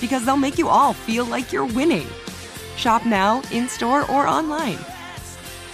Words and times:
because 0.00 0.24
they'll 0.24 0.36
make 0.36 0.58
you 0.58 0.68
all 0.68 0.92
feel 0.92 1.24
like 1.24 1.52
you're 1.52 1.66
winning. 1.66 2.06
Shop 2.76 3.04
now, 3.04 3.42
in 3.52 3.68
store, 3.68 4.10
or 4.10 4.26
online. 4.26 4.78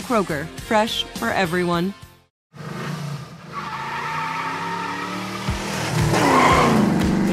Kroger, 0.03 0.47
fresh 0.61 1.05
for 1.05 1.31
everyone. 1.31 1.95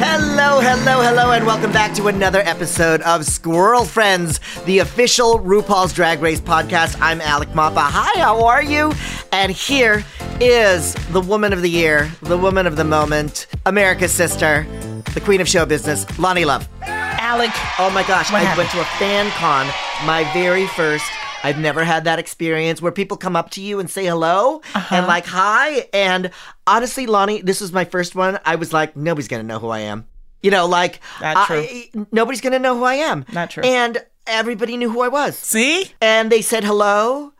Hello, 0.05 0.59
hello, 0.59 1.01
hello, 1.01 1.31
and 1.31 1.45
welcome 1.45 1.71
back 1.71 1.93
to 1.95 2.07
another 2.07 2.41
episode 2.41 3.01
of 3.01 3.25
Squirrel 3.25 3.85
Friends, 3.85 4.39
the 4.65 4.79
official 4.79 5.39
RuPaul's 5.39 5.93
Drag 5.93 6.21
Race 6.21 6.41
podcast. 6.41 6.97
I'm 6.99 7.21
Alec 7.21 7.49
Mapa. 7.49 7.79
Hi, 7.79 8.19
how 8.19 8.43
are 8.45 8.61
you? 8.61 8.93
And 9.31 9.51
here 9.51 10.03
is 10.41 10.93
the 11.11 11.21
woman 11.21 11.53
of 11.53 11.61
the 11.61 11.69
year, 11.69 12.11
the 12.21 12.37
woman 12.37 12.67
of 12.67 12.75
the 12.75 12.83
moment, 12.83 13.47
America's 13.65 14.11
sister, 14.11 14.67
the 15.13 15.21
queen 15.21 15.41
of 15.41 15.47
show 15.47 15.65
business, 15.65 16.05
Loni 16.17 16.45
Love. 16.45 16.67
Alec. 16.81 17.51
Oh 17.79 17.89
my 17.93 18.03
gosh, 18.03 18.31
I 18.31 18.39
happened? 18.39 18.57
went 18.57 18.71
to 18.71 18.81
a 18.81 18.85
fan 18.99 19.29
con, 19.31 19.65
my 20.05 20.29
very 20.33 20.67
first. 20.67 21.05
I've 21.45 21.57
never 21.59 21.83
had 21.83 22.05
that 22.05 22.19
experience 22.19 22.81
where 22.81 22.91
people 22.91 23.17
come 23.17 23.35
up 23.35 23.49
to 23.51 23.61
you 23.61 23.79
and 23.79 23.89
say 23.89 24.05
hello 24.05 24.61
Uh-huh. 24.73 24.95
and 24.95 25.07
like 25.07 25.25
hi. 25.25 25.87
And 25.93 26.31
honestly, 26.65 27.05
Loni, 27.05 27.43
this 27.43 27.59
was 27.59 27.73
my 27.73 27.83
first 27.85 28.15
one. 28.15 28.39
I 28.45 28.55
was 28.55 28.71
like, 28.71 28.95
nobody's 28.95 29.27
gonna 29.27 29.43
know 29.43 29.59
who 29.59 29.69
I 29.69 29.79
am. 29.79 30.05
You 30.41 30.51
know, 30.51 30.65
like 30.67 30.99
I- 31.21 31.89
nobody's 32.11 32.41
gonna 32.41 32.59
know 32.59 32.77
who 32.77 32.83
I 32.83 32.95
am. 32.95 33.25
Not 33.33 33.49
true. 33.49 33.63
And 33.63 33.97
everybody 34.25 34.77
knew 34.77 34.89
who 34.89 35.01
I 35.01 35.09
was. 35.09 35.37
See? 35.37 35.91
And 36.01 36.31
they 36.31 36.41
said 36.41 36.63
hello. 36.63 37.33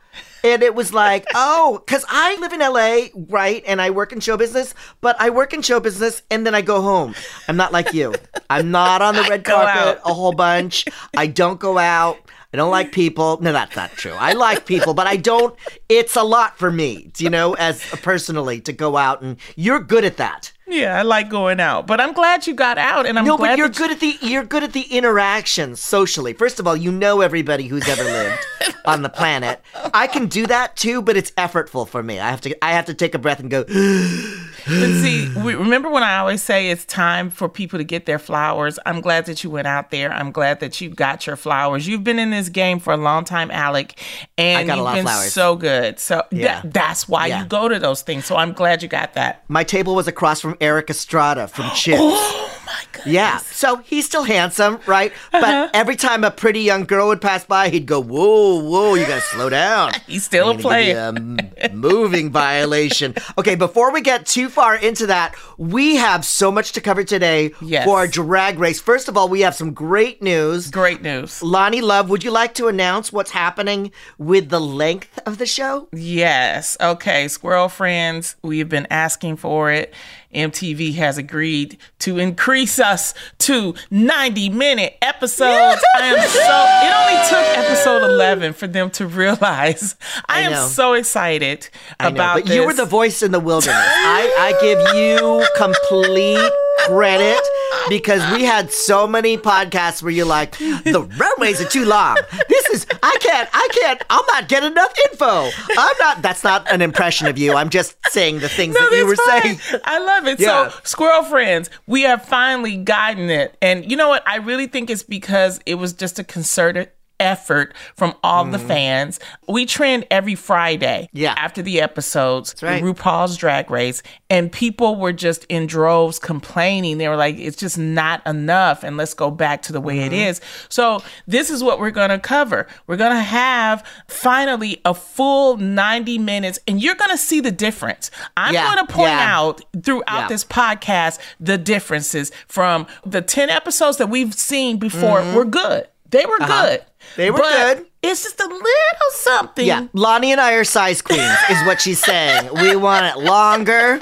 And 0.44 0.62
it 0.62 0.74
was 0.74 0.92
like, 0.92 1.24
oh, 1.34 1.82
because 1.84 2.04
I 2.08 2.36
live 2.36 2.52
in 2.52 2.60
LA, 2.60 3.06
right? 3.28 3.64
And 3.66 3.80
I 3.80 3.90
work 3.90 4.12
in 4.12 4.20
show 4.20 4.36
business, 4.36 4.74
but 5.00 5.16
I 5.18 5.30
work 5.30 5.52
in 5.54 5.62
show 5.62 5.80
business 5.80 6.22
and 6.30 6.46
then 6.46 6.54
I 6.54 6.60
go 6.60 6.80
home. 6.82 7.14
I'm 7.48 7.56
not 7.56 7.72
like 7.72 7.92
you. 7.92 8.14
I'm 8.50 8.70
not 8.70 9.02
on 9.02 9.16
the 9.16 9.22
red 9.28 9.44
carpet 9.44 9.98
out. 9.98 10.00
a 10.04 10.14
whole 10.14 10.32
bunch. 10.32 10.84
I 11.16 11.26
don't 11.26 11.58
go 11.58 11.78
out. 11.78 12.18
I 12.52 12.56
don't 12.56 12.70
like 12.70 12.92
people. 12.92 13.40
No, 13.40 13.52
that's 13.52 13.74
not 13.74 13.90
true. 13.92 14.12
I 14.12 14.34
like 14.34 14.64
people, 14.64 14.94
but 14.94 15.08
I 15.08 15.16
don't. 15.16 15.56
It's 15.88 16.14
a 16.14 16.22
lot 16.22 16.56
for 16.56 16.70
me, 16.70 17.10
you 17.18 17.28
know, 17.28 17.54
as 17.54 17.82
personally 17.82 18.60
to 18.60 18.72
go 18.72 18.96
out, 18.96 19.22
and 19.22 19.38
you're 19.56 19.80
good 19.80 20.04
at 20.04 20.18
that. 20.18 20.52
Yeah, 20.66 20.98
I 20.98 21.02
like 21.02 21.28
going 21.28 21.60
out, 21.60 21.86
but 21.86 22.00
I'm 22.00 22.12
glad 22.14 22.46
you 22.46 22.54
got 22.54 22.78
out, 22.78 23.04
and 23.04 23.18
I'm 23.18 23.26
no, 23.26 23.36
glad 23.36 23.50
but 23.50 23.58
you're 23.58 23.68
that 23.68 23.78
you- 23.78 23.86
good 23.86 23.90
at 23.92 24.00
the 24.00 24.26
you're 24.26 24.44
good 24.44 24.62
at 24.62 24.72
the 24.72 24.82
interactions 24.82 25.78
socially. 25.80 26.32
First 26.32 26.58
of 26.58 26.66
all, 26.66 26.74
you 26.76 26.90
know 26.90 27.20
everybody 27.20 27.66
who's 27.68 27.86
ever 27.86 28.02
lived 28.02 28.38
on 28.86 29.02
the 29.02 29.10
planet. 29.10 29.60
I 29.92 30.06
can 30.06 30.26
do 30.26 30.46
that 30.46 30.74
too, 30.76 31.02
but 31.02 31.16
it's 31.18 31.30
effortful 31.32 31.86
for 31.86 32.02
me. 32.02 32.18
I 32.18 32.30
have 32.30 32.40
to 32.42 32.64
I 32.64 32.72
have 32.72 32.86
to 32.86 32.94
take 32.94 33.14
a 33.14 33.18
breath 33.18 33.40
and 33.40 33.50
go. 33.50 33.64
But 34.66 34.88
see, 35.02 35.30
we, 35.44 35.54
remember 35.54 35.90
when 35.90 36.02
I 36.02 36.16
always 36.16 36.42
say 36.42 36.70
it's 36.70 36.86
time 36.86 37.28
for 37.28 37.50
people 37.50 37.78
to 37.78 37.84
get 37.84 38.06
their 38.06 38.18
flowers? 38.18 38.78
I'm 38.86 39.02
glad 39.02 39.26
that 39.26 39.44
you 39.44 39.50
went 39.50 39.66
out 39.66 39.90
there. 39.90 40.10
I'm 40.10 40.32
glad 40.32 40.60
that 40.60 40.80
you 40.80 40.88
got 40.88 41.26
your 41.26 41.36
flowers. 41.36 41.86
You've 41.86 42.02
been 42.02 42.18
in 42.18 42.30
this 42.30 42.48
game 42.48 42.78
for 42.78 42.90
a 42.94 42.96
long 42.96 43.24
time, 43.26 43.50
Alec, 43.50 44.00
and 44.38 44.60
I 44.60 44.64
got 44.64 44.72
a 44.72 44.76
you've 44.76 44.84
lot 44.86 44.94
been 44.94 45.04
flowers. 45.04 45.32
so 45.34 45.56
good. 45.56 45.98
So 46.00 46.22
Yeah. 46.30 46.62
that's 46.64 47.06
why 47.06 47.26
Yeah. 47.26 47.42
you 47.42 47.46
go 47.46 47.68
to 47.68 47.78
those 47.78 48.00
things. 48.00 48.24
So 48.24 48.36
I'm 48.36 48.54
glad 48.54 48.82
you 48.82 48.88
got 48.88 49.12
that. 49.12 49.42
My 49.48 49.64
table 49.64 49.94
was 49.94 50.08
across 50.08 50.40
from 50.40 50.53
Erik 50.60 50.90
Estrada 50.90 51.48
from 51.48 51.70
Chips. 51.74 52.00
Oh 52.02 52.50
my 52.66 52.82
goodness. 52.92 53.12
Yeah, 53.12 53.36
so 53.38 53.76
he's 53.78 54.06
still 54.06 54.24
handsome, 54.24 54.78
right? 54.86 55.12
Uh-huh. 55.32 55.40
But 55.40 55.76
every 55.76 55.96
time 55.96 56.24
a 56.24 56.30
pretty 56.30 56.60
young 56.60 56.84
girl 56.84 57.08
would 57.08 57.20
pass 57.20 57.44
by, 57.44 57.68
he'd 57.68 57.84
go, 57.86 58.00
"Whoa, 58.00 58.60
whoa, 58.62 58.94
you 58.94 59.06
gotta 59.06 59.20
slow 59.20 59.50
down." 59.50 59.92
He's 60.06 60.24
still 60.24 60.48
a 60.48 60.54
I'm 60.54 60.60
gonna 60.60 60.78
give 60.78 60.88
you 60.88 61.36
player. 61.36 61.68
a 61.70 61.74
moving 61.74 62.30
violation. 62.30 63.14
Okay, 63.36 63.56
before 63.56 63.92
we 63.92 64.00
get 64.00 64.26
too 64.26 64.48
far 64.48 64.76
into 64.76 65.06
that, 65.08 65.34
we 65.58 65.96
have 65.96 66.24
so 66.24 66.50
much 66.52 66.72
to 66.72 66.80
cover 66.80 67.02
today 67.04 67.52
Yes. 67.60 67.84
for 67.84 67.98
our 67.98 68.06
drag 68.06 68.58
race. 68.58 68.80
First 68.80 69.08
of 69.08 69.16
all, 69.16 69.28
we 69.28 69.40
have 69.40 69.54
some 69.54 69.72
great 69.74 70.22
news. 70.22 70.70
Great 70.70 71.02
news. 71.02 71.40
Loni 71.40 71.82
Love, 71.82 72.08
would 72.10 72.22
you 72.24 72.30
like 72.30 72.54
to 72.54 72.68
announce 72.68 73.12
what's 73.12 73.32
happening 73.32 73.90
with 74.18 74.48
the 74.50 74.60
length 74.60 75.18
of 75.26 75.38
the 75.38 75.46
show? 75.46 75.88
Yes. 75.92 76.76
Okay. 76.80 77.26
Squirrel 77.28 77.68
friends, 77.68 78.36
we've 78.42 78.68
been 78.68 78.86
asking 78.88 79.36
for 79.36 79.70
it. 79.70 79.92
MTV 80.34 80.94
has 80.94 81.18
agreed 81.18 81.78
to 82.00 82.18
increase 82.18 82.78
us 82.78 83.14
to 83.38 83.74
90 83.90 84.50
minute 84.50 84.96
episodes. 85.00 85.82
I 85.96 86.06
am 86.06 86.28
so, 86.28 86.40
it 86.82 86.92
only 87.00 87.28
took 87.28 87.58
episode 87.58 88.04
11 88.04 88.52
for 88.54 88.66
them 88.66 88.90
to 88.90 89.06
realize. 89.06 89.96
I, 90.28 90.38
I 90.38 90.40
am 90.40 90.68
so 90.68 90.94
excited 90.94 91.68
I 91.98 92.04
know, 92.04 92.14
about 92.16 92.34
but 92.34 92.46
this. 92.46 92.56
you 92.56 92.66
were 92.66 92.74
the 92.74 92.84
voice 92.84 93.22
in 93.22 93.30
the 93.32 93.40
wilderness. 93.40 93.76
I, 93.76 94.34
I 94.38 94.60
give 94.60 94.96
you 94.96 95.46
complete 95.56 96.52
credit 96.86 97.40
because 97.88 98.20
we 98.36 98.44
had 98.44 98.70
so 98.70 99.06
many 99.06 99.36
podcasts 99.36 100.02
where 100.02 100.12
you're 100.12 100.26
like, 100.26 100.56
the 100.58 101.08
runways 101.18 101.60
are 101.60 101.68
too 101.68 101.84
long. 101.84 102.16
This 102.48 102.66
is 102.70 102.86
I 103.02 103.16
can't 103.20 103.48
I 103.52 103.68
can't 103.72 104.02
I'm 104.10 104.24
not 104.28 104.48
getting 104.48 104.72
enough 104.72 104.92
info. 105.10 105.50
I'm 105.78 105.96
not 105.98 106.22
that's 106.22 106.44
not 106.44 106.70
an 106.72 106.82
impression 106.82 107.26
of 107.26 107.38
you. 107.38 107.54
I'm 107.54 107.70
just 107.70 107.96
saying 108.10 108.40
the 108.40 108.48
things 108.48 108.74
No, 108.74 108.90
that 108.90 108.96
you 108.96 109.06
were 109.06 109.16
fine. 109.16 109.56
saying. 109.58 109.80
I 109.84 109.98
love 109.98 110.26
it. 110.26 110.40
Yeah. 110.40 110.68
So, 110.70 110.76
squirrel 110.84 111.22
friends, 111.24 111.70
we 111.86 112.02
have 112.02 112.24
finally 112.24 112.76
gotten 112.76 113.30
it. 113.30 113.56
And 113.62 113.90
you 113.90 113.96
know 113.96 114.08
what? 114.08 114.22
I 114.26 114.36
really 114.36 114.66
think 114.66 114.90
it's 114.90 115.02
because 115.02 115.60
it 115.66 115.74
was 115.76 115.92
just 115.92 116.18
a 116.18 116.24
concerted 116.24 116.90
effort 117.20 117.74
from 117.96 118.14
all 118.22 118.44
the 118.44 118.58
fans. 118.58 119.20
We 119.48 119.66
trend 119.66 120.06
every 120.10 120.34
Friday 120.34 120.84
Mm-hmm. 120.84 121.16
Yeah. 121.18 121.34
after 121.36 121.62
the 121.62 121.80
episodes, 121.80 122.54
right. 122.62 122.82
RuPaul's 122.82 123.36
Drag 123.36 123.70
Race, 123.70 124.02
and 124.30 124.50
people 124.50 124.96
were 124.96 125.12
just 125.12 125.44
in 125.48 125.66
droves 125.66 126.18
complaining. 126.18 126.98
They 126.98 127.08
were 127.08 127.16
like, 127.16 127.36
it's 127.38 127.56
just 127.56 127.78
not 127.78 128.26
enough, 128.26 128.82
and 128.82 128.96
let's 128.96 129.14
go 129.14 129.30
back 129.30 129.62
to 129.62 129.72
the 129.72 129.80
way 129.80 130.00
it 130.00 130.12
Mm-hmm. 130.12 130.28
is. 130.28 130.40
So, 130.68 131.02
this 131.26 131.50
is 131.50 131.62
what 131.62 131.78
we're 131.80 131.90
going 131.90 132.10
to 132.10 132.18
cover. 132.18 132.66
We're 132.86 132.96
going 132.96 133.12
to 133.16 133.20
have 133.22 133.84
finally 134.08 134.80
a 134.84 134.94
full 134.94 135.56
90 135.56 136.18
minutes, 136.18 136.58
and 136.66 136.82
you're 136.82 136.94
going 136.94 137.10
to 137.10 137.18
see 137.18 137.40
the 137.40 137.52
difference. 137.52 138.10
I'm 138.36 138.54
Yeah, 138.54 138.74
going 138.74 138.86
to 138.86 138.92
point 138.92 139.10
yeah. 139.10 139.36
out 139.38 139.60
throughout 139.82 140.28
this 140.28 140.44
podcast 140.44 141.18
the 141.40 141.58
differences 141.58 142.30
from 142.48 142.86
the 143.04 143.22
10 143.22 143.50
episodes 143.50 143.98
that 143.98 144.08
we've 144.08 144.34
seen 144.34 144.78
before 144.78 145.22
were 145.34 145.44
good. 145.44 145.88
They 146.10 146.26
were 146.26 146.38
good. 146.38 146.84
They 147.16 147.30
were 147.30 147.38
But 147.38 147.76
good. 147.76 147.86
It's 148.02 148.22
just 148.22 148.38
a 148.40 148.46
little 148.46 149.10
something. 149.12 149.66
Yeah, 149.66 149.86
Loni 149.94 150.26
and 150.26 150.40
I 150.40 150.52
are 150.54 150.64
size 150.64 151.00
queens, 151.00 151.36
is 151.50 151.62
what 151.64 151.80
she's 151.80 152.00
saying. 152.04 152.50
We 152.54 152.76
want 152.76 153.06
it 153.06 153.18
longer 153.22 154.00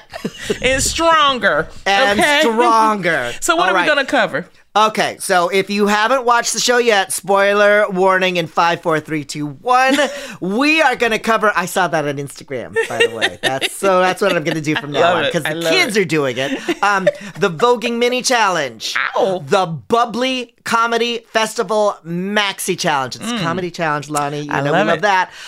and 0.62 0.82
stronger. 0.82 1.68
and 1.86 2.18
okay? 2.18 2.40
stronger. 2.42 3.32
So, 3.40 3.54
what 3.56 3.64
All 3.68 3.70
are 3.70 3.74
right. 3.74 3.88
we 3.88 3.94
going 3.94 4.04
to 4.04 4.10
cover? 4.10 4.48
Okay, 4.76 5.16
so 5.20 5.48
if 5.48 5.70
you 5.70 5.86
haven't 5.86 6.26
watched 6.26 6.52
the 6.52 6.60
show 6.60 6.76
yet, 6.76 7.10
spoiler 7.10 7.88
warning 7.88 8.36
in 8.36 8.46
five, 8.46 8.82
four, 8.82 9.00
three, 9.00 9.24
two, 9.24 9.46
one. 9.46 9.96
we 10.40 10.82
are 10.82 10.94
going 10.96 11.12
to 11.12 11.18
cover. 11.18 11.50
I 11.56 11.64
saw 11.64 11.88
that 11.88 12.06
on 12.06 12.16
Instagram, 12.18 12.76
by 12.86 12.98
the 13.06 13.16
way. 13.16 13.38
That's 13.42 13.74
so. 13.74 14.00
That's 14.00 14.20
what 14.20 14.36
I'm 14.36 14.44
going 14.44 14.56
to 14.56 14.60
do 14.60 14.76
from 14.76 14.92
now 14.92 15.16
on 15.16 15.24
because 15.24 15.44
the 15.44 15.66
kids 15.70 15.96
it. 15.96 16.02
are 16.02 16.04
doing 16.04 16.36
it. 16.36 16.82
Um, 16.82 17.04
the 17.38 17.48
voguing 17.48 17.96
mini 17.98 18.20
challenge, 18.20 18.94
Ow. 19.16 19.38
the 19.46 19.66
Bubly 19.66 20.52
comedy 20.64 21.18
festival 21.28 21.96
maxi 22.04 22.78
challenge. 22.78 23.16
It's 23.16 23.30
a 23.32 23.38
comedy 23.38 23.70
challenge, 23.70 24.08
Loni. 24.08 24.44
You 24.44 24.50
Mm. 24.50 24.54
I 24.54 24.60
know 24.60 24.72
love 24.72 24.86
we 24.86 24.90
love 24.90 24.98
it. 24.98 25.02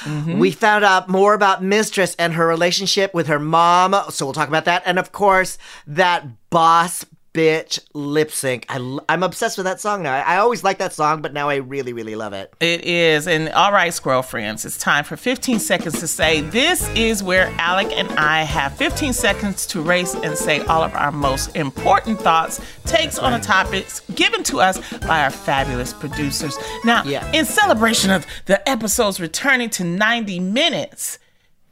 Mm-hmm. 0.08 0.30
that. 0.30 0.38
We 0.38 0.50
found 0.52 0.84
out 0.86 1.08
more 1.10 1.34
about 1.34 1.62
Mistress 1.62 2.16
and 2.18 2.32
her 2.32 2.46
relationship 2.46 3.12
with 3.12 3.26
her 3.26 3.38
mom, 3.38 3.94
so 4.10 4.24
we'll 4.24 4.32
talk 4.32 4.48
about 4.48 4.64
that, 4.64 4.82
and 4.86 4.98
of 4.98 5.12
course 5.12 5.58
that 5.86 6.24
boss 6.48 7.04
bitch 7.38 7.78
lip 7.94 8.32
sync. 8.32 8.66
I'm 8.68 9.22
obsessed 9.22 9.58
with 9.58 9.64
that 9.66 9.80
song 9.80 10.02
now. 10.02 10.12
I, 10.12 10.20
I 10.34 10.36
always 10.38 10.64
liked 10.64 10.80
that 10.80 10.92
song, 10.92 11.22
but 11.22 11.32
now 11.32 11.48
I 11.48 11.56
really, 11.56 11.92
really 11.92 12.16
love 12.16 12.32
it. 12.32 12.52
It 12.58 12.84
is. 12.84 13.28
And 13.28 13.48
all 13.50 13.70
right, 13.70 13.94
squirrel 13.94 14.22
friends, 14.22 14.64
it's 14.64 14.76
time 14.76 15.04
for 15.04 15.16
15 15.16 15.60
seconds 15.60 16.00
to 16.00 16.08
say 16.08 16.40
this 16.40 16.88
is 16.96 17.22
where 17.22 17.46
Alec 17.58 17.92
and 17.92 18.08
I 18.18 18.42
have 18.42 18.76
15 18.76 19.12
seconds 19.12 19.66
to 19.68 19.80
race 19.80 20.14
and 20.14 20.36
say 20.36 20.60
all 20.62 20.82
of 20.82 20.92
our 20.94 21.12
most 21.12 21.54
important 21.54 22.20
thoughts, 22.20 22.60
takes 22.84 23.18
on 23.20 23.32
a 23.34 23.38
topic 23.40 23.86
given 24.16 24.42
to 24.44 24.60
us 24.60 24.80
by 25.06 25.22
our 25.22 25.30
fabulous 25.30 25.92
producers. 25.92 26.56
Now, 26.84 27.04
Yeah. 27.04 27.30
in 27.32 27.44
celebration 27.44 28.10
of 28.10 28.26
the 28.46 28.66
episodes 28.68 29.20
returning 29.20 29.70
to 29.70 29.84
90 29.84 30.40
minutes, 30.40 31.18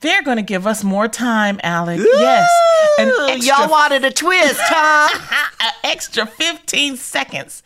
they're 0.00 0.22
going 0.22 0.37
to 0.37 0.43
give 0.43 0.66
us 0.66 0.84
more 0.84 1.08
time, 1.08 1.60
Alec. 1.62 2.00
Yes. 2.00 2.50
An 2.98 3.12
extra 3.31 3.56
Y'all 3.56 3.70
wanted 3.70 4.04
a 4.04 4.10
twist, 4.10 4.60
huh? 4.62 5.46
an 5.60 5.72
extra 5.84 6.26
15 6.26 6.96
seconds 6.96 7.62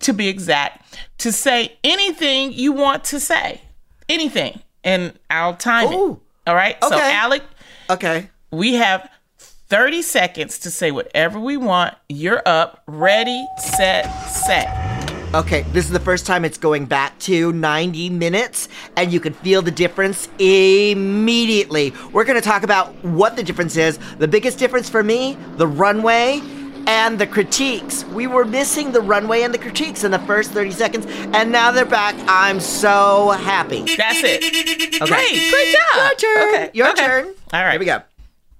to 0.00 0.12
be 0.12 0.28
exact 0.28 0.98
to 1.18 1.32
say 1.32 1.76
anything 1.84 2.52
you 2.52 2.72
want 2.72 3.04
to 3.04 3.20
say. 3.20 3.60
Anything. 4.08 4.60
And 4.82 5.12
I'll 5.28 5.54
time 5.54 5.92
Ooh. 5.92 6.12
it. 6.12 6.18
All 6.46 6.54
right. 6.54 6.76
So, 6.82 6.94
Okay. 6.94 7.12
Alec, 7.14 7.42
okay. 7.90 8.30
we 8.50 8.74
have 8.74 9.08
30 9.38 10.02
seconds 10.02 10.58
to 10.60 10.70
say 10.70 10.90
whatever 10.90 11.38
we 11.38 11.56
want. 11.56 11.94
You're 12.08 12.42
up. 12.46 12.82
Ready, 12.86 13.46
set, 13.58 14.06
set. 14.28 14.99
Okay, 15.32 15.62
this 15.70 15.84
is 15.84 15.92
the 15.92 16.00
first 16.00 16.26
time 16.26 16.44
it's 16.44 16.58
going 16.58 16.86
back 16.86 17.16
to 17.20 17.52
90 17.52 18.10
minutes, 18.10 18.68
and 18.96 19.12
you 19.12 19.20
can 19.20 19.32
feel 19.32 19.62
the 19.62 19.70
difference 19.70 20.28
immediately. 20.40 21.92
We're 22.12 22.24
gonna 22.24 22.40
talk 22.40 22.64
about 22.64 22.92
what 23.04 23.36
the 23.36 23.44
difference 23.44 23.76
is. 23.76 24.00
The 24.18 24.26
biggest 24.26 24.58
difference 24.58 24.90
for 24.90 25.04
me, 25.04 25.38
the 25.56 25.68
runway 25.68 26.40
and 26.88 27.16
the 27.16 27.28
critiques. 27.28 28.04
We 28.06 28.26
were 28.26 28.44
missing 28.44 28.90
the 28.90 29.02
runway 29.02 29.42
and 29.42 29.54
the 29.54 29.58
critiques 29.58 30.02
in 30.02 30.10
the 30.10 30.18
first 30.18 30.50
30 30.50 30.72
seconds, 30.72 31.06
and 31.08 31.52
now 31.52 31.70
they're 31.70 31.84
back. 31.84 32.16
I'm 32.26 32.58
so 32.58 33.30
happy. 33.30 33.82
That's 33.96 34.24
it. 34.24 35.00
Okay. 35.00 35.06
Great. 35.06 35.50
Great 35.52 35.76
job. 35.76 35.94
Your 35.94 36.14
turn. 36.16 36.54
Okay. 36.54 36.70
Your 36.74 36.90
okay. 36.90 37.06
turn. 37.06 37.26
All 37.52 37.62
right. 37.62 37.70
Here 37.70 37.78
we 37.78 37.86
go. 37.86 38.02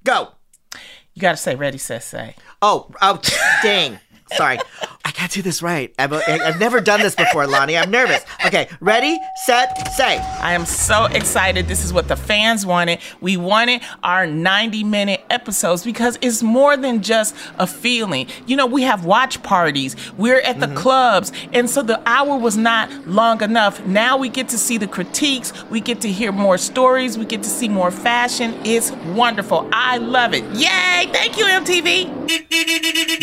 Go. 0.05 0.29
You 1.15 1.21
got 1.21 1.33
to 1.33 1.37
say 1.37 1.57
ready, 1.57 1.79
set, 1.79 2.05
say. 2.05 2.37
Oh, 2.63 2.93
oh, 3.03 3.21
dang. 3.65 3.99
Sorry. 4.37 4.59
I 5.05 5.13
can't 5.13 5.33
do 5.33 5.43
this 5.43 5.63
right. 5.63 5.93
I've, 5.99 6.13
I've 6.13 6.61
never 6.61 6.81
done 6.81 7.01
this 7.01 7.15
before, 7.15 7.45
Loni. 7.47 7.81
I'm 7.81 7.91
nervous. 7.91 8.23
Okay, 8.47 8.69
ready, 8.81 9.19
set, 9.45 9.93
say. 9.93 10.19
I 10.19 10.53
am 10.53 10.67
so 10.67 11.07
excited. 11.07 11.69
This 11.69 11.85
is 11.85 11.93
what 11.93 12.07
the 12.07 12.17
fans 12.17 12.67
wanted. 12.67 13.01
We 13.21 13.37
wanted 13.37 13.83
our 14.03 14.27
90 14.27 14.85
minute 14.85 15.23
episodes 15.31 15.85
because 15.85 16.19
it's 16.21 16.43
more 16.43 16.77
than 16.77 17.03
just 17.03 17.35
a 17.59 17.67
feeling. 17.67 18.29
You 18.47 18.57
know, 18.57 18.67
we 18.67 18.83
have 18.83 19.05
watch 19.05 19.43
parties, 19.43 19.97
we're 20.19 20.41
at 20.43 20.61
the 20.61 20.67
mm-hmm. 20.67 20.77
clubs, 20.77 21.33
and 21.53 21.69
so 21.69 21.83
the 21.83 22.01
hour 22.07 22.37
was 22.37 22.57
not 22.57 22.91
long 23.09 23.43
enough. 23.43 23.85
Now 23.87 24.19
we 24.19 24.29
get 24.29 24.49
to 24.51 24.59
see 24.59 24.77
the 24.77 24.87
critiques, 24.87 25.53
we 25.71 25.81
get 25.81 26.03
to 26.03 26.13
hear 26.13 26.31
more 26.31 26.59
stories, 26.59 27.17
we 27.17 27.25
get 27.25 27.43
to 27.43 27.49
see 27.49 27.69
more 27.69 27.91
fashion. 27.91 28.55
It's 28.65 28.93
wonderful. 28.93 29.69
I 29.73 29.97
love 29.97 30.35
it. 30.35 30.45
Yay! 30.55 31.11
Thank 31.11 31.39
you, 31.39 31.47
MTV. 31.47 32.21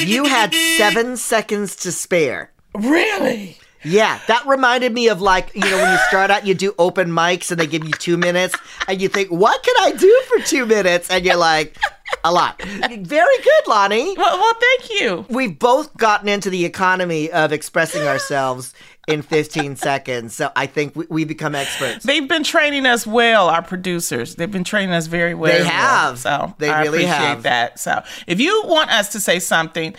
You 0.08 0.26
had 0.26 0.54
seven 0.54 0.97
seconds 1.18 1.76
to 1.78 1.92
spare. 1.92 2.52
Really? 2.74 3.58
Yeah, 3.84 4.20
that 4.28 4.46
reminded 4.48 4.92
me 4.92 5.08
of 5.08 5.22
like, 5.22 5.54
you 5.54 5.62
know, 5.62 5.78
when 5.78 5.92
you 5.92 6.00
start 6.08 6.32
out, 6.32 6.48
you 6.48 6.56
do 6.56 6.74
open 6.80 7.10
mics 7.10 7.52
and 7.52 7.60
they 7.60 7.68
give 7.68 7.86
you 7.86 7.92
two 7.92 8.18
minutes, 8.18 8.56
and 8.88 9.00
you 9.00 9.08
think, 9.08 9.30
what 9.30 9.62
can 9.64 9.76
I 9.80 9.92
do 9.92 10.24
for 10.28 10.40
two 10.44 10.66
minutes? 10.66 11.10
And 11.10 11.24
you're 11.24 11.38
like, 11.38 11.78
a 12.24 12.32
lot. 12.32 12.62
Very 12.62 12.98
good, 12.98 13.66
Loni. 13.68 14.18
Well, 14.18 14.38
well, 14.40 14.54
thank 14.60 15.00
you. 15.00 15.26
We've 15.30 15.58
both 15.58 15.96
gotten 15.96 16.28
into 16.28 16.50
the 16.50 16.66
economy 16.66 17.30
of 17.32 17.54
expressing 17.54 18.08
ourselves 18.08 18.74
in 19.08 19.22
15 19.22 19.78
seconds, 19.78 20.36
so 20.36 20.52
I 20.56 20.68
think 20.68 20.96
we, 20.96 21.06
we 21.10 21.24
become 21.24 21.56
experts. 21.56 22.04
They've 22.04 22.28
been 22.28 22.44
training 22.44 22.86
us 22.86 23.08
well, 23.08 23.48
our 23.48 23.62
producers. 23.62 24.36
They've 24.36 24.52
been 24.52 24.66
training 24.66 24.94
us 24.94 25.08
very 25.08 25.34
well. 25.34 25.52
They 25.54 25.62
well. 25.62 25.72
have. 25.72 26.20
So 26.20 26.54
They 26.58 26.70
I 26.70 26.82
really 26.82 27.06
appreciate 27.06 27.28
have. 27.28 27.44
that. 27.44 27.80
So 27.80 28.04
if 28.28 28.42
you 28.42 28.64
want 28.66 28.92
us 28.92 29.10
to 29.14 29.22
say 29.22 29.40
something 29.40 29.96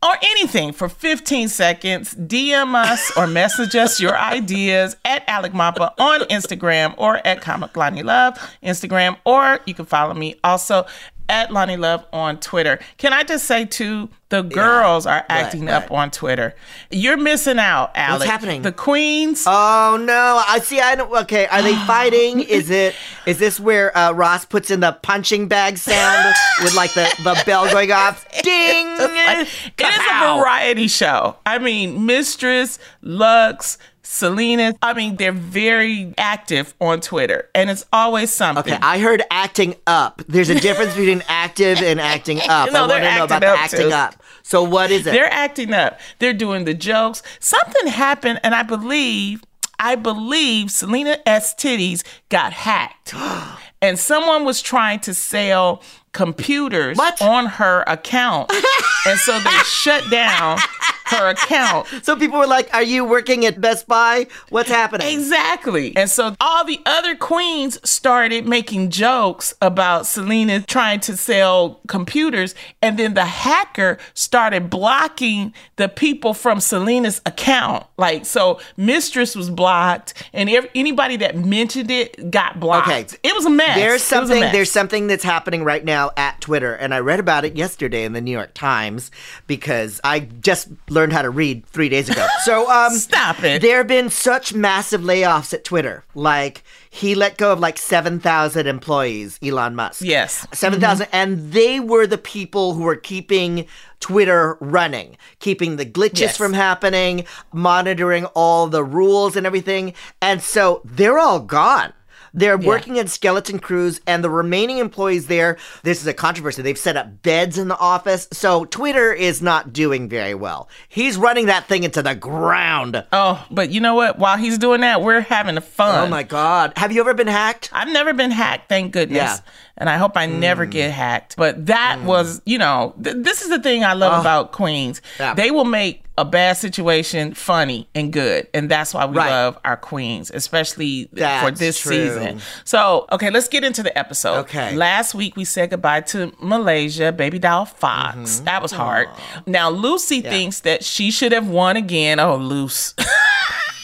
or 0.00 0.14
anything 0.22 0.72
for 0.72 0.88
15 0.88 1.48
seconds, 1.48 2.14
DM 2.14 2.74
us 2.76 3.12
or 3.16 3.26
message 3.26 3.74
us 3.74 4.00
your 4.00 4.16
ideas 4.16 4.96
at 5.04 5.28
Alec 5.28 5.52
Mapa 5.52 5.92
on 5.98 6.20
Instagram 6.22 6.94
or 6.96 7.16
at 7.26 7.40
Comic 7.40 7.72
Loni 7.72 8.04
Love 8.04 8.38
Instagram, 8.62 9.16
or 9.24 9.58
you 9.66 9.74
can 9.74 9.86
follow 9.86 10.14
me 10.14 10.36
also 10.44 10.86
at 11.32 11.48
Loni 11.48 11.78
Love 11.78 12.04
on 12.12 12.38
Twitter. 12.38 12.78
Can 12.98 13.12
I 13.14 13.24
just 13.24 13.46
say 13.46 13.64
too, 13.64 14.10
the 14.28 14.42
girls 14.42 15.06
are 15.06 15.24
acting 15.28 15.68
up 15.68 15.90
on 15.90 16.10
Twitter. 16.10 16.54
You're 16.90 17.16
missing 17.16 17.58
out, 17.58 17.90
Alec. 17.94 18.28
happening? 18.28 18.62
The 18.62 18.72
queens. 18.72 19.44
Oh 19.46 19.98
no! 20.00 20.42
I 20.46 20.58
see. 20.60 20.80
I 20.80 20.94
don't. 20.94 21.12
Okay, 21.22 21.46
are 21.46 21.62
they 21.62 21.74
fighting? 21.86 22.40
Is 22.40 22.70
it? 22.70 22.94
Is 23.26 23.38
this 23.38 23.58
where 23.58 23.96
uh, 23.96 24.12
Ross 24.12 24.44
puts 24.44 24.70
in 24.70 24.80
the 24.80 24.92
punching 25.02 25.48
bag 25.48 25.78
sound 25.78 26.34
with 26.62 26.74
like 26.74 26.94
the 26.94 27.12
the 27.24 27.42
bell 27.44 27.68
going 27.70 27.92
off? 27.92 28.26
Ding! 28.42 28.86
It 28.88 29.48
is 29.48 29.70
a 29.80 30.36
variety 30.38 30.88
show. 30.88 31.36
I 31.44 31.58
mean, 31.58 32.06
Mistress, 32.06 32.78
Luxx, 33.02 33.78
Salina. 34.02 34.74
I 34.82 34.94
mean, 34.94 35.16
they're 35.16 35.32
very 35.32 36.14
active 36.18 36.74
on 36.80 37.00
Twitter, 37.00 37.48
and 37.54 37.70
it's 37.70 37.86
always 37.92 38.32
something. 38.32 38.72
Okay, 38.74 38.82
I 38.82 38.98
heard 38.98 39.22
acting 39.30 39.76
up. 39.86 40.22
There's 40.28 40.50
a 40.50 40.58
difference 40.58 40.94
between 40.94 41.22
active 41.28 41.78
and 41.78 42.00
acting 42.00 42.40
up. 42.48 42.72
No, 42.72 42.78
I 42.78 42.80
want 42.80 42.90
they're 42.90 43.00
to 43.00 43.16
know 43.18 43.24
about 43.24 43.42
acting 43.42 43.48
the 43.48 43.54
up, 43.54 43.58
acting 43.58 43.88
too. 43.88 43.94
up. 43.94 44.22
So 44.42 44.62
what 44.64 44.90
is 44.90 45.06
it? 45.06 45.12
They're 45.12 45.32
acting 45.32 45.72
up. 45.72 46.00
They're 46.18 46.32
doing 46.32 46.64
the 46.64 46.74
jokes. 46.74 47.22
Something 47.38 47.86
happened, 47.86 48.40
and 48.42 48.54
I 48.54 48.62
believe, 48.62 49.44
I 49.78 49.94
believe 49.94 50.70
Salina 50.70 51.18
EsTitties 51.26 52.02
got 52.28 52.52
hacked. 52.52 53.14
and 53.82 53.98
someone 53.98 54.44
was 54.44 54.62
trying 54.62 55.00
to 55.00 55.14
sell 55.14 55.82
computers 56.12 56.96
What? 56.98 57.20
on 57.22 57.46
her 57.46 57.84
account. 57.86 58.50
and 59.06 59.18
so 59.18 59.38
they 59.40 59.50
shut 59.64 60.08
down 60.10 60.58
her 61.06 61.28
account. 61.28 61.86
so 62.02 62.16
people 62.16 62.38
were 62.38 62.46
like, 62.46 62.72
"Are 62.72 62.82
you 62.82 63.04
working 63.04 63.44
at 63.44 63.60
Best 63.60 63.86
Buy? 63.86 64.26
What's 64.48 64.70
happening?" 64.70 65.06
Exactly. 65.08 65.94
And 65.96 66.08
so 66.08 66.34
all 66.40 66.64
the 66.64 66.80
other 66.86 67.14
queens 67.16 67.78
started 67.88 68.46
making 68.46 68.88
jokes 68.90 69.54
about 69.60 70.06
Salina 70.06 70.62
trying 70.62 71.00
to 71.00 71.16
sell 71.16 71.80
computers. 71.86 72.54
And 72.80 72.98
then 72.98 73.12
the 73.14 73.26
hacker 73.26 73.98
started 74.14 74.70
blocking 74.70 75.52
the 75.76 75.88
people 75.88 76.32
from 76.32 76.60
Salina's 76.60 77.20
account. 77.26 77.84
Like, 77.98 78.24
so 78.24 78.58
Mistress 78.78 79.36
was 79.36 79.50
blocked, 79.50 80.14
and 80.32 80.48
anybody 80.74 81.16
that 81.16 81.36
mentioned 81.36 81.90
it 81.90 82.30
got 82.30 82.58
blocked. 82.58 82.88
Okay. 82.88 83.06
It 83.22 83.34
was 83.34 83.44
a 83.44 83.50
mess. 83.50 83.76
There's 83.76 83.90
It 83.90 83.94
was 83.94 84.02
a 84.02 84.06
something 84.06 84.40
mess. 84.40 84.52
there's 84.52 84.70
something 84.70 85.06
that's 85.08 85.24
happening 85.24 85.62
right 85.62 85.84
now 85.84 86.01
at 86.16 86.40
Twitter 86.40 86.74
and 86.74 86.92
I 86.92 86.98
read 86.98 87.20
about 87.20 87.44
it 87.44 87.54
yesterday 87.56 88.04
in 88.04 88.12
the 88.12 88.20
New 88.20 88.32
York 88.32 88.52
Times 88.54 89.10
because 89.46 90.00
I 90.02 90.20
just 90.20 90.68
learned 90.90 91.12
how 91.12 91.22
to 91.22 91.30
read 91.30 91.64
3 91.66 91.88
days 91.88 92.08
ago. 92.10 92.26
So 92.44 92.68
um 92.70 92.92
Stop 92.94 93.44
it. 93.44 93.62
There 93.62 93.78
have 93.78 93.86
been 93.86 94.10
such 94.10 94.52
massive 94.54 95.02
layoffs 95.02 95.54
at 95.54 95.64
Twitter. 95.64 96.04
Like 96.14 96.64
he 96.90 97.14
let 97.14 97.38
go 97.38 97.52
of 97.52 97.60
like 97.60 97.78
7,000 97.78 98.66
employees, 98.66 99.38
Elon 99.42 99.74
Musk. 99.74 100.02
Yes. 100.02 100.46
7,000 100.52 101.06
and 101.12 101.52
they 101.52 101.78
were 101.80 102.06
the 102.06 102.18
people 102.18 102.74
who 102.74 102.82
were 102.82 102.96
keeping 102.96 103.66
Twitter 104.00 104.56
running, 104.60 105.16
keeping 105.38 105.76
the 105.76 105.86
glitches 105.86 106.20
Yes. 106.20 106.36
from 106.36 106.52
happening, 106.52 107.24
monitoring 107.52 108.24
all 108.34 108.66
the 108.66 108.82
rules 108.82 109.36
and 109.36 109.46
everything. 109.46 109.94
And 110.20 110.42
so 110.42 110.80
they're 110.84 111.18
all 111.18 111.38
gone. 111.40 111.92
They're 112.34 112.58
working 112.58 112.98
at 112.98 113.08
skeleton 113.08 113.58
crews, 113.58 114.00
and 114.06 114.24
the 114.24 114.30
remaining 114.30 114.78
employees 114.78 115.26
there. 115.26 115.58
This 115.82 116.00
is 116.00 116.06
a 116.06 116.14
controversy. 116.14 116.62
They've 116.62 116.78
set 116.78 116.96
up 116.96 117.22
beds 117.22 117.58
in 117.58 117.68
the 117.68 117.78
office, 117.78 118.28
so 118.32 118.64
Twitter 118.64 119.12
is 119.12 119.42
not 119.42 119.72
doing 119.72 120.08
very 120.08 120.34
well. 120.34 120.68
He's 120.88 121.16
running 121.16 121.46
that 121.46 121.66
thing 121.66 121.84
into 121.84 122.02
the 122.02 122.14
ground. 122.14 123.04
Oh, 123.12 123.44
but 123.50 123.70
you 123.70 123.80
know 123.80 123.94
what? 123.94 124.18
While 124.18 124.38
he's 124.38 124.58
doing 124.58 124.80
that, 124.80 125.02
we're 125.02 125.20
having 125.20 125.60
fun. 125.60 126.06
Oh 126.06 126.10
my 126.10 126.22
god! 126.22 126.72
Have 126.76 126.92
you 126.92 127.00
ever 127.00 127.14
been 127.14 127.26
hacked? 127.26 127.70
I've 127.72 127.88
never 127.88 128.12
been 128.12 128.30
hacked, 128.30 128.68
thank 128.68 128.92
goodness. 128.92 129.16
Yeah. 129.16 129.38
And 129.76 129.88
I 129.88 129.96
hope 129.96 130.16
I 130.16 130.26
never 130.26 130.66
mm. 130.66 130.70
get 130.70 130.90
hacked. 130.90 131.36
But 131.36 131.66
that 131.66 131.98
mm. 132.00 132.04
was, 132.04 132.42
you 132.44 132.58
know, 132.58 132.94
th- 133.02 133.16
this 133.18 133.42
is 133.42 133.48
the 133.48 133.58
thing 133.58 133.84
I 133.84 133.94
love 133.94 134.18
oh. 134.18 134.20
about 134.20 134.52
Queens. 134.52 135.00
Yeah. 135.18 135.34
They 135.34 135.50
will 135.50 135.64
make 135.64 136.04
a 136.22 136.24
bad 136.24 136.56
situation 136.56 137.34
funny 137.34 137.88
and 137.94 138.12
good. 138.12 138.46
And 138.54 138.70
that's 138.70 138.94
why 138.94 139.04
we 139.06 139.16
Right. 139.16 139.28
love 139.30 139.58
our 139.64 139.76
Queens, 139.76 140.30
especially 140.32 141.08
for 141.16 141.50
this 141.50 141.78
true. 141.80 141.92
season. 141.92 142.40
So, 142.64 143.06
okay, 143.12 143.30
let's 143.30 143.48
get 143.48 143.64
into 143.64 143.82
the 143.82 143.96
episode. 143.98 144.38
Okay. 144.46 144.74
Last 144.74 145.14
week 145.14 145.36
we 145.36 145.44
said 145.44 145.70
goodbye 145.70 146.02
to 146.12 146.32
Malaysia, 146.40 147.12
Babydoll 147.16 147.68
Foxx. 147.68 148.36
Mm-hmm. 148.36 148.44
That 148.44 148.62
was 148.62 148.72
hard. 148.72 149.08
Now, 149.46 149.70
Loosey 149.70 150.22
thinks 150.22 150.60
that 150.60 150.84
she 150.84 151.10
should 151.10 151.32
have 151.32 151.48
won 151.48 151.76
again. 151.76 152.20
Oh, 152.20 152.36
Luce. 152.36 152.94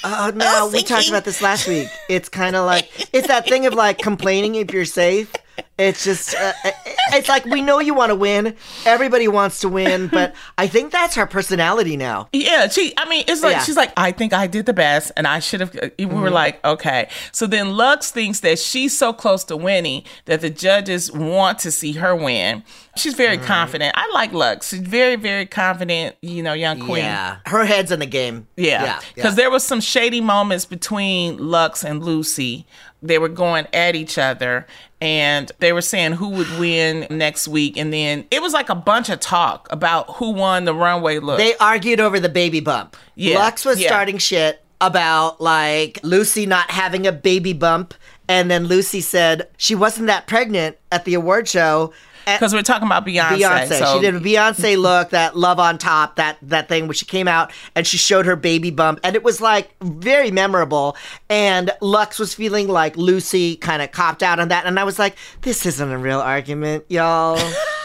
Oh 0.04 0.30
no, 0.36 0.70
we 0.72 0.82
talked 0.82 1.08
about 1.08 1.24
this 1.24 1.42
last 1.42 1.66
week. 1.66 1.88
It's 2.08 2.28
kind 2.28 2.54
of 2.56 2.64
like 2.64 2.88
it's 3.12 3.26
that 3.26 3.46
thing 3.48 3.66
of 3.66 3.74
like 3.74 3.98
complaining 3.98 4.54
if 4.54 4.72
you're 4.72 4.84
safe. 4.84 5.32
It's 5.78 6.02
just 6.04 6.34
uh, 6.34 6.52
uh, 6.64 6.70
it's 7.12 7.28
like 7.28 7.44
we 7.44 7.62
know 7.62 7.78
you 7.78 7.94
want 7.94 8.10
to 8.10 8.16
win. 8.16 8.56
Everybody 8.84 9.28
wants 9.28 9.60
to 9.60 9.68
win, 9.68 10.08
but 10.08 10.34
I 10.58 10.66
think 10.66 10.90
that's 10.90 11.14
her 11.14 11.24
personality 11.26 11.96
now. 11.96 12.28
Yeah, 12.32 12.66
she. 12.68 12.92
I 12.96 13.08
mean, 13.08 13.24
it's 13.28 13.42
like 13.42 13.52
Yeah. 13.52 13.62
she's 13.62 13.76
like, 13.76 13.92
I 13.96 14.10
think 14.10 14.32
I 14.32 14.46
did 14.48 14.66
the 14.66 14.72
best, 14.72 15.12
and 15.16 15.26
I 15.26 15.38
should 15.38 15.60
have. 15.60 15.72
We 15.74 15.80
Mm-hmm. 16.06 16.20
were 16.20 16.30
like, 16.30 16.64
okay. 16.64 17.08
So 17.32 17.46
then 17.46 17.66
Luxx 17.68 18.10
thinks 18.10 18.40
that 18.40 18.58
she's 18.58 18.96
so 18.98 19.12
close 19.12 19.44
to 19.44 19.56
winning 19.56 20.02
that 20.24 20.40
the 20.40 20.50
judges 20.50 21.12
want 21.12 21.58
to 21.60 21.70
see 21.70 21.92
her 21.92 22.14
win. 22.16 22.64
She's 22.96 23.14
very 23.14 23.36
Mm-hmm. 23.36 23.46
confident. 23.46 23.94
I 23.96 24.10
like 24.12 24.32
Luxx. 24.32 24.70
She's 24.70 24.80
very, 24.80 25.14
very 25.16 25.46
confident. 25.46 26.16
You 26.22 26.42
know, 26.42 26.54
young 26.54 26.80
queen. 26.80 27.04
Yeah, 27.04 27.38
her 27.46 27.64
head's 27.64 27.92
in 27.92 28.00
the 28.00 28.06
game. 28.06 28.48
Yeah, 28.56 28.82
yeah. 28.84 29.00
because 29.14 29.36
there 29.36 29.50
was 29.50 29.62
some 29.64 29.80
shady 29.80 30.20
moments 30.20 30.64
between 30.64 31.38
Luxx 31.38 31.84
and 31.84 32.02
Loosey. 32.02 32.64
They 33.00 33.18
were 33.18 33.28
going 33.28 33.68
at 33.72 33.94
each 33.94 34.18
other, 34.18 34.66
and 35.00 35.50
they 35.58 35.72
were 35.72 35.82
saying 35.82 36.12
who 36.12 36.28
would 36.30 36.50
win 36.58 37.06
next 37.10 37.48
week. 37.48 37.76
And 37.76 37.92
then 37.92 38.26
it 38.30 38.42
was 38.42 38.52
like 38.52 38.68
a 38.68 38.74
bunch 38.74 39.08
of 39.08 39.20
talk 39.20 39.68
about 39.70 40.16
who 40.16 40.30
won 40.30 40.64
the 40.64 40.74
runway 40.74 41.18
look. 41.18 41.38
They 41.38 41.56
argued 41.56 42.00
over 42.00 42.18
the 42.18 42.28
baby 42.28 42.60
bump. 42.60 42.96
Yeah, 43.14 43.36
Luxx 43.36 43.64
was 43.64 43.80
yeah. 43.80 43.88
starting 43.88 44.18
shit 44.18 44.64
about 44.80 45.40
like 45.40 46.00
Loosey 46.02 46.46
not 46.46 46.70
having 46.70 47.06
a 47.06 47.12
baby 47.12 47.52
bump, 47.52 47.94
and 48.28 48.50
then 48.50 48.66
Loosey 48.66 49.02
said 49.02 49.48
she 49.56 49.74
wasn't 49.74 50.06
that 50.06 50.26
pregnant 50.26 50.76
at 50.92 51.04
the 51.04 51.14
award 51.14 51.48
show. 51.48 51.92
Eh, 52.26 52.36
because 52.36 52.52
we're 52.52 52.62
talking 52.62 52.86
about 52.86 53.06
Beyonce. 53.06 53.38
Beyonce. 53.38 53.78
so 53.78 53.94
she 53.94 54.00
did 54.00 54.14
a 54.14 54.20
Beyonce 54.20 54.76
look, 54.76 55.10
that 55.10 55.36
love 55.36 55.58
on 55.58 55.78
top, 55.78 56.16
that 56.16 56.36
that 56.42 56.68
thing 56.68 56.86
where 56.86 56.94
she 56.94 57.06
came 57.06 57.26
out 57.26 57.50
and 57.74 57.86
she 57.86 57.96
showed 57.96 58.26
her 58.26 58.36
baby 58.36 58.70
bump, 58.70 59.00
and 59.02 59.16
it 59.16 59.22
was 59.22 59.40
like 59.40 59.70
very 59.82 60.30
memorable. 60.30 60.96
And 61.30 61.70
Luxx 61.80 62.18
was 62.18 62.34
feeling 62.34 62.68
like 62.68 62.96
Loosey 62.96 63.58
kind 63.60 63.80
of 63.82 63.92
copped 63.92 64.22
out 64.22 64.38
on 64.38 64.48
that, 64.48 64.66
and 64.66 64.78
I 64.78 64.84
was 64.84 64.98
like, 64.98 65.16
this 65.40 65.64
isn't 65.64 65.90
a 65.90 65.98
real 65.98 66.20
argument, 66.20 66.84
y'all. 66.88 67.40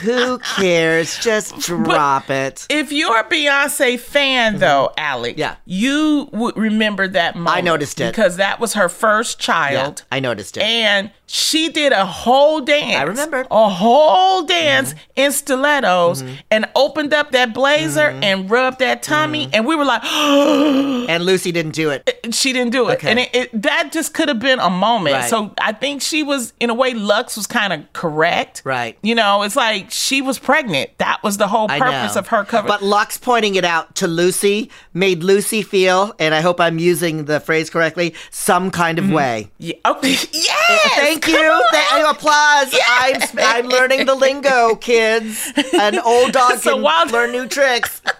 Who 0.00 0.38
cares? 0.38 1.18
Just 1.18 1.58
drop 1.60 2.30
it. 2.30 2.66
If 2.70 2.92
you're 2.92 3.18
a 3.18 3.24
Beyonce 3.24 3.98
fan, 3.98 4.58
though, 4.58 4.92
Alec, 4.96 5.32
Mm-hmm. 5.36 5.40
Yeah. 5.40 5.56
you 5.64 6.28
would 6.32 6.56
remember 6.56 7.08
that 7.08 7.36
moment. 7.36 7.64
noticed 7.64 8.00
it. 8.00 8.10
because 8.12 8.36
that 8.36 8.60
was 8.60 8.74
her 8.74 8.88
first 8.88 9.38
Yeah, 9.40 9.44
child. 9.46 10.04
I 10.12 10.20
noticed 10.20 10.56
it. 10.56 10.62
And 10.62 11.10
she 11.30 11.68
did 11.68 11.92
a 11.92 12.06
whole 12.06 12.62
dance. 12.62 12.96
I 12.96 13.02
remember. 13.02 13.46
A 13.50 13.68
whole 13.68 14.44
dance 14.44 14.94
mm-hmm. 14.94 15.10
in 15.16 15.32
stilettos 15.32 16.22
mm-hmm. 16.22 16.34
and 16.50 16.66
opened 16.74 17.12
up 17.12 17.32
that 17.32 17.52
blazer 17.52 18.08
mm-hmm. 18.08 18.24
and 18.24 18.50
rubbed 18.50 18.78
that 18.78 19.02
tummy. 19.02 19.50
And 19.52 19.66
we 19.66 19.76
were 19.76 19.84
like, 19.84 20.02
and 20.04 21.22
Loosey 21.22 21.52
didn't 21.52 21.74
do 21.74 21.90
it. 21.90 22.34
she 22.34 22.54
didn't 22.54 22.72
do 22.72 22.88
it. 22.88 22.94
Okay. 22.94 23.10
And 23.10 23.18
it, 23.18 23.34
it, 23.34 23.62
that 23.62 23.92
just 23.92 24.14
could 24.14 24.28
have 24.28 24.38
been 24.38 24.58
a 24.58 24.70
moment. 24.70 25.16
Right. 25.16 25.28
So 25.28 25.52
I 25.60 25.72
think 25.72 26.00
she 26.00 26.22
was, 26.22 26.54
in 26.60 26.70
a 26.70 26.74
way, 26.74 26.94
Luxx 26.94 27.36
was 27.36 27.46
kind 27.46 27.74
of 27.74 27.92
correct. 27.92 28.62
Right. 28.64 28.96
You 29.02 29.14
know, 29.14 29.42
it's 29.42 29.56
like 29.56 29.90
she 29.90 30.22
was 30.22 30.38
pregnant. 30.38 30.96
That 30.96 31.22
was 31.22 31.36
the 31.36 31.48
whole 31.48 31.68
purpose 31.68 32.16
of 32.16 32.28
her 32.28 32.44
cover. 32.46 32.66
But 32.66 32.80
Luxx 32.80 33.20
pointing 33.20 33.54
it 33.54 33.66
out 33.66 33.94
to 33.96 34.06
Loosey 34.06 34.70
made 34.94 35.20
Loosey 35.20 35.62
feel, 35.62 36.14
and 36.18 36.34
I 36.34 36.40
hope 36.40 36.58
I'm 36.58 36.78
using 36.78 37.26
the 37.26 37.38
phrase 37.38 37.68
correctly, 37.68 38.14
some 38.30 38.70
kind 38.70 38.98
of 38.98 39.10
way. 39.10 39.50
Yeah. 39.58 39.74
Oh, 39.84 39.98
yes. 40.02 40.94
Thank 40.96 41.17
you. 41.26 41.62
Th- 41.72 42.04
applause. 42.10 42.74
I'm 42.88 43.20
I'm 43.38 43.66
learning 43.68 44.06
the 44.06 44.14
lingo, 44.14 44.76
kids. 44.76 45.52
An 45.74 45.98
old 45.98 46.32
dog 46.32 46.52
So 46.58 46.74
can 46.74 46.82
while- 46.82 47.06
learn 47.08 47.32
new 47.32 47.46
tricks. 47.48 48.00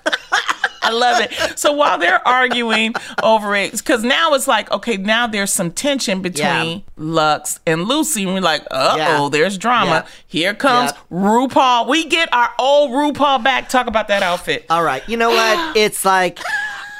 I 0.81 0.91
love 0.93 1.21
it. 1.21 1.59
So 1.59 1.73
while 1.73 1.99
they're 1.99 2.27
arguing 2.27 2.95
over 3.23 3.55
it, 3.55 3.73
because 3.73 4.05
now 4.05 4.33
it's 4.35 4.47
like, 4.49 4.71
okay, 4.71 4.97
now 4.97 5.27
there's 5.27 5.53
some 5.53 5.71
tension 5.71 6.23
between 6.23 6.45
Yeah. 6.79 6.79
Luxx 6.99 7.59
and 7.67 7.83
Loosey, 7.83 8.23
and 8.25 8.33
we're 8.33 8.41
like, 8.41 8.63
uh 8.71 8.93
oh, 8.93 8.97
Yeah. 8.97 9.29
there's 9.31 9.59
drama. 9.59 9.91
Yeah. 9.91 10.07
Here 10.29 10.55
comes. 10.55 10.93
RuPaul. 11.11 11.89
We 11.89 12.05
get 12.07 12.33
our 12.33 12.53
old 12.59 12.91
RuPaul 12.93 13.43
back. 13.45 13.69
Talk 13.69 13.87
about 13.87 14.09
that 14.09 14.23
outfit. 14.23 14.65
All 14.71 14.83
right. 14.83 15.07
You 15.09 15.17
know 15.19 15.31
what? 15.31 15.77
It's 15.77 16.05
like, 16.07 16.39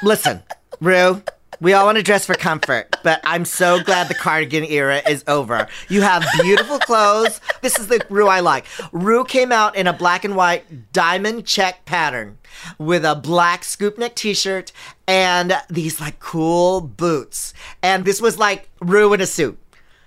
listen, 0.03 0.43
Ru. 0.81 1.23
We 1.61 1.73
all 1.73 1.85
want 1.85 1.97
to 1.97 2.03
dress 2.03 2.25
for 2.25 2.35
comfort, 2.35 2.95
but 3.03 3.19
I'm 3.25 3.43
so 3.43 3.83
glad 3.83 4.07
the 4.07 4.13
cardigan 4.13 4.63
era 4.63 5.01
is 5.09 5.25
over. 5.27 5.67
You 5.89 6.01
have 6.01 6.23
beautiful 6.41 6.79
clothes. 6.79 7.41
This 7.61 7.77
is 7.77 7.87
the 7.87 7.99
Ru 8.09 8.27
I 8.27 8.39
like. 8.39 8.65
Ru 8.93 9.25
came 9.25 9.51
out 9.51 9.75
in 9.75 9.85
a 9.85 9.91
black 9.91 10.23
and 10.23 10.37
white 10.37 10.93
diamond 10.93 11.45
check 11.45 11.83
pattern 11.83 12.37
with 12.77 13.03
a 13.03 13.15
black 13.15 13.65
scoop 13.65 13.97
neck 13.97 14.15
t-shirt 14.15 14.71
and 15.05 15.53
these 15.69 15.99
like 15.99 16.19
cool 16.19 16.79
boots. 16.79 17.53
And 17.83 18.05
this 18.05 18.21
was 18.21 18.37
like 18.37 18.69
Ru 18.79 19.11
in 19.13 19.19
a 19.19 19.25
suit. 19.25 19.59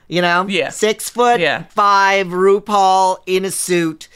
You 0.09 0.21
know? 0.21 0.47
Yeah. 0.49 0.71
Six 0.71 1.09
foot 1.09 1.41
Yeah. 1.41 1.65
five 1.65 2.29
RuPaul 2.29 3.19
in 3.27 3.45
a 3.45 3.51
suit. 3.51 4.09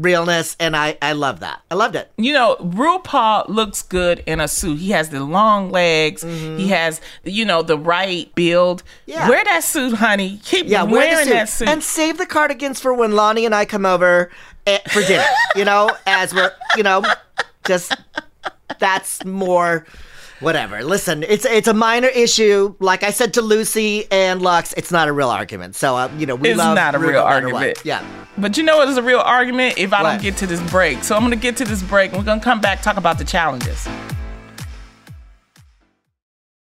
Realness, 0.00 0.56
and 0.60 0.76
I, 0.76 0.96
I 1.02 1.12
love 1.12 1.40
that. 1.40 1.60
I 1.70 1.74
loved 1.74 1.96
it. 1.96 2.10
you 2.16 2.32
know, 2.32 2.56
RuPaul 2.60 3.48
looks 3.48 3.82
good 3.82 4.22
in 4.26 4.38
a 4.40 4.46
suit. 4.46 4.78
He 4.78 4.90
has 4.92 5.08
the 5.10 5.24
long 5.24 5.70
legs. 5.72 6.22
He 6.22 6.68
has, 6.68 7.00
you 7.24 7.44
know, 7.44 7.62
the 7.62 7.76
right 7.76 8.32
build. 8.34 8.82
Mm-hmm. 8.84 9.10
Yeah. 9.10 9.28
Wear 9.28 9.42
that 9.44 9.64
suit, 9.64 9.94
honey. 9.94 10.38
Keep 10.44 10.66
Yeah, 10.68 10.84
wearing 10.84 11.16
the 11.16 11.24
suit. 11.24 11.30
that 11.32 11.48
suit. 11.48 11.68
and 11.68 11.82
save 11.82 12.16
the 12.18 12.26
cardigans 12.26 12.80
for 12.80 12.94
when 12.94 13.10
Loni 13.10 13.44
and 13.44 13.54
I 13.54 13.64
come 13.64 13.84
over 13.84 14.30
eh, 14.66 14.78
for 14.88 15.02
dinner. 15.02 15.24
you 15.56 15.64
know, 15.64 15.90
as 16.06 16.32
we're 16.32 16.52
you 16.76 16.82
know, 16.84 17.02
just 17.66 17.92
that's 18.78 19.24
more 19.24 19.84
whatever. 20.40 20.82
Listen, 20.84 21.22
it's 21.22 21.44
it's 21.44 21.68
a 21.68 21.74
minor 21.74 22.08
issue. 22.08 22.74
Like 22.80 23.02
I 23.02 23.10
said 23.10 23.34
to 23.34 23.42
Loosey 23.42 24.06
and 24.10 24.40
Luxx, 24.40 24.74
it's 24.76 24.90
not 24.92 25.08
a 25.08 25.12
real 25.12 25.28
argument. 25.30 25.74
So 25.76 25.96
uh, 25.96 26.10
you 26.18 26.26
know, 26.26 26.34
we 26.34 26.50
It's 26.50 26.58
love 26.58 26.74
not 26.74 26.94
a 26.94 26.98
real 26.98 27.12
no 27.12 27.24
argument. 27.24 27.78
Yeah. 27.84 28.04
But 28.36 28.56
you 28.56 28.62
know 28.62 28.76
what 28.76 28.88
is 28.88 28.96
a 28.96 29.02
real 29.02 29.18
argument 29.20 29.78
if 29.78 29.92
I 29.92 30.02
What? 30.02 30.10
don't 30.12 30.22
get 30.22 30.36
to 30.38 30.46
this 30.46 30.60
break. 30.70 31.02
So 31.02 31.14
I'm 31.16 31.22
going 31.22 31.32
to 31.32 31.36
get 31.36 31.56
to 31.58 31.64
this 31.64 31.82
break 31.82 32.12
and 32.12 32.18
we're 32.20 32.24
going 32.24 32.38
to 32.40 32.44
come 32.44 32.60
back 32.60 32.82
talk 32.82 32.96
about 32.96 33.18
the 33.18 33.24
challenges. 33.24 33.88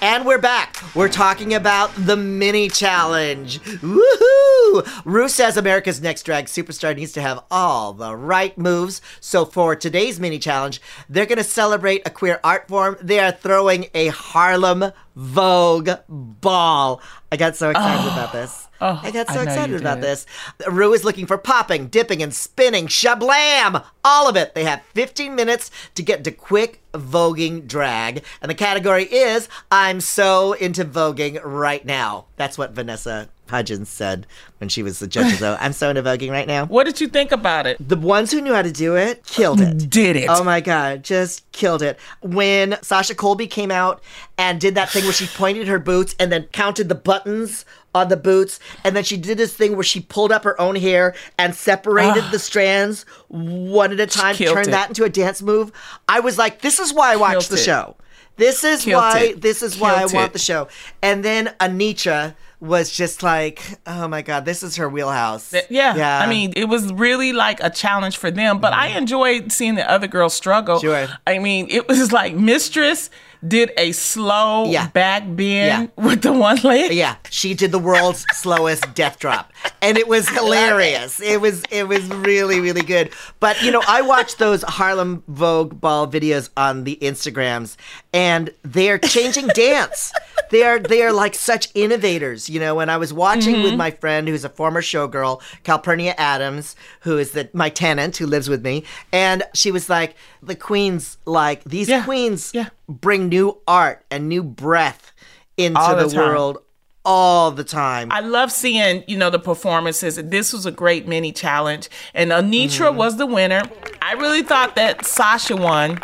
And 0.00 0.24
we're 0.24 0.38
back. 0.38 0.80
We're 0.94 1.08
talking 1.08 1.54
about 1.54 1.90
the 1.96 2.16
mini 2.16 2.68
challenge. 2.68 3.58
Woohoo! 3.60 5.02
Ru 5.04 5.28
says 5.28 5.56
America's 5.56 6.00
Next 6.00 6.22
Drag 6.22 6.44
Superstar 6.44 6.94
needs 6.94 7.10
to 7.12 7.20
have 7.20 7.42
all 7.50 7.92
the 7.92 8.14
right 8.14 8.56
moves. 8.56 9.00
So 9.18 9.44
for 9.44 9.74
today's 9.74 10.20
mini 10.20 10.38
challenge, 10.38 10.80
they're 11.08 11.26
going 11.26 11.38
to 11.38 11.44
celebrate 11.44 12.06
a 12.06 12.10
queer 12.10 12.38
art 12.44 12.68
form. 12.68 12.96
They 13.02 13.18
are 13.18 13.32
throwing 13.32 13.86
a 13.92 14.06
Harlem 14.08 14.92
Vogue 15.16 15.90
ball. 16.08 17.02
I 17.32 17.36
got 17.36 17.56
so 17.56 17.70
excited 17.70 18.12
about 18.12 18.32
oh. 18.36 18.38
this. 18.38 18.67
Oh, 18.80 19.00
I 19.02 19.10
got 19.10 19.28
so 19.28 19.34
know 19.34 19.42
excited 19.42 19.80
about 19.80 20.00
this. 20.00 20.24
Ru 20.70 20.92
is 20.92 21.04
looking 21.04 21.26
for 21.26 21.38
popping, 21.38 21.88
dipping, 21.88 22.22
and 22.22 22.32
spinning. 22.32 22.86
Shablam! 22.86 23.84
All 24.04 24.28
of 24.28 24.36
it. 24.36 24.54
They 24.54 24.64
have 24.64 24.82
15 24.94 25.34
minutes 25.34 25.70
to 25.94 26.02
get 26.02 26.22
to 26.24 26.30
quick 26.30 26.80
voguing 26.92 27.66
drag. 27.66 28.24
And 28.40 28.50
the 28.50 28.54
category 28.54 29.04
is 29.04 29.48
I'm 29.70 30.00
so 30.00 30.52
into 30.52 30.84
voguing 30.84 31.40
right 31.42 31.84
now. 31.84 32.26
That's 32.36 32.56
what 32.56 32.72
Vanessa 32.72 33.28
Hudgens 33.50 33.88
said 33.88 34.26
when 34.58 34.68
she 34.68 34.82
was 34.82 34.98
the 34.98 35.06
judge 35.06 35.32
of 35.32 35.38
the 35.38 35.56
I'm 35.60 35.72
so 35.72 35.90
into 35.90 36.02
voguing 36.02 36.30
right 36.30 36.46
now. 36.46 36.66
What 36.66 36.84
did 36.84 37.00
you 37.00 37.08
think 37.08 37.32
about 37.32 37.66
it? 37.66 37.76
The 37.86 37.96
ones 37.96 38.30
who 38.30 38.40
knew 38.40 38.52
how 38.54 38.62
to 38.62 38.72
do 38.72 38.96
it 38.96 39.24
killed 39.24 39.60
it. 39.60 39.90
Did 39.90 40.16
it? 40.16 40.26
Oh 40.28 40.44
my 40.44 40.60
god, 40.60 41.02
just 41.04 41.50
killed 41.52 41.82
it. 41.82 41.98
When 42.22 42.76
Sasha 42.82 43.14
Colby 43.14 43.46
came 43.46 43.70
out 43.70 44.02
and 44.36 44.60
did 44.60 44.74
that 44.74 44.90
thing 44.90 45.04
where 45.04 45.12
she 45.12 45.26
pointed 45.26 45.68
her 45.68 45.78
boots 45.78 46.14
and 46.18 46.30
then 46.32 46.44
counted 46.52 46.88
the 46.88 46.94
buttons 46.94 47.64
on 47.94 48.08
the 48.08 48.16
boots, 48.16 48.60
and 48.84 48.94
then 48.94 49.02
she 49.02 49.16
did 49.16 49.38
this 49.38 49.54
thing 49.54 49.74
where 49.74 49.82
she 49.82 50.00
pulled 50.00 50.30
up 50.30 50.44
her 50.44 50.60
own 50.60 50.76
hair 50.76 51.14
and 51.38 51.54
separated 51.54 52.24
the 52.30 52.38
strands 52.38 53.04
one 53.28 53.92
at 53.92 53.98
a 53.98 54.06
time, 54.06 54.34
killed 54.34 54.54
turned 54.54 54.68
it. 54.68 54.72
that 54.72 54.88
into 54.90 55.04
a 55.04 55.08
dance 55.08 55.40
move. 55.42 55.72
I 56.08 56.20
was 56.20 56.36
like, 56.38 56.60
this 56.60 56.78
is 56.78 56.92
why 56.92 57.12
I 57.12 57.16
watched 57.16 57.48
Killed 57.48 57.58
the 57.58 57.62
it. 57.62 57.64
show. 57.64 57.96
This 58.36 58.62
is 58.62 58.84
Killed 58.84 59.00
why 59.02 59.18
it. 59.20 59.40
this 59.40 59.62
is 59.62 59.78
why 59.78 59.94
I 59.94 59.98
Killed 60.00 60.12
want 60.14 60.32
the 60.32 60.38
show. 60.38 60.68
And 61.02 61.24
then 61.24 61.54
Anetra 61.60 62.34
was 62.60 62.90
just 62.90 63.22
like, 63.22 63.62
oh 63.86 64.08
my 64.08 64.22
god, 64.22 64.44
this 64.44 64.62
is 64.62 64.76
her 64.76 64.88
wheelhouse. 64.88 65.52
Yeah. 65.70 65.94
yeah. 65.96 66.18
I 66.18 66.26
mean, 66.26 66.52
it 66.56 66.64
was 66.64 66.92
really 66.92 67.32
like 67.32 67.62
a 67.62 67.70
challenge 67.70 68.16
for 68.16 68.30
them, 68.30 68.58
but 68.58 68.72
I 68.72 68.88
mm-hmm. 68.88 68.98
enjoyed 68.98 69.52
seeing 69.52 69.76
the 69.76 69.88
other 69.88 70.08
girls 70.08 70.34
struggle. 70.34 70.80
Sure. 70.80 71.06
I 71.26 71.38
mean, 71.38 71.68
it 71.70 71.86
was 71.86 72.12
like 72.18 72.34
Mistress 72.34 73.10
did 73.46 73.70
a 73.76 73.92
slow 73.92 74.64
Yeah. 74.70 74.88
back 74.88 75.22
bend 75.22 75.36
Yeah. 75.38 75.86
with 76.04 76.22
the 76.22 76.32
one 76.32 76.58
leg. 76.64 76.92
Yeah, 76.92 77.16
she 77.30 77.54
did 77.54 77.70
the 77.70 77.78
world's 77.78 78.24
slowest 78.32 78.92
death 78.94 79.20
drop, 79.20 79.52
and 79.80 79.96
it 79.96 80.08
was 80.08 80.28
hilarious. 80.28 81.20
It 81.20 81.40
was 81.40 81.62
it 81.70 81.86
was 81.86 82.04
really 82.08 82.58
really 82.60 82.82
good. 82.82 83.10
But 83.38 83.62
you 83.62 83.70
know, 83.70 83.82
I 83.86 84.02
watched 84.02 84.38
those 84.38 84.62
Harlem 84.62 85.22
Vogue 85.28 85.80
ball 85.80 86.08
videos 86.08 86.50
on 86.56 86.84
the 86.84 86.98
Instagrams, 87.00 87.76
and 88.12 88.50
they're 88.62 88.98
changing 88.98 89.48
dance. 89.48 90.12
They 90.50 90.62
are 90.62 90.78
they 90.78 91.02
are 91.02 91.12
like 91.12 91.34
such 91.34 91.68
innovators, 91.74 92.48
you 92.48 92.58
know. 92.60 92.80
And 92.80 92.90
I 92.90 92.96
was 92.96 93.12
watching 93.12 93.62
with 93.62 93.74
my 93.74 93.90
friend 93.90 94.28
who's 94.28 94.44
a 94.44 94.48
former 94.48 94.82
showgirl, 94.82 95.40
Calpurnia 95.64 96.14
Adams, 96.18 96.76
who 97.00 97.18
is 97.18 97.32
the 97.32 97.48
my 97.52 97.68
tenant 97.70 98.16
who 98.16 98.26
lives 98.26 98.48
with 98.48 98.64
me, 98.64 98.84
and 99.12 99.42
she 99.54 99.70
was 99.70 99.88
like, 99.88 100.16
the 100.42 100.54
queens 100.56 101.18
like 101.24 101.64
these 101.64 101.88
Yeah, 101.88 102.04
queens 102.04 102.52
yeah. 102.54 102.68
bring 102.88 103.28
new 103.28 103.58
art 103.66 104.04
and 104.10 104.28
new 104.28 104.42
breath 104.42 105.12
into 105.56 105.80
All 105.80 105.96
the 105.96 106.06
the 106.06 106.16
world 106.16 106.58
all 107.04 107.50
the 107.50 107.64
time. 107.64 108.12
I 108.12 108.20
love 108.20 108.52
seeing, 108.52 109.02
you 109.06 109.16
know, 109.16 109.30
the 109.30 109.38
performances. 109.38 110.16
This 110.16 110.52
was 110.52 110.66
a 110.66 110.70
great 110.70 111.08
mini 111.08 111.32
challenge. 111.32 111.88
And 112.12 112.30
Anetra 112.30 112.88
Mm-hmm. 112.88 112.96
was 112.98 113.16
the 113.16 113.24
winner. 113.26 113.62
I 114.02 114.12
really 114.12 114.42
thought 114.42 114.76
that 114.76 115.06
Sasha 115.06 115.56
won, 115.56 116.00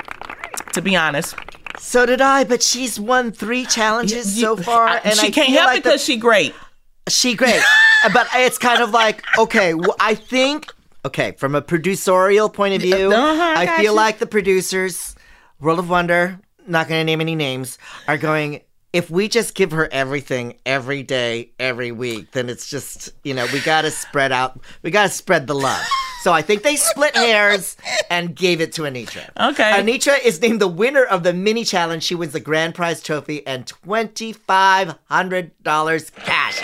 to 0.72 0.80
be 0.80 0.96
honest. 0.96 1.34
So 1.78 2.07
did 2.07 2.21
I, 2.21 2.45
but 2.45 2.62
she's 2.62 2.99
won 2.99 3.33
three 3.33 3.64
challenges 3.66 4.40
so 4.40 4.57
far, 4.57 4.87
I- 4.88 4.97
and 4.99 5.14
she 5.16 5.28
I 5.28 5.31
can't 5.31 5.49
help 5.50 5.66
like 5.66 5.78
it 5.78 5.85
because 5.85 6.02
she 6.04 6.16
great. 6.16 6.54
she 7.09 7.35
great. 7.35 7.61
but 8.12 8.26
it's 8.35 8.59
kind 8.59 8.83
of 8.83 8.90
like 8.90 9.23
okay, 9.38 9.75
well, 9.75 9.97
I 10.00 10.14
think 10.14 10.73
okay 11.04 11.33
from 11.33 11.54
a 11.54 11.62
producerial 11.62 12.52
point 12.52 12.75
of 12.75 12.83
view, 12.83 13.12
Uh-huh, 13.12 13.43
I 13.57 13.62
I 13.62 13.76
feel 13.76 13.93
you. 13.93 13.97
like 13.97 14.19
the 14.19 14.26
producers, 14.26 15.14
World 15.61 15.78
of 15.78 15.88
Wonder, 15.90 16.38
not 16.66 16.88
going 16.88 17.00
to 17.00 17.04
name 17.04 17.21
any 17.21 17.35
names, 17.35 17.78
are 18.09 18.19
going. 18.19 18.61
If 18.93 19.11
we 19.11 19.26
just 19.28 19.57
give 19.57 19.73
her 19.73 19.88
everything 19.93 20.57
every 20.64 21.02
day, 21.02 21.50
every 21.59 21.90
week, 21.90 22.31
then 22.31 22.49
it's 22.49 22.71
just 22.71 23.11
you 23.25 23.35
know 23.35 23.47
we 23.52 23.61
got 23.61 23.83
to 23.83 23.90
spread 23.90 24.31
out. 24.31 24.61
We 24.83 24.90
got 24.93 25.02
to 25.04 25.09
spread 25.09 25.49
the 25.49 25.54
love. 25.54 25.85
So 26.25 26.33
I 26.33 26.40
think 26.40 26.62
they 26.62 26.76
split 26.76 27.14
hairs 27.14 27.76
and 28.09 28.35
gave 28.35 28.62
it 28.62 28.73
to 28.73 28.83
Anetra. 28.85 29.28
Okay. 29.38 29.73
Anetra 29.73 30.25
is 30.25 30.40
named 30.40 30.59
the 30.59 30.66
winner 30.66 31.04
of 31.04 31.23
the 31.23 31.35
mini 31.35 31.66
challenge. 31.66 32.02
She 32.02 32.14
wins 32.14 32.33
the 32.33 32.40
grand 32.40 32.75
prize 32.75 33.02
trophy 33.02 33.47
and 33.47 33.66
twenty 33.66 34.33
five 34.33 34.97
hundred 35.11 35.50
dollars 35.62 36.09
cash. 36.09 36.62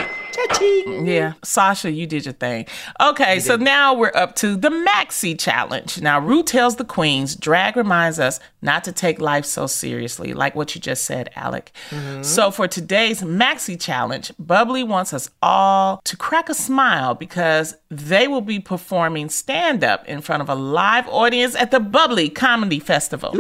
Cha-ching. 0.48 1.06
Yeah, 1.06 1.34
Sasha, 1.42 1.90
you 1.90 2.06
did 2.06 2.24
your 2.24 2.34
thing. 2.34 2.66
Okay, 3.00 3.40
so 3.40 3.56
now 3.56 3.94
we're 3.94 4.12
up 4.14 4.36
to 4.36 4.56
the 4.56 4.70
Maxi 4.70 5.38
Challenge. 5.38 6.00
Now, 6.00 6.20
Ru 6.20 6.42
tells 6.42 6.76
the 6.76 6.84
queens, 6.84 7.36
drag 7.36 7.76
reminds 7.76 8.18
us 8.18 8.40
not 8.62 8.84
to 8.84 8.92
take 8.92 9.20
life 9.20 9.44
so 9.44 9.66
seriously, 9.66 10.32
like 10.34 10.54
what 10.54 10.74
you 10.74 10.80
just 10.80 11.04
said, 11.04 11.30
Alec. 11.36 11.72
Mm-hmm. 11.90 12.22
So, 12.22 12.50
for 12.50 12.68
today's 12.68 13.22
Maxi 13.22 13.80
Challenge, 13.80 14.32
Bubly 14.38 14.84
wants 14.84 15.12
us 15.12 15.30
all 15.42 16.00
to 16.04 16.16
crack 16.16 16.48
a 16.48 16.54
smile 16.54 17.14
because 17.14 17.76
they 17.90 18.28
will 18.28 18.40
be 18.40 18.60
performing 18.60 19.28
stand 19.28 19.82
up 19.82 20.06
in 20.06 20.20
front 20.20 20.42
of 20.42 20.48
a 20.48 20.54
live 20.54 21.08
audience 21.08 21.54
at 21.54 21.70
the 21.70 21.80
Bubly 21.80 22.32
Comedy 22.34 22.78
Festival. 22.80 23.34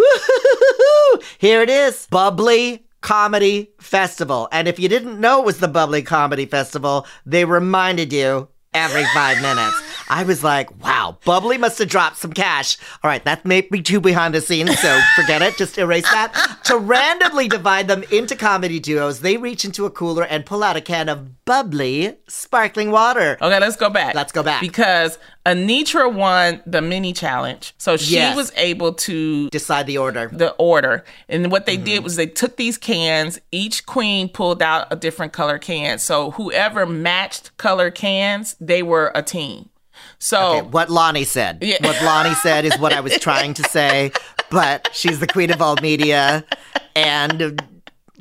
Here 1.38 1.62
it 1.62 1.70
is 1.70 2.06
Bubly 2.10 2.80
Comedy 3.00 3.70
Festival. 3.80 4.48
And 4.52 4.68
if 4.68 4.78
you 4.78 4.88
didn't 4.88 5.20
know 5.20 5.40
it 5.40 5.46
was 5.46 5.58
the 5.58 5.68
Bubly 5.68 6.02
Comedy 6.04 6.46
Festival, 6.46 7.06
they 7.24 7.44
reminded 7.44 8.12
you 8.12 8.48
every 8.74 9.04
five 9.14 9.40
minutes. 9.40 9.89
I 10.12 10.24
was 10.24 10.42
like, 10.42 10.68
wow, 10.82 11.18
Bubly 11.24 11.56
must 11.56 11.78
have 11.78 11.88
dropped 11.88 12.16
some 12.18 12.32
cash. 12.32 12.76
All 13.04 13.08
right, 13.08 13.24
that 13.24 13.44
may 13.46 13.60
be 13.60 13.80
too 13.80 14.00
behind 14.00 14.34
the 14.34 14.40
scenes, 14.40 14.76
so 14.80 15.00
forget 15.14 15.40
it. 15.40 15.56
Just 15.56 15.78
erase 15.78 16.02
that. 16.10 16.58
To 16.64 16.76
randomly 16.76 17.46
divide 17.46 17.86
them 17.86 18.02
into 18.10 18.34
comedy 18.34 18.80
duos, 18.80 19.20
they 19.20 19.36
reach 19.36 19.64
into 19.64 19.86
a 19.86 19.90
cooler 19.90 20.24
and 20.24 20.44
pull 20.44 20.64
out 20.64 20.76
a 20.76 20.80
can 20.80 21.08
of 21.08 21.28
Bubly 21.44 22.16
sparkling 22.28 22.90
water. 22.90 23.38
Okay, 23.40 23.60
let's 23.60 23.76
go 23.76 23.88
back. 23.88 24.16
Let's 24.16 24.32
go 24.32 24.42
back. 24.42 24.60
Because 24.60 25.16
Anetra 25.46 26.12
won 26.12 26.60
the 26.66 26.82
mini 26.82 27.12
challenge. 27.12 27.72
So 27.78 27.96
she 27.96 28.14
Yes. 28.14 28.36
was 28.36 28.52
able 28.56 28.92
to 28.94 29.48
Decide 29.50 29.86
the 29.86 29.98
order. 29.98 30.28
the 30.32 30.50
order. 30.52 31.04
And 31.28 31.52
what 31.52 31.66
they 31.66 31.76
Mm-hmm. 31.76 31.84
did 31.84 32.04
was 32.04 32.16
they 32.16 32.26
took 32.26 32.56
these 32.56 32.76
cans, 32.78 33.40
each 33.52 33.86
queen 33.86 34.28
pulled 34.28 34.60
out 34.60 34.88
a 34.90 34.96
different 34.96 35.32
color 35.32 35.58
can. 35.58 35.98
So 35.98 36.32
whoever 36.32 36.84
matched 36.84 37.56
color 37.58 37.90
cans, 37.92 38.56
they 38.60 38.82
were 38.82 39.12
a 39.14 39.22
team. 39.22 39.68
So 40.20 40.56
Okay, 40.58 40.66
what 40.68 40.88
Loni 40.88 41.26
said. 41.26 41.58
Yeah. 41.62 41.78
What 41.80 41.96
Loni 41.96 42.34
said 42.36 42.64
is 42.64 42.78
what 42.78 42.92
I 42.92 43.00
was 43.00 43.18
trying 43.18 43.54
to 43.54 43.62
say, 43.64 44.12
but 44.50 44.88
she's 44.92 45.18
the 45.18 45.26
queen 45.26 45.50
of 45.50 45.60
all 45.62 45.76
media 45.82 46.44
and 46.94 47.60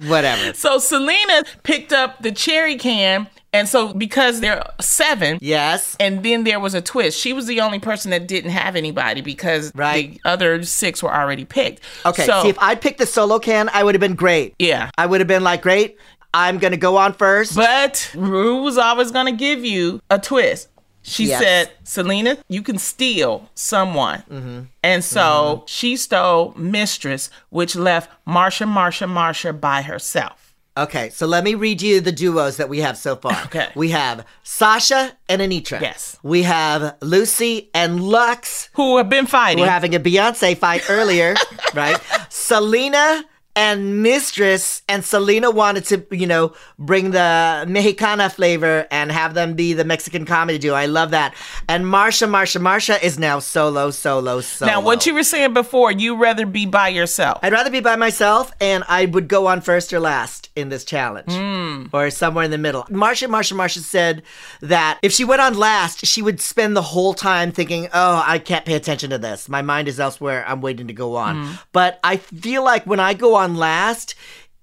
whatever. 0.07 0.53
so 0.53 0.77
Salina 0.79 1.43
picked 1.63 1.91
up 1.91 2.21
the 2.23 2.31
cherry 2.31 2.77
can 2.77 3.27
and 3.51 3.67
so 3.67 3.93
because 3.93 4.39
there 4.39 4.59
are 4.59 4.73
seven 4.79 5.39
Yes. 5.41 5.97
and 5.99 6.23
then 6.23 6.43
there 6.45 6.59
was 6.59 6.73
a 6.73 6.81
twist. 6.81 7.19
She 7.19 7.33
was 7.33 7.47
the 7.47 7.59
only 7.61 7.79
person 7.79 8.11
that 8.11 8.27
didn't 8.27 8.51
have 8.51 8.75
anybody 8.77 9.19
because 9.21 9.71
Right. 9.75 10.13
the 10.23 10.29
other 10.29 10.63
six 10.63 11.03
were 11.03 11.13
already 11.13 11.43
picked. 11.45 11.81
Okay, 12.05 12.25
So, 12.25 12.43
see, 12.43 12.49
if 12.49 12.59
I'd 12.59 12.79
picked 12.79 12.99
the 12.99 13.05
solo 13.07 13.39
can, 13.39 13.69
I 13.73 13.83
would 13.83 13.95
have 13.95 13.99
been 13.99 14.15
great. 14.15 14.53
yeah. 14.59 14.89
I 14.97 15.05
would 15.05 15.19
have 15.19 15.27
been 15.27 15.43
like, 15.43 15.63
great, 15.63 15.97
I'm 16.31 16.59
going 16.59 16.71
to 16.71 16.77
go 16.77 16.95
on 16.95 17.13
first. 17.13 17.55
But 17.55 18.11
Ru 18.15 18.61
was 18.61 18.77
always 18.77 19.09
going 19.11 19.25
to 19.25 19.31
give 19.31 19.65
you 19.65 19.99
a 20.11 20.19
twist. 20.19 20.68
She 21.01 21.25
Yes. 21.27 21.41
said, 21.41 21.71
Salina, 21.83 22.37
you 22.49 22.61
can 22.61 22.77
steal 22.77 23.49
someone. 23.55 24.23
Mm-hmm. 24.29 24.59
And 24.83 25.03
so 25.03 25.63
she 25.67 25.95
stole 25.97 26.53
Mistress, 26.57 27.29
which 27.49 27.75
left 27.75 28.09
Marcia, 28.25 28.65
Marcia, 28.65 29.07
Marcia 29.07 29.53
by 29.53 29.81
herself. 29.81 30.53
okay, 30.77 31.09
so 31.09 31.25
let 31.27 31.43
me 31.43 31.55
read 31.55 31.81
you 31.81 31.99
the 31.99 32.11
duos 32.11 32.55
that 32.57 32.69
we 32.69 32.79
have 32.79 32.97
so 32.97 33.15
far. 33.15 33.33
Okay. 33.47 33.67
We 33.75 33.89
have 33.89 34.25
Sasha 34.43 35.11
and 35.27 35.41
Anetra. 35.41 35.81
Yes. 35.81 36.17
We 36.23 36.43
have 36.43 36.81
Loosey 37.01 37.67
and 37.73 37.99
Luxx. 37.99 38.69
Who 38.73 38.97
have 38.97 39.09
been 39.09 39.25
fighting. 39.25 39.61
We're 39.61 39.69
having 39.69 39.93
a 39.95 39.99
Beyonce 39.99 40.57
fight 40.57 40.83
earlier, 40.89 41.35
right? 41.73 41.99
Salina 42.29 43.23
and 43.59 44.01
Mistress, 44.01 44.83
and 44.87 45.03
Salina 45.03 45.51
wanted 45.51 45.83
to, 45.87 46.05
you 46.15 46.25
know, 46.25 46.53
bring 46.77 47.11
the 47.11 47.65
Mexicana 47.67 48.29
flavor 48.29 48.87
and 48.89 49.11
have 49.11 49.33
them 49.33 49.53
be 49.53 49.73
the 49.73 49.83
Mexican 49.83 50.23
comedy 50.25 50.57
duo. 50.57 50.75
I 50.75 50.85
love 50.85 51.11
that. 51.11 51.35
And 51.67 51.85
Marcia, 51.85 52.25
Marcia, 52.25 52.59
Marcia 52.59 53.05
is 53.05 53.19
now 53.19 53.39
solo, 53.39 53.91
solo, 53.91 54.39
solo. 54.39 54.71
now, 54.71 54.79
what 54.79 55.05
you 55.05 55.13
were 55.13 55.23
saying 55.23 55.53
before, 55.53 55.91
you 55.91 56.15
rather 56.15 56.45
be 56.45 56.67
by 56.67 56.87
yourself. 56.87 57.39
I'd 57.43 57.51
rather 57.51 57.69
be 57.69 57.81
by 57.81 57.97
myself, 57.97 58.53
and 58.61 58.85
I 58.87 59.07
would 59.07 59.27
go 59.27 59.47
on 59.47 59.59
first 59.59 59.91
or 59.91 59.99
last 59.99 60.49
in 60.55 60.69
this 60.69 60.85
challenge, 60.85 61.33
hmm. 61.33 61.87
or 61.91 62.09
somewhere 62.11 62.45
in 62.45 62.51
the 62.51 62.57
middle. 62.57 62.85
Marcia, 62.89 63.27
Marcia, 63.27 63.55
Marcia 63.55 63.81
said 63.81 64.23
that 64.61 64.99
if 65.01 65.11
she 65.11 65.25
went 65.25 65.41
on 65.41 65.57
last, 65.57 66.05
she 66.05 66.21
would 66.21 66.39
spend 66.39 66.77
the 66.77 66.81
whole 66.81 67.13
time 67.13 67.51
thinking, 67.51 67.89
"Oh, 67.93 68.23
I 68.25 68.39
can't 68.39 68.63
pay 68.63 68.75
attention 68.75 69.09
to 69.09 69.17
this. 69.17 69.49
My 69.49 69.61
mind 69.61 69.89
is 69.89 69.99
elsewhere. 69.99 70.45
I'm 70.47 70.61
waiting 70.61 70.87
to 70.87 70.93
go 70.93 71.17
on." 71.17 71.43
Hmm. 71.43 71.53
But 71.73 71.99
I 72.05 72.15
feel 72.15 72.63
like 72.63 72.85
when 72.85 73.01
I 73.01 73.13
go 73.13 73.35
on 73.35 73.48
last. 73.55 74.15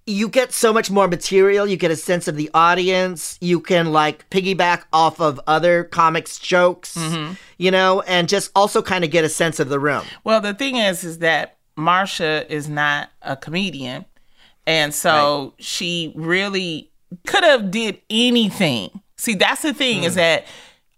You 0.09 0.29
get 0.29 0.53
so 0.53 0.72
much 0.72 0.90
more 0.90 1.09
material. 1.09 1.66
You 1.66 1.77
get 1.77 1.90
a 1.90 1.96
sense 1.96 2.29
of 2.29 2.37
the 2.37 2.49
audience. 2.55 3.38
You 3.40 3.61
can 3.61 3.92
like 3.92 4.29
piggyback 4.31 4.85
off 4.92 5.20
of 5.20 5.40
other 5.49 5.85
comics 5.85 6.38
jokes, 6.38 6.96
mm-hmm. 6.96 7.33
you 7.59 7.72
know, 7.72 8.03
and 8.03 8.29
just 8.29 8.53
also 8.55 8.83
kind 8.83 9.05
of 9.05 9.11
get 9.11 9.25
a 9.25 9.29
sense 9.29 9.59
of 9.59 9.68
the 9.68 9.81
room. 9.81 10.05
Well, 10.22 10.40
the 10.40 10.55
thing 10.55 10.77
is, 10.77 11.03
is 11.03 11.18
that 11.18 11.57
Marcia 11.77 12.46
is 12.53 12.68
not 12.68 13.11
a 13.22 13.37
comedian, 13.37 14.05
and 14.64 14.94
so 14.94 15.55
she 15.59 16.12
really 16.14 16.90
could 17.27 17.42
have 17.42 17.70
did 17.70 18.01
anything. 18.09 19.01
See, 19.16 19.35
that's 19.35 19.62
the 19.62 19.75
thing 19.75 20.05
is 20.05 20.12
hmm. 20.12 20.18
that 20.18 20.46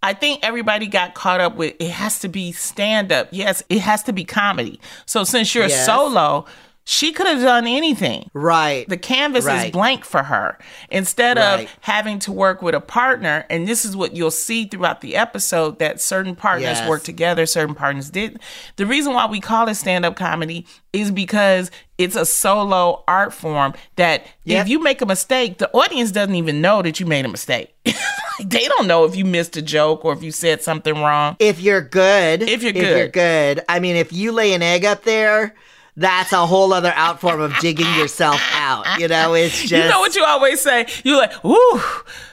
I 0.01 0.13
think 0.13 0.39
everybody 0.43 0.87
got 0.87 1.13
caught 1.13 1.41
up 1.41 1.55
with 1.55 1.75
it 1.79 1.91
has 1.91 2.19
to 2.19 2.29
be 2.29 2.51
stand 2.51 3.11
up. 3.11 3.27
Yes, 3.31 3.63
it 3.69 3.79
has 3.79 4.03
to 4.03 4.13
be 4.13 4.23
comedy. 4.23 4.79
So 5.05 5.23
since 5.23 5.53
you're 5.53 5.67
Yes. 5.67 5.85
solo, 5.85 6.45
she 6.91 7.11
could 7.11 7.27
have 7.27 7.39
done 7.39 7.67
anything. 7.67 8.31
Right. 8.33 8.89
The 8.89 8.97
canvas 8.97 9.45
is 9.45 9.69
blank 9.69 10.03
for 10.03 10.23
her. 10.23 10.57
Instead 10.89 11.37
Right. 11.37 11.65
of 11.65 11.77
having 11.81 12.17
to 12.19 12.31
work 12.31 12.63
with 12.63 12.73
a 12.73 12.79
partner, 12.81 13.45
and 13.47 13.67
this 13.67 13.85
is 13.85 13.95
what 13.95 14.15
you'll 14.15 14.31
see 14.31 14.65
throughout 14.65 15.01
the 15.01 15.15
episode 15.15 15.77
that 15.77 16.01
certain 16.01 16.35
partners 16.35 16.79
Yes. 16.79 16.89
work 16.89 17.03
together, 17.03 17.45
certain 17.45 17.75
partners 17.75 18.09
didn't. 18.09 18.41
The 18.77 18.87
reason 18.87 19.13
why 19.13 19.27
we 19.27 19.39
call 19.39 19.67
it 19.67 19.75
stand 19.75 20.03
up 20.03 20.15
comedy 20.15 20.65
is 20.91 21.11
because 21.11 21.69
it's 21.99 22.15
a 22.15 22.25
solo 22.25 23.03
art 23.07 23.35
form 23.35 23.75
that 23.97 24.25
Yep. 24.45 24.63
if 24.63 24.69
you 24.69 24.81
make 24.81 25.01
a 25.03 25.05
mistake, 25.05 25.59
the 25.59 25.69
audience 25.73 26.09
doesn't 26.09 26.33
even 26.33 26.59
know 26.59 26.81
that 26.81 26.99
you 26.99 27.05
made 27.05 27.23
a 27.23 27.27
mistake. 27.29 27.75
they 28.43 28.67
don't 28.67 28.87
know 28.87 29.03
if 29.05 29.15
you 29.15 29.25
missed 29.25 29.55
a 29.57 29.61
joke 29.61 30.03
or 30.05 30.13
if 30.13 30.23
you 30.23 30.31
said 30.31 30.63
something 30.63 30.95
wrong. 30.95 31.35
if 31.37 31.59
you're 31.59 31.81
good, 31.81 32.41
If 32.41 32.63
you're 32.63 32.71
good. 32.71 32.83
if 32.83 32.97
you're 32.97 33.07
good, 33.09 33.63
I 33.69 33.79
mean, 33.79 33.95
if 33.95 34.11
you 34.11 34.31
lay 34.31 34.53
an 34.53 34.63
egg 34.63 34.85
up 34.85 35.03
there, 35.03 35.53
that's 35.99 36.31
a 36.31 36.45
whole 36.45 36.71
other 36.73 36.93
out 36.95 37.19
form 37.19 37.41
of 37.41 37.53
digging 37.59 37.93
yourself 37.95 38.41
out. 38.53 38.99
You 38.99 39.07
know, 39.07 39.33
it's 39.33 39.59
just 39.59 39.71
you 39.71 39.89
know 39.89 39.99
what 39.99 40.15
you 40.15 40.23
always 40.23 40.61
say? 40.61 40.87
You're 41.03 41.17
like, 41.17 41.43
ooh, 41.45 41.81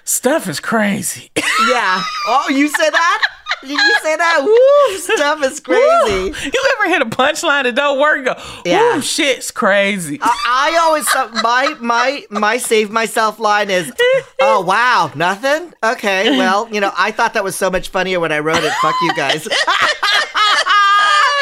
stuff 0.04 0.48
is 0.48 0.60
crazy. 0.60 1.30
yeah. 1.36 2.02
Oh, 2.28 2.46
you 2.48 2.68
said 2.68 2.90
that? 2.90 3.22
Did 3.62 3.70
you 3.70 3.96
say 4.02 4.16
that? 4.16 4.42
Woo, 4.44 4.98
stuff 4.98 5.42
is 5.42 5.58
crazy. 5.60 5.80
you 6.44 6.62
ever 6.78 6.88
hit 6.90 7.02
a 7.02 7.06
punchline 7.06 7.64
that 7.64 7.74
don't 7.74 7.98
work? 7.98 8.18
and 8.18 8.26
Go, 8.26 8.34
Yeah. 8.64 9.00
shit's 9.00 9.50
crazy. 9.50 10.18
I, 10.22 10.72
I 10.72 10.78
always 10.82 11.06
my 11.42 11.74
my 11.80 12.24
my 12.30 12.58
save 12.58 12.90
myself 12.90 13.40
line 13.40 13.70
is, 13.70 13.92
oh 14.40 14.60
wow, 14.60 15.10
nothing. 15.16 15.72
Okay, 15.82 16.36
well, 16.38 16.68
you 16.72 16.80
know, 16.80 16.92
I 16.96 17.10
thought 17.10 17.34
that 17.34 17.42
was 17.42 17.56
so 17.56 17.70
much 17.70 17.88
funnier 17.88 18.20
when 18.20 18.30
I 18.30 18.38
wrote 18.38 18.62
it. 18.62 18.72
Fuck 18.74 18.94
you 19.02 19.14
guys. 19.16 19.48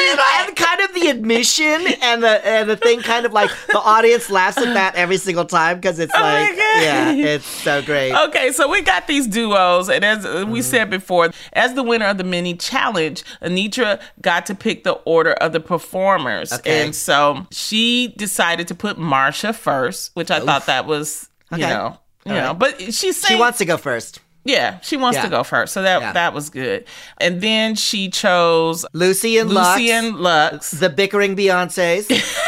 and 0.00 0.56
kind 0.56 0.80
of 0.80 0.92
the 0.94 1.08
admission 1.08 1.86
and 2.02 2.22
the 2.22 2.46
and 2.46 2.68
the 2.68 2.76
thing 2.76 3.00
kind 3.02 3.24
of 3.26 3.32
like 3.32 3.50
the 3.68 3.78
audience 3.78 4.28
laughs 4.30 4.58
at 4.58 4.74
that 4.74 4.94
every 4.96 5.16
single 5.16 5.44
time 5.44 5.76
because 5.76 5.98
it's 5.98 6.12
Oh 6.14 6.20
like 6.20 6.56
yeah 6.56 7.12
it's 7.12 7.46
so 7.46 7.80
great 7.82 8.12
Okay, 8.14 8.52
so 8.52 8.68
we 8.68 8.82
got 8.82 9.06
these 9.06 9.26
duos, 9.26 9.88
and 9.88 10.04
as 10.04 10.24
uh, 10.24 10.34
Mm-hmm. 10.34 10.50
we 10.50 10.62
said 10.62 10.90
before, 10.90 11.30
as 11.52 11.74
the 11.74 11.82
winner 11.82 12.06
of 12.06 12.18
the 12.18 12.24
mini 12.24 12.54
challenge, 12.56 13.22
Anetra 13.42 14.00
got 14.20 14.46
to 14.46 14.54
pick 14.54 14.84
the 14.84 14.92
order 15.04 15.32
of 15.34 15.52
the 15.52 15.60
performers, 15.60 16.52
Okay. 16.52 16.82
and 16.84 16.94
so 16.94 17.46
she 17.50 18.08
decided 18.16 18.68
to 18.68 18.74
put 18.74 18.98
Marcia 18.98 19.52
first, 19.52 20.10
which 20.14 20.30
I 20.30 20.40
thought 20.40 20.66
that 20.66 20.86
was, 20.86 21.28
you 21.52 21.58
Okay. 21.58 21.68
know, 21.68 21.98
you 22.26 22.32
All 22.32 22.38
know, 22.38 22.46
right. 22.48 22.58
but 22.58 22.92
she 22.94 23.12
she 23.12 23.36
wants 23.36 23.58
to 23.58 23.64
go 23.64 23.76
first 23.76 24.20
yeah, 24.44 24.78
she 24.80 24.96
wants 24.96 25.16
Yeah. 25.16 25.24
to 25.24 25.28
go 25.30 25.42
first, 25.42 25.72
so 25.72 25.82
that 25.82 26.00
Yeah. 26.00 26.12
that 26.12 26.32
was 26.34 26.50
good, 26.50 26.84
and 27.18 27.40
then 27.40 27.74
she 27.74 28.08
chose 28.10 28.84
Loosey 28.94 29.40
and 29.40 29.50
Luxx 29.50 29.76
Loosey 29.76 29.88
and 29.90 30.14
Luxx. 30.16 30.78
the 30.78 30.88
bickering 30.90 31.34
Beyonces 31.36 32.08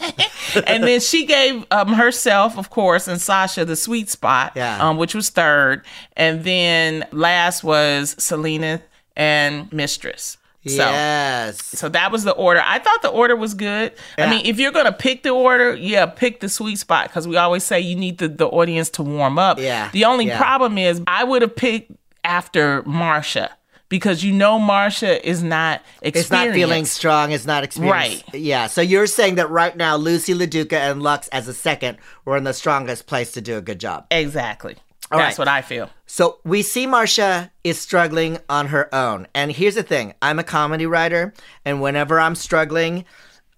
and 0.66 0.84
then 0.84 1.00
she 1.00 1.26
gave 1.26 1.64
um, 1.70 1.92
herself, 1.94 2.56
of 2.56 2.70
course, 2.70 3.08
and 3.08 3.20
Sasha 3.20 3.64
the 3.64 3.76
sweet 3.76 4.08
spot, 4.08 4.52
Yeah. 4.54 4.78
um, 4.86 4.96
which 4.96 5.14
was 5.14 5.28
third. 5.30 5.84
And 6.16 6.44
then 6.44 7.04
last 7.12 7.64
was 7.64 8.14
Salina 8.18 8.80
and 9.16 9.70
Mistress. 9.72 10.36
So, 10.68 10.76
yes 10.76 11.64
so 11.64 11.88
that 11.88 12.12
was 12.12 12.24
the 12.24 12.32
order. 12.32 12.62
I 12.64 12.78
thought 12.78 13.02
the 13.02 13.08
order 13.08 13.36
was 13.36 13.54
good. 13.54 13.92
I 14.16 14.28
mean, 14.30 14.44
if 14.46 14.58
you're 14.58 14.72
gonna 14.72 14.92
pick 14.92 15.22
the 15.22 15.30
order, 15.30 15.74
yeah, 15.74 16.06
pick 16.06 16.40
the 16.40 16.48
sweet 16.48 16.76
spot 16.78 17.08
because 17.08 17.26
we 17.28 17.36
always 17.36 17.64
say 17.64 17.80
you 17.80 17.96
need 17.96 18.18
the, 18.18 18.28
the 18.28 18.46
audience 18.46 18.90
to 18.90 19.02
warm 19.02 19.38
up. 19.38 19.58
Yeah. 19.58 19.90
The 19.92 20.04
only 20.04 20.26
Yeah. 20.26 20.38
problem 20.38 20.78
is 20.78 21.00
I 21.06 21.24
would 21.24 21.42
have 21.42 21.56
picked 21.56 21.92
after 22.24 22.82
Marcia 22.84 23.50
because 23.88 24.22
you 24.22 24.32
know 24.32 24.58
Marcia 24.58 25.26
is 25.26 25.42
not 25.42 25.80
it's 26.02 26.30
not 26.30 26.48
feeling 26.52 26.84
strong 26.84 27.32
it's 27.32 27.46
not 27.46 27.64
experienced 27.64 28.24
Right. 28.32 28.40
yeah 28.40 28.66
so 28.66 28.82
you're 28.82 29.06
saying 29.06 29.36
that 29.36 29.48
right 29.48 29.74
now 29.74 29.96
Loosey 29.96 30.34
LaDuca 30.36 30.74
and 30.74 31.00
Luxx 31.00 31.28
as 31.32 31.48
a 31.48 31.54
second 31.54 31.96
were 32.26 32.36
in 32.36 32.44
the 32.44 32.52
strongest 32.52 33.06
place 33.06 33.32
to 33.32 33.40
do 33.40 33.56
a 33.56 33.62
good 33.62 33.80
job 33.80 34.06
Exactly. 34.10 34.76
All 35.10 35.18
That's 35.18 35.38
right. 35.38 35.42
what 35.42 35.48
I 35.48 35.62
feel. 35.62 35.90
So 36.06 36.38
we 36.44 36.62
see 36.62 36.86
Marcia 36.86 37.50
is 37.64 37.78
struggling 37.78 38.38
on 38.48 38.66
her 38.68 38.94
own. 38.94 39.26
And 39.34 39.50
here's 39.50 39.74
the 39.74 39.82
thing 39.82 40.14
I'm 40.20 40.38
a 40.38 40.44
comedy 40.44 40.86
writer, 40.86 41.32
and 41.64 41.80
whenever 41.80 42.20
I'm 42.20 42.34
struggling, 42.34 43.04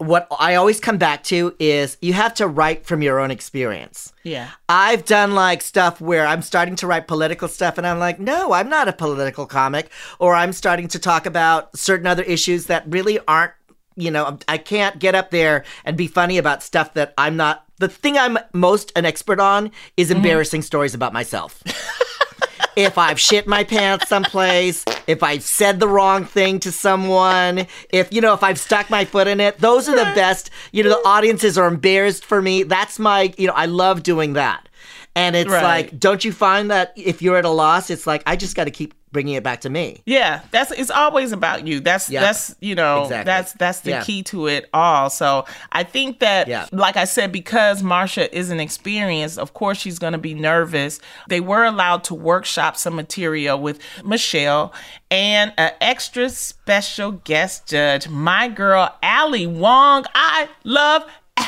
what 0.01 0.27
I 0.39 0.55
always 0.55 0.79
come 0.79 0.97
back 0.97 1.23
to 1.25 1.55
is 1.59 1.95
you 2.01 2.13
have 2.13 2.33
to 2.35 2.47
write 2.47 2.87
from 2.87 3.03
your 3.03 3.19
own 3.19 3.29
experience. 3.29 4.11
Yeah. 4.23 4.49
I've 4.67 5.05
done 5.05 5.35
like 5.35 5.61
stuff 5.61 6.01
where 6.01 6.25
I'm 6.25 6.41
starting 6.41 6.75
to 6.77 6.87
write 6.87 7.07
political 7.07 7.47
stuff 7.47 7.77
and 7.77 7.85
I'm 7.85 7.99
like, 7.99 8.19
no, 8.19 8.51
I'm 8.51 8.67
not 8.67 8.87
a 8.87 8.93
political 8.93 9.45
comic. 9.45 9.91
Or 10.17 10.33
I'm 10.33 10.53
starting 10.53 10.87
to 10.87 10.99
talk 10.99 11.27
about 11.27 11.77
certain 11.77 12.07
other 12.07 12.23
issues 12.23 12.65
that 12.65 12.83
really 12.87 13.19
aren't, 13.27 13.51
you 13.95 14.09
know, 14.09 14.39
I 14.47 14.57
can't 14.57 14.97
get 14.97 15.13
up 15.13 15.29
there 15.29 15.65
and 15.85 15.95
be 15.95 16.07
funny 16.07 16.39
about 16.39 16.63
stuff 16.63 16.95
that 16.95 17.13
I'm 17.15 17.37
not. 17.37 17.63
The 17.81 17.89
thing 17.89 18.15
I'm 18.15 18.37
most 18.53 18.91
an 18.95 19.05
expert 19.05 19.39
on 19.39 19.71
is 19.97 20.09
mm-hmm. 20.09 20.17
embarrassing 20.17 20.61
stories 20.61 20.93
about 20.93 21.13
myself. 21.13 21.63
if 22.75 22.95
I've 22.99 23.19
shit 23.19 23.47
my 23.47 23.63
pants 23.63 24.07
someplace, 24.07 24.85
if 25.07 25.23
I've 25.23 25.41
said 25.41 25.79
the 25.79 25.87
wrong 25.87 26.23
thing 26.23 26.59
to 26.59 26.71
someone, 26.71 27.65
if 27.89 28.13
you 28.13 28.21
know, 28.21 28.35
if 28.35 28.43
I've 28.43 28.59
stuck 28.59 28.91
my 28.91 29.03
foot 29.03 29.25
in 29.25 29.39
it, 29.39 29.57
those 29.57 29.89
are 29.89 29.95
the 29.95 30.03
best. 30.15 30.51
You 30.71 30.83
know, 30.83 30.89
the 30.89 31.07
audiences 31.07 31.57
are 31.57 31.67
embarrassed 31.67 32.23
for 32.23 32.39
me. 32.39 32.61
That's 32.61 32.99
my, 32.99 33.33
you 33.35 33.47
know, 33.47 33.53
I 33.53 33.65
love 33.65 34.03
doing 34.03 34.33
that. 34.33 34.69
And 35.15 35.35
it's 35.35 35.49
Right. 35.49 35.63
like, 35.63 35.99
don't 35.99 36.23
you 36.23 36.31
find 36.31 36.71
that 36.71 36.93
if 36.95 37.21
you're 37.21 37.35
at 37.37 37.43
a 37.45 37.49
loss, 37.49 37.89
it's 37.89 38.07
like 38.07 38.23
I 38.25 38.35
just 38.37 38.55
got 38.55 38.63
to 38.65 38.71
keep 38.71 38.93
bringing 39.11 39.33
it 39.33 39.43
back 39.43 39.59
to 39.59 39.69
me. 39.69 40.01
Yeah, 40.05 40.39
that's 40.51 40.71
it's 40.71 40.89
always 40.89 41.33
about 41.33 41.67
you. 41.67 41.81
That's 41.81 42.09
Yeah. 42.09 42.21
that's 42.21 42.55
you 42.61 42.75
know 42.75 43.03
Exactly. 43.03 43.25
that's 43.25 43.51
that's 43.53 43.79
the 43.81 43.89
Yeah. 43.89 44.03
key 44.05 44.23
to 44.23 44.47
it 44.47 44.69
all. 44.73 45.09
So 45.09 45.43
I 45.73 45.83
think 45.83 46.19
that 46.21 46.47
Yeah. 46.47 46.65
like 46.71 46.95
I 46.95 47.03
said, 47.03 47.29
because 47.33 47.83
Marcia 47.83 48.33
isn't 48.33 48.61
experienced, 48.61 49.37
of 49.37 49.53
course 49.53 49.77
she's 49.79 49.99
gonna 49.99 50.17
be 50.17 50.33
nervous. 50.33 51.01
They 51.27 51.41
were 51.41 51.65
allowed 51.65 52.05
to 52.05 52.13
workshop 52.13 52.77
some 52.77 52.95
material 52.95 53.59
with 53.59 53.79
Michelle 54.05 54.71
and 55.09 55.51
an 55.57 55.71
extra 55.81 56.29
special 56.29 57.11
guest 57.11 57.67
judge, 57.67 58.07
my 58.07 58.47
girl 58.47 58.95
Ali 59.03 59.45
Wong. 59.45 60.05
I 60.15 60.47
love 60.63 61.03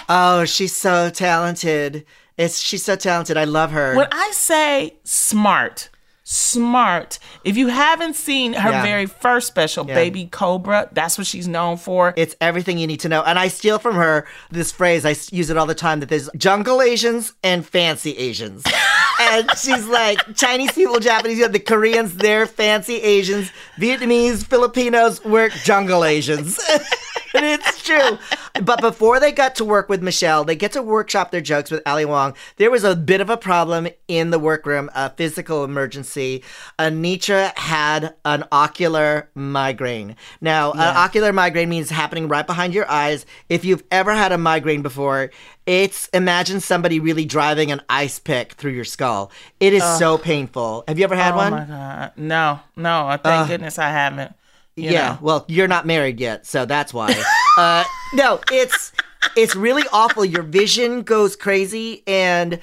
Oh, 0.09 0.43
she's 0.43 0.75
so 0.75 1.09
talented. 1.09 2.05
It's 2.37 2.59
she's 2.59 2.83
so 2.83 2.95
talented. 2.95 3.37
I 3.37 3.43
love 3.45 3.71
her. 3.71 3.95
when 3.95 4.07
I 4.11 4.31
say 4.33 4.95
smart, 5.03 5.89
smart. 6.23 7.19
If 7.43 7.57
you 7.57 7.67
haven't 7.67 8.15
seen 8.15 8.53
her 8.53 8.71
Yeah. 8.71 8.81
very 8.83 9.05
first 9.05 9.47
special, 9.47 9.85
Yeah. 9.87 9.95
Baby 9.95 10.25
Cobra, 10.31 10.89
that's 10.91 11.17
what 11.17 11.27
she's 11.27 11.47
known 11.47 11.77
for. 11.77 12.13
It's 12.17 12.35
everything 12.41 12.77
you 12.77 12.87
need 12.87 13.01
to 13.01 13.09
know. 13.09 13.21
And 13.23 13.37
I 13.37 13.49
steal 13.49 13.77
from 13.79 13.95
her 13.95 14.25
this 14.51 14.71
phrase. 14.71 15.05
I 15.05 15.15
use 15.31 15.49
it 15.49 15.57
all 15.57 15.65
the 15.65 15.75
time 15.75 15.99
that 15.99 16.09
there's 16.09 16.29
jungle 16.35 16.81
Asians 16.81 17.33
and 17.43 17.65
fancy 17.65 18.17
Asians. 18.17 18.63
and 19.21 19.49
she's 19.57 19.85
like, 19.85 20.19
Chinese 20.35 20.71
people, 20.71 20.99
Japanese, 20.99 21.37
you 21.37 21.45
know, 21.45 21.51
the 21.51 21.59
Koreans, 21.59 22.15
they're 22.15 22.45
fancy 22.47 22.95
Asians. 23.01 23.51
Vietnamese, 23.77 24.45
Filipinos, 24.45 25.23
we're 25.23 25.49
jungle 25.49 26.03
Asians. 26.05 26.59
and 27.35 27.45
it's 27.45 27.72
true. 27.83 28.17
But 28.61 28.81
before 28.81 29.19
they 29.19 29.31
got 29.31 29.55
to 29.55 29.65
work 29.65 29.89
with 29.89 30.01
Michelle, 30.01 30.43
they 30.43 30.55
get 30.55 30.71
to 30.73 30.81
workshop 30.81 31.31
their 31.31 31.41
jokes 31.41 31.71
with 31.71 31.81
Ali 31.85 32.05
Wong. 32.05 32.35
There 32.57 32.71
was 32.71 32.83
a 32.83 32.95
bit 32.95 33.21
of 33.21 33.29
a 33.29 33.37
problem 33.37 33.87
in 34.07 34.29
the 34.29 34.39
workroom, 34.39 34.89
a 34.95 35.09
physical 35.09 35.63
emergency. 35.63 36.43
Anetra 36.79 37.57
had 37.57 38.15
an 38.25 38.45
ocular 38.51 39.29
migraine. 39.35 40.15
Now, 40.41 40.71
an 40.71 40.95
ocular 40.95 41.33
migraine 41.33 41.69
means 41.69 41.89
happening 41.89 42.27
right 42.27 42.45
behind 42.45 42.73
your 42.73 42.89
eyes. 42.89 43.25
If 43.49 43.65
you've 43.65 43.83
ever 43.91 44.13
had 44.13 44.31
a 44.31 44.37
migraine 44.37 44.81
before, 44.81 45.31
it's 45.65 46.07
imagine 46.09 46.59
somebody 46.59 46.99
really 46.99 47.25
driving 47.25 47.71
an 47.71 47.81
ice 47.89 48.19
pick 48.19 48.53
through 48.53 48.71
your 48.71 48.85
skull. 48.85 49.31
It 49.59 49.73
is 49.73 49.83
so 49.97 50.17
painful. 50.17 50.83
Have 50.87 50.99
you 50.99 51.05
ever 51.05 51.15
had 51.15 51.33
oh 51.33 51.37
one? 51.37 51.51
my 51.51 51.65
god, 51.65 52.11
no, 52.17 52.59
no! 52.75 53.07
I 53.07 53.17
thank 53.17 53.47
goodness 53.47 53.79
I 53.79 53.89
haven't. 53.89 54.35
You 54.75 54.91
yeah, 54.91 55.09
know. 55.13 55.19
well, 55.21 55.45
you're 55.47 55.67
not 55.67 55.85
married 55.85 56.19
yet, 56.19 56.45
so 56.45 56.65
that's 56.65 56.93
why. 56.93 57.13
uh, 57.57 57.83
no, 58.13 58.39
it's 58.51 58.91
it's 59.35 59.55
really 59.55 59.83
awful. 59.93 60.25
Your 60.25 60.43
vision 60.43 61.01
goes 61.03 61.35
crazy, 61.35 62.03
and 62.07 62.59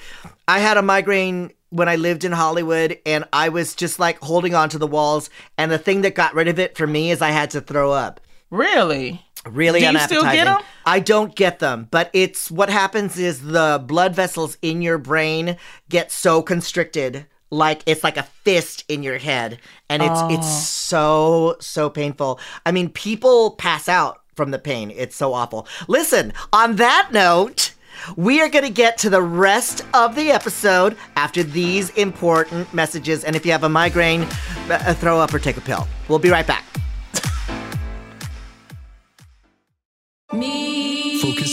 I 0.47 0.59
had 0.59 0.77
a 0.77 0.81
migraine 0.81 1.51
when 1.69 1.87
I 1.87 1.95
lived 1.95 2.23
in 2.25 2.33
Hollywood, 2.33 2.99
and 3.05 3.23
I 3.31 3.49
was 3.49 3.75
just 3.75 3.97
like 3.99 4.19
holding 4.19 4.53
on 4.55 4.69
to 4.69 4.77
the 4.77 4.87
walls. 4.87 5.29
And 5.57 5.71
the 5.71 5.77
thing 5.77 6.01
that 6.01 6.15
got 6.15 6.33
rid 6.35 6.47
of 6.49 6.59
it 6.59 6.77
for 6.77 6.85
me 6.85 7.11
is 7.11 7.21
I 7.21 7.29
had 7.31 7.51
to 7.51 7.61
throw 7.61 7.91
up. 7.91 8.19
really. 8.49 9.23
Really 9.49 9.79
Do 9.79 9.85
you 9.85 9.89
unappetizing. 9.89 10.17
still 10.19 10.31
get 10.31 10.45
'em? 10.47 10.59
I 10.85 10.99
don't 10.99 11.35
get 11.35 11.57
them, 11.57 11.87
but 11.89 12.11
it's 12.13 12.51
what 12.51 12.69
happens 12.69 13.17
is 13.17 13.41
the 13.41 13.83
blood 13.83 14.13
vessels 14.13 14.55
in 14.61 14.83
your 14.83 14.99
brain 14.99 15.57
get 15.89 16.11
so 16.11 16.43
constricted, 16.43 17.25
like 17.51 17.83
it's 17.85 18.03
like 18.03 18.17
a 18.17 18.23
fist 18.23 18.85
in 18.87 19.03
your 19.03 19.17
head, 19.19 19.59
and 19.89 20.01
it's 20.01 20.21
it's 20.29 20.47
Oh. 20.47 20.59
so 20.95 21.55
so 21.59 21.89
painful. 21.89 22.39
I 22.65 22.71
mean, 22.71 22.89
people 22.89 23.51
pass 23.51 23.87
out 23.89 24.21
from 24.35 24.51
the 24.51 24.59
pain. 24.59 24.91
It's 24.95 25.15
so 25.15 25.33
awful. 25.33 25.67
Listen, 25.87 26.33
on 26.53 26.77
that 26.77 27.09
note. 27.11 27.73
We 28.15 28.41
are 28.41 28.49
going 28.49 28.63
to 28.65 28.71
get 28.71 28.97
to 28.99 29.11
the 29.11 29.21
rest 29.21 29.85
of 29.93 30.15
the 30.15 30.31
episode 30.31 30.97
after 31.17 31.43
these 31.43 31.91
important 31.91 32.73
messages. 32.73 33.23
And 33.23 33.35
if 33.35 33.45
you 33.45 33.51
have 33.51 33.63
a 33.63 33.69
migraine, 33.69 34.23
uh, 34.71 34.93
throw 34.95 35.19
up 35.19 35.31
or 35.33 35.39
take 35.39 35.57
a 35.57 35.61
pill. 35.61 35.87
We'll 36.07 36.17
be 36.17 36.31
right 36.31 36.47
back. 36.47 36.65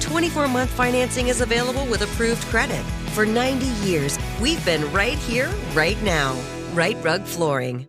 24 0.00 0.48
month 0.48 0.70
financing 0.70 1.28
is 1.28 1.40
available 1.40 1.86
with 1.86 2.02
approved 2.02 2.42
credit. 2.46 2.82
For 3.12 3.26
90 3.26 3.66
years, 3.86 4.18
we've 4.40 4.64
been 4.64 4.90
right 4.92 5.18
here, 5.18 5.50
right 5.74 6.00
now. 6.02 6.38
Rite 6.72 7.02
Rug 7.02 7.24
Flooring. 7.24 7.88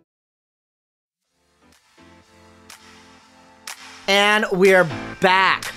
And 4.07 4.45
we're 4.51 4.89
back. 5.21 5.71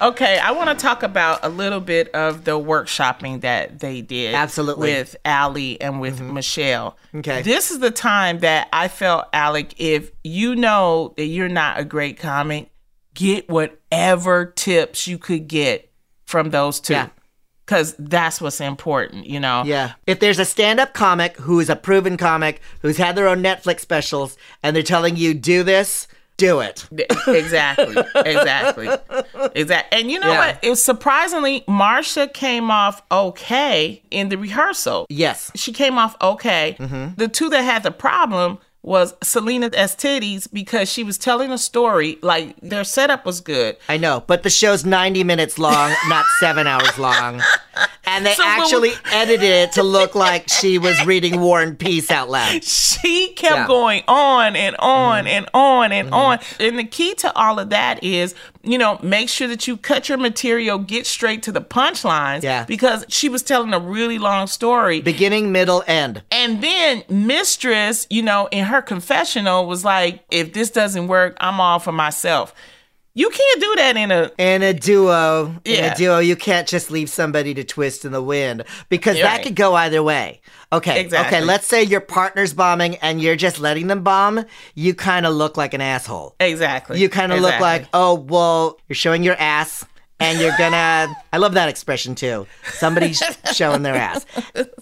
Okay, 0.00 0.38
I 0.38 0.50
want 0.52 0.70
to 0.70 0.82
talk 0.82 1.02
about 1.02 1.40
a 1.44 1.48
little 1.48 1.80
bit 1.80 2.08
of 2.14 2.44
the 2.44 2.52
workshopping 2.52 3.42
that 3.42 3.78
they 3.78 4.00
did. 4.00 4.34
Absolutely. 4.34 4.90
Mm-hmm. 4.90 4.98
With 4.98 5.16
Ali 5.24 5.80
and 5.80 6.00
with 6.00 6.20
Michelle. 6.20 6.96
Okay. 7.14 7.42
This 7.42 7.70
is 7.70 7.78
the 7.78 7.90
time 7.90 8.40
that 8.40 8.68
I 8.72 8.88
felt, 8.88 9.26
Alec, 9.32 9.74
if 9.78 10.10
you 10.24 10.56
know 10.56 11.14
that 11.16 11.26
you're 11.26 11.48
not 11.48 11.78
a 11.78 11.84
great 11.84 12.18
comic, 12.18 12.70
get 13.14 13.48
whatever 13.48 14.46
tips 14.46 15.06
you 15.06 15.18
could 15.18 15.48
get 15.48 15.90
from 16.26 16.50
those 16.50 16.80
two. 16.80 16.94
Yeah. 16.94 17.08
Because 17.64 17.94
that's 17.98 18.42
what's 18.42 18.60
important, 18.60 19.24
you 19.26 19.40
know? 19.40 19.62
Yeah. 19.64 19.92
If 20.06 20.20
there's 20.20 20.38
a 20.38 20.44
stand 20.44 20.80
up 20.80 20.92
comic 20.92 21.36
who 21.38 21.60
is 21.60 21.70
a 21.70 21.76
proven 21.76 22.18
comic 22.18 22.60
who's 22.82 22.98
had 22.98 23.16
their 23.16 23.26
own 23.26 23.42
Netflix 23.42 23.80
specials 23.80 24.36
and 24.62 24.76
they're 24.76 24.82
telling 24.82 25.16
you, 25.16 25.32
do 25.32 25.62
this, 25.62 26.06
do 26.36 26.60
it. 26.60 26.86
exactly 27.28 27.94
exactly 28.16 28.88
exactly 29.54 29.98
and 30.00 30.10
you 30.10 30.18
know 30.18 30.32
Yeah. 30.32 30.38
what 30.38 30.58
it 30.62 30.76
surprisingly 30.76 31.62
Marcia 31.68 32.26
came 32.26 32.70
off 32.70 33.02
okay 33.10 34.02
in 34.10 34.30
the 34.30 34.36
rehearsal 34.36 35.06
Yes. 35.08 35.52
she 35.54 35.72
came 35.72 35.96
off 35.96 36.16
okay 36.20 36.76
mm-hmm. 36.78 37.14
the 37.16 37.28
two 37.28 37.48
that 37.50 37.62
had 37.62 37.84
the 37.84 37.92
problem 37.92 38.58
was 38.84 39.14
Salina 39.22 39.70
EsTitties 39.70 40.46
because 40.52 40.90
she 40.92 41.02
was 41.02 41.16
telling 41.18 41.50
a 41.50 41.56
story 41.58 42.18
like 42.20 42.54
their 42.60 42.84
setup 42.84 43.24
was 43.24 43.40
good 43.40 43.76
I 43.88 43.96
know, 43.96 44.22
but 44.26 44.42
the 44.42 44.50
show's 44.50 44.84
90 44.84 45.24
minutes 45.24 45.58
long, 45.58 45.92
not 46.08 46.26
seven 46.38 46.66
hours 46.66 46.98
long. 46.98 47.40
And 48.06 48.26
they 48.26 48.34
So 48.34 48.44
when 48.44 48.56
we- 48.56 48.62
actually 48.62 48.92
edited 49.12 49.42
it 49.42 49.72
to 49.72 49.82
look 49.82 50.14
like 50.14 50.48
she 50.50 50.76
was 50.78 51.04
reading 51.06 51.40
War 51.40 51.62
and 51.62 51.78
Peace 51.78 52.10
out 52.10 52.28
loud. 52.28 52.62
she 52.62 53.28
kept 53.32 53.42
Yeah. 53.54 53.58
Mm-hmm. 53.62 53.66
going 53.68 54.02
on 54.06 54.54
and 54.56 54.76
on 54.78 55.26
and 55.26 55.48
on 55.54 55.90
and 55.90 56.12
on. 56.12 56.38
And 56.60 56.78
the 56.78 56.84
key 56.84 57.14
to 57.16 57.34
all 57.34 57.58
of 57.58 57.70
that 57.70 58.04
is, 58.04 58.34
you 58.62 58.76
know, 58.78 58.98
make 59.02 59.28
sure 59.30 59.48
that 59.48 59.66
you 59.66 59.76
cut 59.78 60.08
your 60.10 60.18
material, 60.18 60.78
get 60.78 61.06
straight 61.06 61.42
to 61.44 61.52
the 61.52 61.60
punchlines. 61.62 62.42
Yeah. 62.42 62.64
Because 62.64 63.04
she 63.08 63.28
was 63.30 63.42
telling 63.42 63.72
a 63.72 63.78
really 63.80 64.18
long 64.18 64.46
story. 64.46 65.00
Beginning, 65.00 65.50
middle, 65.50 65.82
end. 65.86 66.22
And 66.30 66.62
then 66.62 67.02
Mistress, 67.08 68.06
you 68.10 68.22
know, 68.22 68.48
in 68.52 68.64
her 68.66 68.73
confessional 68.82 69.66
was 69.66 69.84
like, 69.84 70.24
if 70.30 70.52
this 70.52 70.70
doesn't 70.70 71.06
work, 71.08 71.36
I'm 71.40 71.60
all 71.60 71.78
for 71.78 71.92
myself. 71.92 72.54
You 73.16 73.30
can't 73.30 73.60
do 73.60 73.74
that 73.76 73.96
in 73.96 74.10
a 74.10 74.30
In 74.38 74.62
a 74.64 74.72
duo, 74.72 75.54
in 75.64 75.74
Yeah. 75.84 75.92
a 75.92 75.96
duo, 75.96 76.18
you 76.18 76.34
can't 76.34 76.66
just 76.66 76.90
leave 76.90 77.08
somebody 77.08 77.54
to 77.54 77.62
twist 77.62 78.04
in 78.04 78.10
the 78.10 78.20
wind 78.22 78.64
because 78.88 79.16
You're 79.16 79.26
that 79.28 79.36
right. 79.36 79.42
could 79.46 79.54
go 79.54 79.74
either 79.76 80.02
way. 80.02 80.40
Okay, 80.72 81.00
Exactly. 81.00 81.36
okay. 81.38 81.44
Let's 81.46 81.64
say 81.68 81.84
your 81.84 82.00
partner's 82.00 82.52
bombing 82.54 82.96
and 82.96 83.20
you're 83.22 83.36
just 83.36 83.60
letting 83.60 83.86
them 83.86 84.02
bomb. 84.02 84.44
You 84.74 84.94
kind 84.94 85.26
of 85.26 85.34
look 85.34 85.56
like 85.56 85.74
an 85.74 85.80
asshole. 85.80 86.34
exactly. 86.40 87.00
You 87.00 87.08
kind 87.08 87.32
of 87.32 87.40
look 87.40 87.60
like, 87.60 87.86
oh, 87.94 88.14
well, 88.14 88.80
you're 88.88 88.96
showing 88.96 89.22
your 89.22 89.36
ass 89.38 89.84
and 90.20 90.38
you're 90.40 90.56
gonna. 90.56 91.14
I 91.32 91.36
love 91.38 91.54
that 91.54 91.68
expression 91.68 92.14
too. 92.14 92.46
Somebody's 92.64 93.22
showing 93.52 93.82
their 93.82 93.94
ass. 93.94 94.24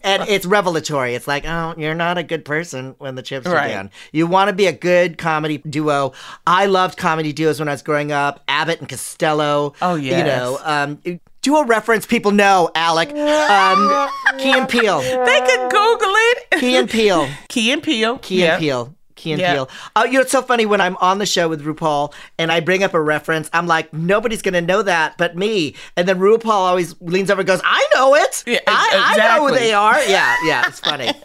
And 0.05 0.29
it's 0.29 0.45
revelatory. 0.47 1.14
It's 1.14 1.27
like, 1.27 1.45
oh, 1.47 1.75
you're 1.79 1.95
not 1.95 2.18
a 2.18 2.23
good 2.23 2.45
person 2.45 2.95
when 2.99 3.14
the 3.14 3.23
chips 3.23 3.47
are 3.47 3.55
down. 3.68 3.90
You 4.12 4.27
want 4.27 4.49
to 4.49 4.53
be 4.55 4.66
a 4.66 4.73
good 4.73 5.16
comedy 5.18 5.59
duo. 5.59 6.12
I 6.47 6.66
loved 6.66 6.99
comedy 6.99 7.33
duos 7.33 7.59
when 7.59 7.68
I 7.68 7.73
was 7.73 7.83
growing 7.83 8.12
up. 8.12 8.42
Abbott 8.49 8.81
and 8.81 8.88
Costello. 8.88 9.75
Oh, 9.81 9.95
yeah. 9.95 10.18
You 10.18 10.25
know, 10.25 10.59
um, 10.62 11.21
duo 11.40 11.64
reference 11.64 12.05
people 12.07 12.31
know, 12.33 12.71
Alec. 12.75 13.11
Um, 13.11 14.09
Key 14.38 14.53
and 14.53 14.68
Peele. 14.68 15.01
they 15.01 15.40
could 15.40 15.71
Google 15.71 16.12
it. 16.14 16.51
Key 16.61 16.77
and 16.77 16.90
Peele. 16.90 17.29
Key 17.49 17.73
and 17.73 17.83
Peele. 17.83 18.18
Key 18.18 18.40
Yeah. 18.40 18.53
and 18.55 18.61
Peele. 18.61 18.95
Key 19.22 19.32
and 19.32 19.40
Yeah. 19.40 19.52
Peele. 19.54 19.70
Oh, 19.96 20.04
you 20.04 20.12
know, 20.14 20.20
it's 20.20 20.32
so 20.32 20.42
funny 20.42 20.66
when 20.66 20.80
I'm 20.80 20.96
on 20.96 21.18
the 21.18 21.26
show 21.26 21.48
with 21.48 21.64
RuPaul 21.64 22.12
and 22.38 22.50
I 22.50 22.61
bring 22.61 22.82
up 22.82 22.92
a 22.94 23.00
reference, 23.00 23.48
I'm 23.52 23.66
like, 23.66 23.92
nobody's 23.92 24.42
going 24.42 24.54
to 24.54 24.61
know 24.61 24.82
that 24.82 25.16
but 25.18 25.37
me. 25.37 25.74
And 25.96 26.08
then 26.08 26.18
RuPaul 26.18 26.46
always 26.50 26.94
leans 27.00 27.30
over 27.30 27.40
and 27.42 27.46
goes, 27.46 27.61
I 27.64 27.87
know 27.94 28.14
it. 28.16 28.42
Yeah, 28.46 28.58
I, 28.66 29.14
I 29.16 29.37
know 29.38 29.46
who 29.48 29.54
they 29.54 29.72
are. 29.72 30.02
Yeah, 30.04 30.37
yeah, 30.44 30.66
it's 30.66 30.80
funny. 30.80 31.11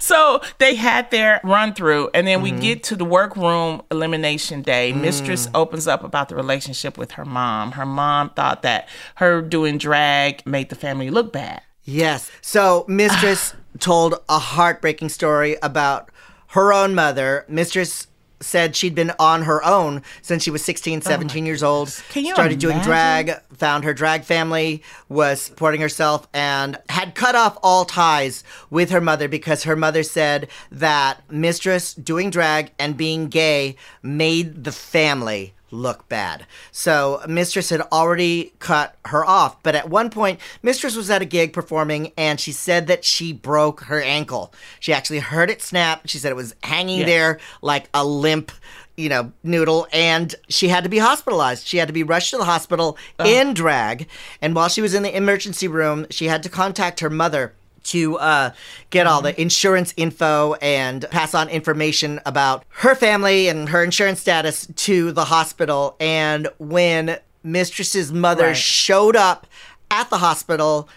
So 0.00 0.40
they 0.58 0.74
had 0.76 1.10
their 1.10 1.40
run 1.44 1.74
through, 1.74 2.10
and 2.14 2.26
then 2.26 2.38
Mm-hmm. 2.38 2.56
we 2.56 2.60
get 2.62 2.82
to 2.84 2.96
the 2.96 3.04
workroom 3.04 3.82
elimination 3.90 4.62
day. 4.62 4.92
Mm. 4.92 5.00
Mistress 5.00 5.48
opens 5.54 5.88
up 5.88 6.04
about 6.04 6.28
the 6.28 6.36
relationship 6.36 6.96
with 6.96 7.12
her 7.12 7.24
mom. 7.24 7.72
Her 7.72 7.84
mom 7.86 8.30
thought 8.30 8.62
that 8.62 8.88
her 9.16 9.42
doing 9.42 9.76
drag 9.78 10.46
made 10.46 10.68
the 10.68 10.76
family 10.76 11.10
look 11.10 11.32
bad. 11.32 11.62
yes. 11.84 12.30
So, 12.42 12.84
Mistress 12.88 13.54
told 13.80 14.14
a 14.28 14.38
heartbreaking 14.38 15.08
story 15.08 15.56
about 15.62 16.10
her 16.48 16.72
own 16.72 16.94
mother. 16.94 17.44
Mistress 17.48 18.06
said 18.40 18.76
she'd 18.76 18.94
been 18.94 19.12
on 19.18 19.42
her 19.42 19.64
own 19.64 20.02
since 20.22 20.42
she 20.42 20.50
was 20.50 20.64
16, 20.64 21.02
17 21.02 21.46
years 21.46 21.62
old. 21.62 21.88
Oh 21.88 22.02
Can 22.10 22.24
you 22.24 22.34
Started 22.34 22.58
doing 22.58 22.80
drag, 22.80 23.32
found 23.52 23.84
her 23.84 23.94
drag 23.94 24.22
family, 24.22 24.82
was 25.08 25.40
supporting 25.40 25.80
herself, 25.80 26.28
and 26.32 26.78
had 26.88 27.14
cut 27.14 27.34
off 27.34 27.58
all 27.62 27.84
ties 27.84 28.44
with 28.70 28.90
her 28.90 29.00
mother 29.00 29.28
because 29.28 29.64
her 29.64 29.76
mother 29.76 30.02
said 30.02 30.48
that 30.70 31.28
Mistress 31.30 31.94
doing 31.94 32.30
drag 32.30 32.70
and 32.78 32.96
being 32.96 33.28
gay 33.28 33.76
made 34.02 34.64
the 34.64 34.72
family 34.72 35.54
look 35.70 36.08
bad. 36.08 36.46
So 36.72 37.20
Mistress 37.28 37.70
had 37.70 37.82
already 37.92 38.52
cut 38.58 38.96
her 39.06 39.24
off, 39.24 39.62
but 39.62 39.74
at 39.74 39.88
one 39.88 40.10
point 40.10 40.40
Mistress 40.62 40.96
was 40.96 41.10
at 41.10 41.22
a 41.22 41.26
gig 41.26 41.52
performing 41.52 42.12
and 42.16 42.40
she 42.40 42.52
said 42.52 42.86
that 42.86 43.04
she 43.04 43.32
broke 43.32 43.82
her 43.82 44.00
ankle. 44.00 44.52
She 44.80 44.92
actually 44.92 45.20
heard 45.20 45.50
it 45.50 45.62
snap. 45.62 46.02
She 46.06 46.18
said 46.18 46.30
it 46.30 46.36
was 46.36 46.54
hanging 46.62 47.06
there 47.06 47.38
like 47.62 47.88
a 47.94 48.04
limp 48.04 48.52
you 48.96 49.08
know, 49.08 49.30
noodle, 49.44 49.86
and 49.92 50.34
she 50.48 50.66
had 50.66 50.82
to 50.82 50.90
be 50.90 50.98
hospitalized. 50.98 51.68
She 51.68 51.76
had 51.76 51.86
to 51.86 51.94
be 51.94 52.02
rushed 52.02 52.30
to 52.30 52.36
the 52.36 52.44
hospital 52.44 52.98
oh. 53.20 53.24
in 53.24 53.54
drag. 53.54 54.08
And 54.42 54.56
while 54.56 54.68
she 54.68 54.82
was 54.82 54.92
in 54.92 55.04
the 55.04 55.16
emergency 55.16 55.68
room, 55.68 56.04
she 56.10 56.26
had 56.26 56.42
to 56.42 56.48
contact 56.48 56.98
her 56.98 57.08
mother 57.08 57.54
to 57.84 58.16
uh, 58.18 58.50
get 58.90 59.06
all 59.06 59.22
the 59.22 59.38
insurance 59.40 59.94
info 59.96 60.54
and 60.54 61.04
pass 61.10 61.34
on 61.34 61.48
information 61.48 62.20
about 62.26 62.64
her 62.70 62.94
family 62.94 63.48
and 63.48 63.68
her 63.70 63.82
insurance 63.82 64.20
status 64.20 64.66
to 64.76 65.12
the 65.12 65.24
hospital. 65.26 65.96
And 66.00 66.48
when 66.58 67.18
Mistress's 67.42 68.12
mother 68.12 68.48
Right. 68.48 68.56
showed 68.56 69.16
up 69.16 69.46
at 69.90 70.10
the 70.10 70.18
hospital 70.18 70.88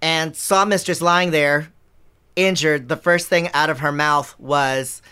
and 0.00 0.36
saw 0.36 0.64
Mistress 0.64 1.00
lying 1.00 1.30
there 1.30 1.72
injured, 2.36 2.88
the 2.88 2.96
first 2.96 3.28
thing 3.28 3.48
out 3.52 3.70
of 3.70 3.80
her 3.80 3.92
mouth 3.92 4.34
was, 4.38 5.02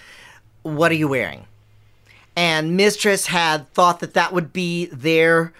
What 0.62 0.90
are 0.92 0.96
you 0.96 1.08
wearing? 1.08 1.46
And 2.36 2.76
Mistress 2.76 3.26
had 3.26 3.68
thought 3.72 4.00
that 4.00 4.14
that 4.14 4.32
would 4.32 4.52
be 4.52 4.86
their 4.86 5.52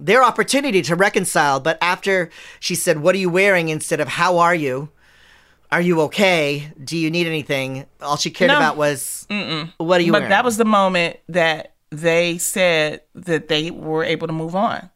their 0.00 0.22
opportunity 0.24 0.82
to 0.82 0.96
reconcile. 0.96 1.60
But 1.60 1.78
after 1.80 2.30
she 2.60 2.74
said, 2.74 3.00
What 3.00 3.14
are 3.14 3.18
you 3.18 3.30
wearing? 3.30 3.68
instead 3.68 4.00
of 4.00 4.08
How 4.08 4.38
are 4.38 4.54
you? 4.54 4.90
Are 5.72 5.80
you 5.80 6.00
okay? 6.02 6.70
Do 6.82 6.96
you 6.96 7.10
need 7.10 7.26
anything? 7.26 7.86
All 8.00 8.16
she 8.16 8.30
cared 8.30 8.50
No. 8.50 8.56
about 8.58 8.76
was 8.76 9.26
what 9.78 10.00
are 10.00 10.04
you 10.04 10.12
but 10.12 10.18
wearing? 10.18 10.30
that 10.30 10.44
was 10.44 10.56
the 10.56 10.64
moment 10.64 11.16
that 11.28 11.72
they 11.90 12.38
said 12.38 13.00
that 13.14 13.48
they 13.48 13.70
were 13.70 14.04
able 14.04 14.26
to 14.26 14.32
move 14.32 14.54
on. 14.54 14.90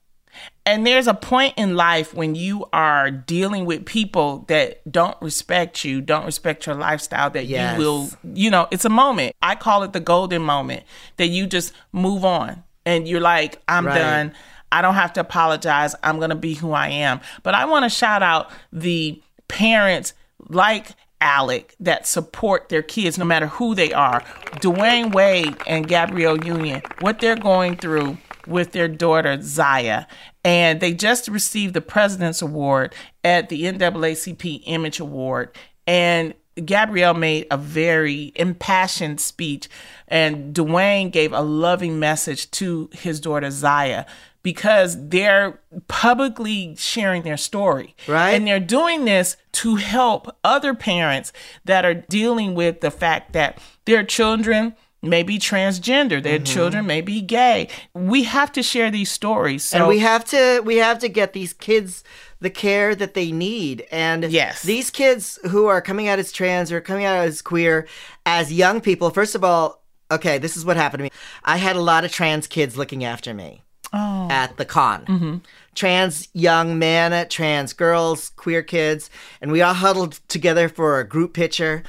And 0.65 0.87
there's 0.87 1.07
a 1.09 1.15
point 1.15 1.55
in 1.57 1.75
life 1.75 2.13
when 2.15 2.35
you 2.37 2.67
are 2.73 3.11
dealing 3.11 3.65
with 3.65 3.87
people 3.87 4.45
that 4.49 4.81
don't 4.91 5.17
respect 5.21 5.85
you, 5.85 6.01
don't 6.01 6.27
respect 6.27 6.67
your 6.67 6.75
lifestyle, 6.77 7.31
that 7.31 7.47
Yes. 7.47 7.73
you 7.73 7.79
will, 7.79 8.11
you 8.35 8.51
know, 8.51 8.69
it's 8.71 8.85
a 8.85 8.89
moment. 8.91 9.35
I 9.43 9.55
call 9.57 9.83
it 9.83 9.93
the 9.95 10.01
golden 10.01 10.43
moment 10.43 10.85
that 11.17 11.29
you 11.29 11.47
just 11.47 11.73
move 11.93 12.25
on 12.25 12.63
and 12.87 13.09
you're 13.09 13.21
like, 13.21 13.61
I'm 13.67 13.87
Right. 13.87 13.95
done. 13.99 14.35
I 14.71 14.83
don't 14.83 14.95
have 14.95 15.13
to 15.15 15.21
apologize. 15.21 15.95
I'm 16.03 16.19
going 16.19 16.31
to 16.31 16.37
be 16.37 16.55
who 16.55 16.73
I 16.73 16.89
am. 16.89 17.21
But 17.43 17.55
I 17.55 17.65
want 17.65 17.85
to 17.85 17.89
shout 17.89 18.23
out 18.23 18.51
the 18.73 19.21
parents 19.49 20.15
like 20.49 20.91
Alec 21.21 21.75
that 21.81 22.07
support 22.07 22.69
their 22.69 22.83
kids 22.83 23.19
no 23.19 23.25
matter 23.25 23.47
who 23.47 23.75
they 23.75 23.93
are. 23.93 24.21
Dwyane 24.61 25.13
Wade 25.13 25.57
and 25.67 25.89
Gabrielle 25.89 26.45
Union, 26.45 26.83
what 27.01 27.19
they're 27.19 27.37
going 27.37 27.77
through 27.77 28.19
with 28.47 28.73
their 28.73 28.89
daughter 28.89 29.39
Zaya. 29.43 30.07
And 30.45 30.81
they 30.81 30.95
just 30.95 31.29
received 31.29 31.75
the 31.75 31.81
President's 31.81 32.41
Award 32.41 32.95
at 33.25 33.49
the 33.49 33.65
NAACP 33.65 34.63
Image 34.65 35.01
Award. 35.01 35.57
And 35.87 36.35
Gabrielle 36.65 37.15
made 37.15 37.47
a 37.51 37.57
very 37.57 38.33
impassioned 38.35 39.21
speech, 39.21 39.69
and 40.09 40.55
Dwyane 40.55 41.13
gave 41.13 41.33
a 41.33 41.41
loving 41.41 41.99
message 41.99 42.51
to 42.53 42.91
his 42.93 43.21
daughter 43.21 43.51
Zaya 43.51 44.05
because 44.43 45.09
they're 45.09 45.61
publicly 45.89 46.75
sharing 46.77 47.23
their 47.23 47.37
story. 47.37 47.95
Right. 48.07 48.31
And 48.31 48.47
they're 48.47 48.61
doing 48.61 49.05
this 49.05 49.37
to 49.53 49.77
help 49.77 50.37
other 50.45 50.75
parents 50.75 51.33
that 51.65 51.85
are 51.85 51.95
dealing 51.95 52.55
with 52.55 52.81
the 52.81 52.91
fact 52.91 53.33
that 53.33 53.59
their 53.85 54.05
children 54.05 54.75
may 55.03 55.23
be 55.23 55.39
transgender, 55.39 56.23
their 56.23 56.37
mm-hmm. 56.39 56.45
children 56.45 56.87
may 56.87 57.01
be 57.01 57.21
gay. 57.21 57.69
We 57.95 58.25
have 58.25 58.51
to 58.53 58.63
share 58.63 58.91
these 58.91 59.11
stories. 59.11 59.65
So 59.65 59.79
and 59.79 59.89
we 59.89 60.01
have 60.01 60.25
to 60.27 60.61
we 60.65 60.77
have 60.77 60.99
to 61.01 61.09
get 61.09 61.33
these 61.33 61.53
kids 61.53 62.03
the 62.41 62.51
care 62.51 62.95
that 62.95 63.15
they 63.15 63.33
need 63.33 63.87
and 63.91 64.25
Yes. 64.25 64.63
these 64.63 64.91
kids 64.91 65.39
who 65.51 65.67
are 65.67 65.81
coming 65.81 66.09
out 66.09 66.19
as 66.19 66.33
trans 66.33 66.71
or 66.71 66.81
coming 66.81 67.05
out 67.05 67.27
as 67.27 67.43
queer 67.43 67.87
as 68.25 68.53
young 68.53 68.81
people 68.81 69.11
first 69.11 69.35
of 69.35 69.43
all 69.43 69.83
okay 70.11 70.39
this 70.39 70.57
is 70.57 70.65
what 70.65 70.77
happened 70.77 71.01
to 71.01 71.05
me 71.05 71.11
i 71.45 71.57
had 71.57 71.77
a 71.77 71.81
lot 71.81 72.05
of 72.05 72.13
trans 72.13 72.47
kids 72.47 72.77
looking 72.77 73.05
after 73.05 73.35
me 73.35 73.63
at 73.93 74.57
the 74.57 74.65
con. 74.65 75.43
Trans 75.75 76.29
young 76.33 76.79
men 76.79 77.29
trans 77.29 77.73
girls 77.73 78.31
queer 78.31 78.63
kids 78.63 79.11
and 79.41 79.53
we 79.53 79.63
all 79.63 79.75
huddled 79.75 80.21
together 80.29 80.69
for 80.69 80.99
a 80.99 81.07
group 81.07 81.33
picture 81.35 81.83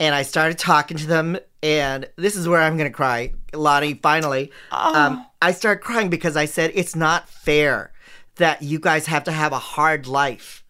and 0.00 0.14
i 0.14 0.22
started 0.22 0.58
talking 0.58 0.96
to 0.96 1.06
them 1.06 1.36
and 1.62 2.08
this 2.16 2.36
is 2.36 2.48
where 2.48 2.60
i'm 2.62 2.76
gonna 2.78 2.90
cry 2.90 3.32
lottie 3.52 3.94
finally. 3.94 4.50
Um, 4.72 5.26
i 5.42 5.52
started 5.52 5.82
crying 5.82 6.08
because 6.08 6.36
i 6.36 6.46
said 6.46 6.72
it's 6.74 6.96
not 6.96 7.28
fair 7.28 7.92
that 8.36 8.62
you 8.62 8.78
guys 8.80 9.06
have 9.06 9.24
to 9.24 9.32
have 9.32 9.52
a 9.52 9.58
hard 9.58 10.06
life 10.06 10.64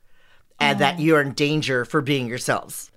and 0.60 0.78
that 0.80 0.98
you're 1.00 1.20
in 1.20 1.32
danger 1.32 1.84
for 1.84 2.00
being 2.00 2.26
yourselves. 2.26 2.90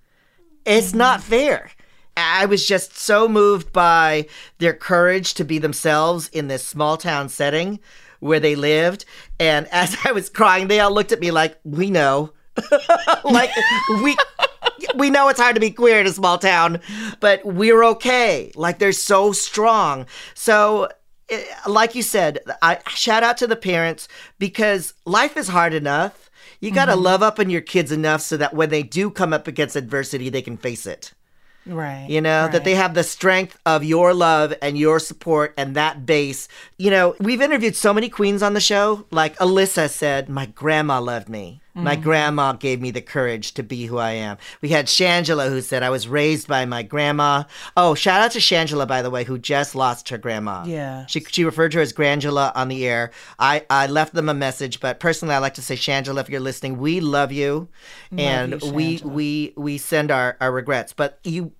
It's 0.65 0.93
not 0.93 1.21
fair. 1.23 1.71
I 2.17 2.45
was 2.45 2.65
just 2.65 2.97
so 2.97 3.27
moved 3.27 3.71
by 3.71 4.27
their 4.57 4.73
courage 4.73 5.35
to 5.35 5.43
be 5.43 5.59
themselves 5.59 6.29
in 6.29 6.47
this 6.47 6.65
small 6.65 6.97
town 6.97 7.29
setting 7.29 7.79
where 8.19 8.39
they 8.39 8.55
lived. 8.55 9.05
And 9.39 9.67
as 9.71 9.95
I 10.03 10.11
was 10.11 10.29
crying, 10.29 10.67
they 10.67 10.79
all 10.79 10.93
looked 10.93 11.11
at 11.11 11.19
me 11.19 11.31
like, 11.31 11.57
we 11.63 11.89
know. 11.89 12.33
like, 13.23 13.51
we. 14.03 14.15
We 14.95 15.09
know 15.09 15.27
it's 15.27 15.39
hard 15.39 15.55
to 15.55 15.61
be 15.61 15.71
queer 15.71 15.99
in 15.99 16.07
a 16.07 16.11
small 16.11 16.37
town, 16.37 16.79
but 17.19 17.45
we're 17.45 17.83
okay. 17.83 18.51
Like 18.55 18.79
they're 18.79 18.91
so 18.91 19.31
strong. 19.31 20.05
So 20.33 20.89
eh, 21.29 21.43
like 21.67 21.93
you 21.93 22.01
said, 22.01 22.39
I 22.61 22.79
shout 22.89 23.23
out 23.23 23.37
to 23.37 23.47
the 23.47 23.55
parents 23.55 24.07
because 24.39 24.93
life 25.05 25.37
is 25.37 25.49
hard 25.49 25.73
enough. 25.73 26.29
You 26.59 26.71
got 26.71 26.85
to 26.85 26.95
love 26.95 27.21
up 27.21 27.37
on 27.39 27.49
your 27.49 27.61
kids 27.61 27.91
enough 27.91 28.21
so 28.21 28.37
that 28.37 28.53
when 28.53 28.69
they 28.69 28.81
do 28.81 29.11
come 29.11 29.33
up 29.33 29.47
against 29.47 29.75
adversity, 29.75 30.29
they 30.29 30.41
can 30.41 30.57
face 30.57 30.87
it. 30.87 31.13
Right. 31.67 32.07
You 32.09 32.21
know, 32.21 32.47
that 32.47 32.63
they 32.63 32.75
have 32.75 32.93
the 32.93 33.03
strength 33.03 33.57
of 33.65 33.83
your 33.83 34.13
love 34.13 34.53
and 34.61 34.77
your 34.77 34.99
support 34.99 35.53
and 35.57 35.75
that 35.75 36.05
base. 36.05 36.47
You 36.77 36.91
know, 36.91 37.15
we've 37.19 37.41
interviewed 37.41 37.75
so 37.75 37.93
many 37.93 38.09
queens 38.09 38.41
on 38.41 38.53
the 38.53 38.59
show. 38.59 39.05
Like 39.11 39.37
Alyssa 39.37 39.89
said, 39.89 40.29
My 40.29 40.45
grandma 40.47 40.99
loved 40.99 41.29
me. 41.29 41.61
My 41.77 41.95
grandma 41.95 42.53
gave 42.53 42.81
me 42.81 42.91
the 42.91 43.01
courage 43.01 43.53
to 43.53 43.63
be 43.63 43.85
who 43.85 43.97
I 43.97 44.11
am. 44.11 44.37
We 44.61 44.69
had 44.69 44.87
Shangela 44.87 45.49
who 45.49 45.61
said, 45.61 45.83
I 45.83 45.89
was 45.89 46.07
raised 46.07 46.47
by 46.47 46.65
my 46.65 46.81
grandma. 46.81 47.43
Oh, 47.75 47.93
shout 47.93 48.21
out 48.21 48.31
to 48.31 48.39
Shangela, 48.39 48.87
by 48.87 49.01
the 49.01 49.09
way, 49.11 49.23
who 49.23 49.37
just 49.37 49.75
lost 49.75 50.09
her 50.09 50.17
grandma. 50.17 50.63
Yeah. 50.65 51.05
She, 51.05 51.19
she 51.21 51.45
referred 51.45 51.71
to 51.73 51.77
her 51.77 51.81
as 51.83 51.93
Grandula 51.93 52.51
on 52.55 52.67
the 52.67 52.87
air. 52.87 53.11
I, 53.37 53.65
I 53.69 53.87
left 53.87 54.13
them 54.13 54.27
a 54.27 54.33
message, 54.33 54.79
but 54.79 54.99
personally, 54.99 55.35
I 55.35 55.37
like 55.39 55.53
to 55.55 55.61
say, 55.61 55.75
Shangela, 55.75 56.19
if 56.21 56.29
you're 56.29 56.39
listening, 56.39 56.79
we 56.79 56.99
love 56.99 57.31
you. 57.31 57.69
and 58.17 58.61
you, 58.61 58.71
we, 58.71 59.01
we, 59.03 59.53
we 59.55 59.77
send 59.77 60.09
our, 60.09 60.35
our 60.41 60.51
regrets. 60.51 60.93
But 60.93 61.19
you, 61.23 61.51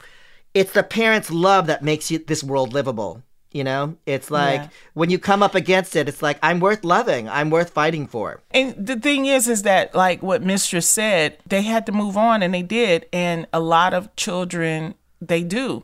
it's 0.53 0.71
the 0.73 0.83
parents' 0.83 1.29
love 1.29 1.67
that 1.67 1.83
makes 1.83 2.09
you, 2.09 2.17
this 2.19 2.43
world 2.43 2.73
livable. 2.73 3.21
You 3.51 3.63
know, 3.63 3.95
it's 4.05 4.29
like 4.29 4.61
Yeah. 4.61 4.67
when 4.93 5.09
you 5.09 5.17
come 5.17 5.41
up 5.41 5.55
against 5.55 5.95
it, 5.95 6.09
it's 6.09 6.21
like 6.21 6.37
I'm 6.43 6.59
worth 6.59 6.83
loving. 6.83 7.29
I'm 7.29 7.49
worth 7.49 7.69
fighting 7.71 8.05
for. 8.05 8.41
And 8.51 8.75
the 8.77 8.97
thing 8.97 9.25
is, 9.25 9.47
is 9.47 9.63
that 9.63 9.95
like 9.95 10.21
what 10.21 10.43
Mistress 10.43 10.87
said, 10.87 11.37
they 11.47 11.61
had 11.61 11.85
to 11.85 11.91
move 11.91 12.17
on, 12.17 12.43
and 12.43 12.53
they 12.53 12.61
did. 12.61 13.05
And 13.13 13.47
a 13.53 13.59
lot 13.59 13.93
of 13.93 14.13
children, 14.15 14.95
they 15.21 15.43
do. 15.43 15.83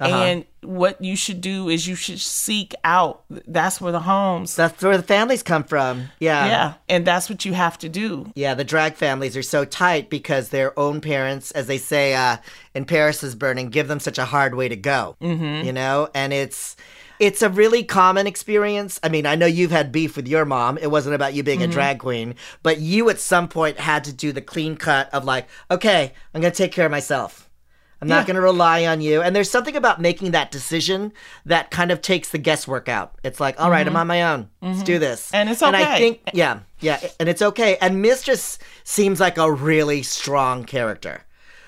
Uh-huh. 0.00 0.16
And 0.16 0.44
what 0.62 1.00
you 1.04 1.14
should 1.14 1.40
do 1.40 1.68
is 1.68 1.86
you 1.86 1.94
should 1.94 2.18
seek 2.18 2.74
out. 2.82 3.22
That's 3.30 3.80
where 3.80 3.92
the 3.92 4.00
homes. 4.00 4.56
That's 4.56 4.82
where 4.82 4.96
the 4.96 5.02
families 5.02 5.44
come 5.44 5.62
from. 5.62 6.08
Yeah. 6.18 6.46
yeah, 6.46 6.74
and 6.88 7.06
that's 7.06 7.30
what 7.30 7.44
you 7.44 7.52
have 7.52 7.78
to 7.78 7.88
do. 7.88 8.32
Yeah, 8.34 8.54
the 8.54 8.64
drag 8.64 8.96
families 8.96 9.36
are 9.36 9.44
so 9.44 9.64
tight 9.64 10.10
because 10.10 10.48
their 10.48 10.76
own 10.76 11.00
parents, 11.02 11.52
as 11.52 11.68
they 11.68 11.78
say 11.78 12.14
uh, 12.14 12.38
in 12.74 12.84
Paris 12.84 13.22
is 13.22 13.36
Burning, 13.36 13.68
give 13.68 13.86
them 13.86 14.00
such 14.00 14.18
a 14.18 14.24
hard 14.24 14.56
way 14.56 14.68
to 14.68 14.76
go. 14.76 15.14
Mm-hmm. 15.20 15.66
You 15.66 15.72
know, 15.72 16.08
and 16.14 16.32
it's 16.32 16.74
it's 17.22 17.40
a 17.40 17.48
really 17.48 17.84
common 17.84 18.26
experience. 18.26 18.98
I 19.00 19.08
mean, 19.08 19.26
I 19.26 19.36
know 19.36 19.46
you've 19.46 19.70
had 19.70 19.92
beef 19.92 20.16
with 20.16 20.26
your 20.26 20.44
mom. 20.44 20.76
It 20.78 20.90
wasn't 20.90 21.14
about 21.14 21.34
you 21.34 21.44
being 21.44 21.62
a 21.62 21.66
mm-hmm. 21.66 21.72
drag 21.72 21.98
queen, 22.00 22.34
but 22.64 22.80
you 22.80 23.08
at 23.10 23.20
some 23.20 23.46
point 23.46 23.78
had 23.78 24.02
to 24.04 24.12
do 24.12 24.32
the 24.32 24.40
clean 24.40 24.76
cut 24.76 25.08
of 25.14 25.24
like, 25.24 25.46
okay, 25.70 26.14
I'm 26.34 26.40
going 26.40 26.52
to 26.52 26.56
take 26.56 26.72
care 26.72 26.86
of 26.86 26.90
myself. 26.90 27.48
I'm 28.00 28.08
not 28.08 28.26
going 28.26 28.34
to 28.34 28.42
rely 28.42 28.86
on 28.86 29.00
you. 29.00 29.22
And 29.22 29.36
there's 29.36 29.48
something 29.48 29.76
about 29.76 30.00
making 30.00 30.32
that 30.32 30.50
decision 30.50 31.12
that 31.46 31.70
kind 31.70 31.92
of 31.92 32.02
takes 32.02 32.30
the 32.30 32.38
guesswork 32.38 32.88
out. 32.88 33.14
It's 33.22 33.38
like, 33.38 33.60
all 33.60 33.70
right, 33.70 33.86
I'm 33.86 33.92
mm-hmm. 33.92 33.96
on 33.98 34.06
my 34.08 34.22
own. 34.24 34.48
Let's 34.60 34.82
do 34.82 34.94
mm-hmm. 34.94 35.02
this. 35.02 35.32
And 35.32 35.48
it's 35.48 35.62
okay. 35.62 35.68
And 35.68 35.76
I 35.76 35.98
think, 35.98 36.22
yeah, 36.34 36.58
yeah, 36.80 36.98
and 37.20 37.28
it's 37.28 37.42
okay. 37.42 37.76
And 37.80 38.02
Mistress 38.02 38.58
seems 38.82 39.20
like 39.20 39.38
a 39.38 39.52
really 39.52 40.02
strong 40.02 40.64
character. 40.64 41.22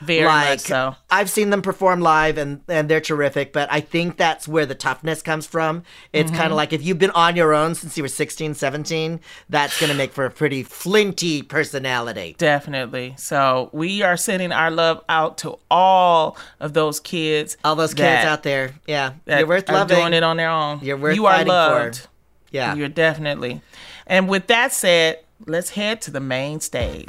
Very 0.05 0.25
like, 0.27 0.49
much 0.51 0.61
so. 0.61 0.95
I've 1.11 1.31
seen 1.31 1.51
them 1.51 1.63
perform 1.63 2.01
live 2.01 2.39
and, 2.39 2.61
and 2.69 2.89
they're 2.89 3.01
terrific, 3.01 3.53
but 3.53 3.69
I 3.73 3.81
think 3.81 4.17
that's 4.17 4.47
where 4.47 4.67
the 4.67 4.75
toughness 4.75 5.23
comes 5.23 5.47
from. 5.47 5.83
It's 6.13 6.31
Mm-hmm. 6.31 6.41
kind 6.41 6.51
of 6.53 6.57
like 6.57 6.73
if 6.73 6.83
you've 6.83 6.99
been 6.99 7.11
on 7.13 7.37
your 7.37 7.55
own 7.55 7.75
since 7.75 7.97
you 7.97 8.03
were 8.03 8.09
16, 8.09 8.55
17, 8.55 9.21
that's 9.49 9.79
going 9.81 9.91
to 9.91 9.97
make 9.97 10.13
for 10.13 10.25
a 10.25 10.31
pretty 10.31 10.63
flinty 10.63 11.43
personality. 11.43 12.35
Definitely. 12.39 13.15
So 13.17 13.71
we 13.73 14.03
are 14.03 14.17
sending 14.17 14.53
our 14.53 14.71
love 14.71 15.03
out 15.09 15.39
to 15.39 15.59
all 15.71 16.37
of 16.61 16.73
those 16.75 17.01
kids. 17.01 17.57
All 17.65 17.77
those 17.77 17.95
kids 17.95 18.25
out 18.25 18.43
there, 18.43 18.75
yeah, 18.87 19.13
you're 19.27 19.47
worth 19.47 19.69
are 19.71 19.75
loving. 19.75 19.97
doing 19.99 20.13
it 20.13 20.23
on 20.23 20.37
their 20.37 20.51
own. 20.51 20.81
You're 20.83 20.97
worth 20.97 21.17
You 21.17 21.27
are 21.27 21.33
fighting 21.33 21.47
for. 21.47 21.53
loved. 21.53 22.07
Yeah. 22.51 22.75
You're 22.75 22.89
definitely. 22.89 23.63
And 24.07 24.29
with 24.29 24.47
that 24.49 24.73
said, 24.73 25.21
let's 25.47 25.71
head 25.71 26.01
to 26.03 26.11
the 26.11 26.21
main 26.21 26.61
stage. 26.61 27.09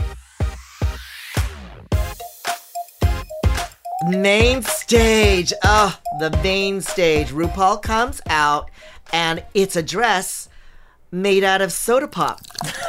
Main 4.03 4.61
stage. 4.61 5.53
Oh, 5.63 5.97
the 6.19 6.31
main 6.43 6.81
stage. 6.81 7.29
RuPaul 7.29 7.81
comes 7.81 8.21
out 8.27 8.69
and 9.13 9.43
it's 9.53 9.75
a 9.75 9.83
dress 9.83 10.49
made 11.11 11.43
out 11.43 11.61
of 11.61 11.71
soda 11.71 12.07
pop 12.07 12.41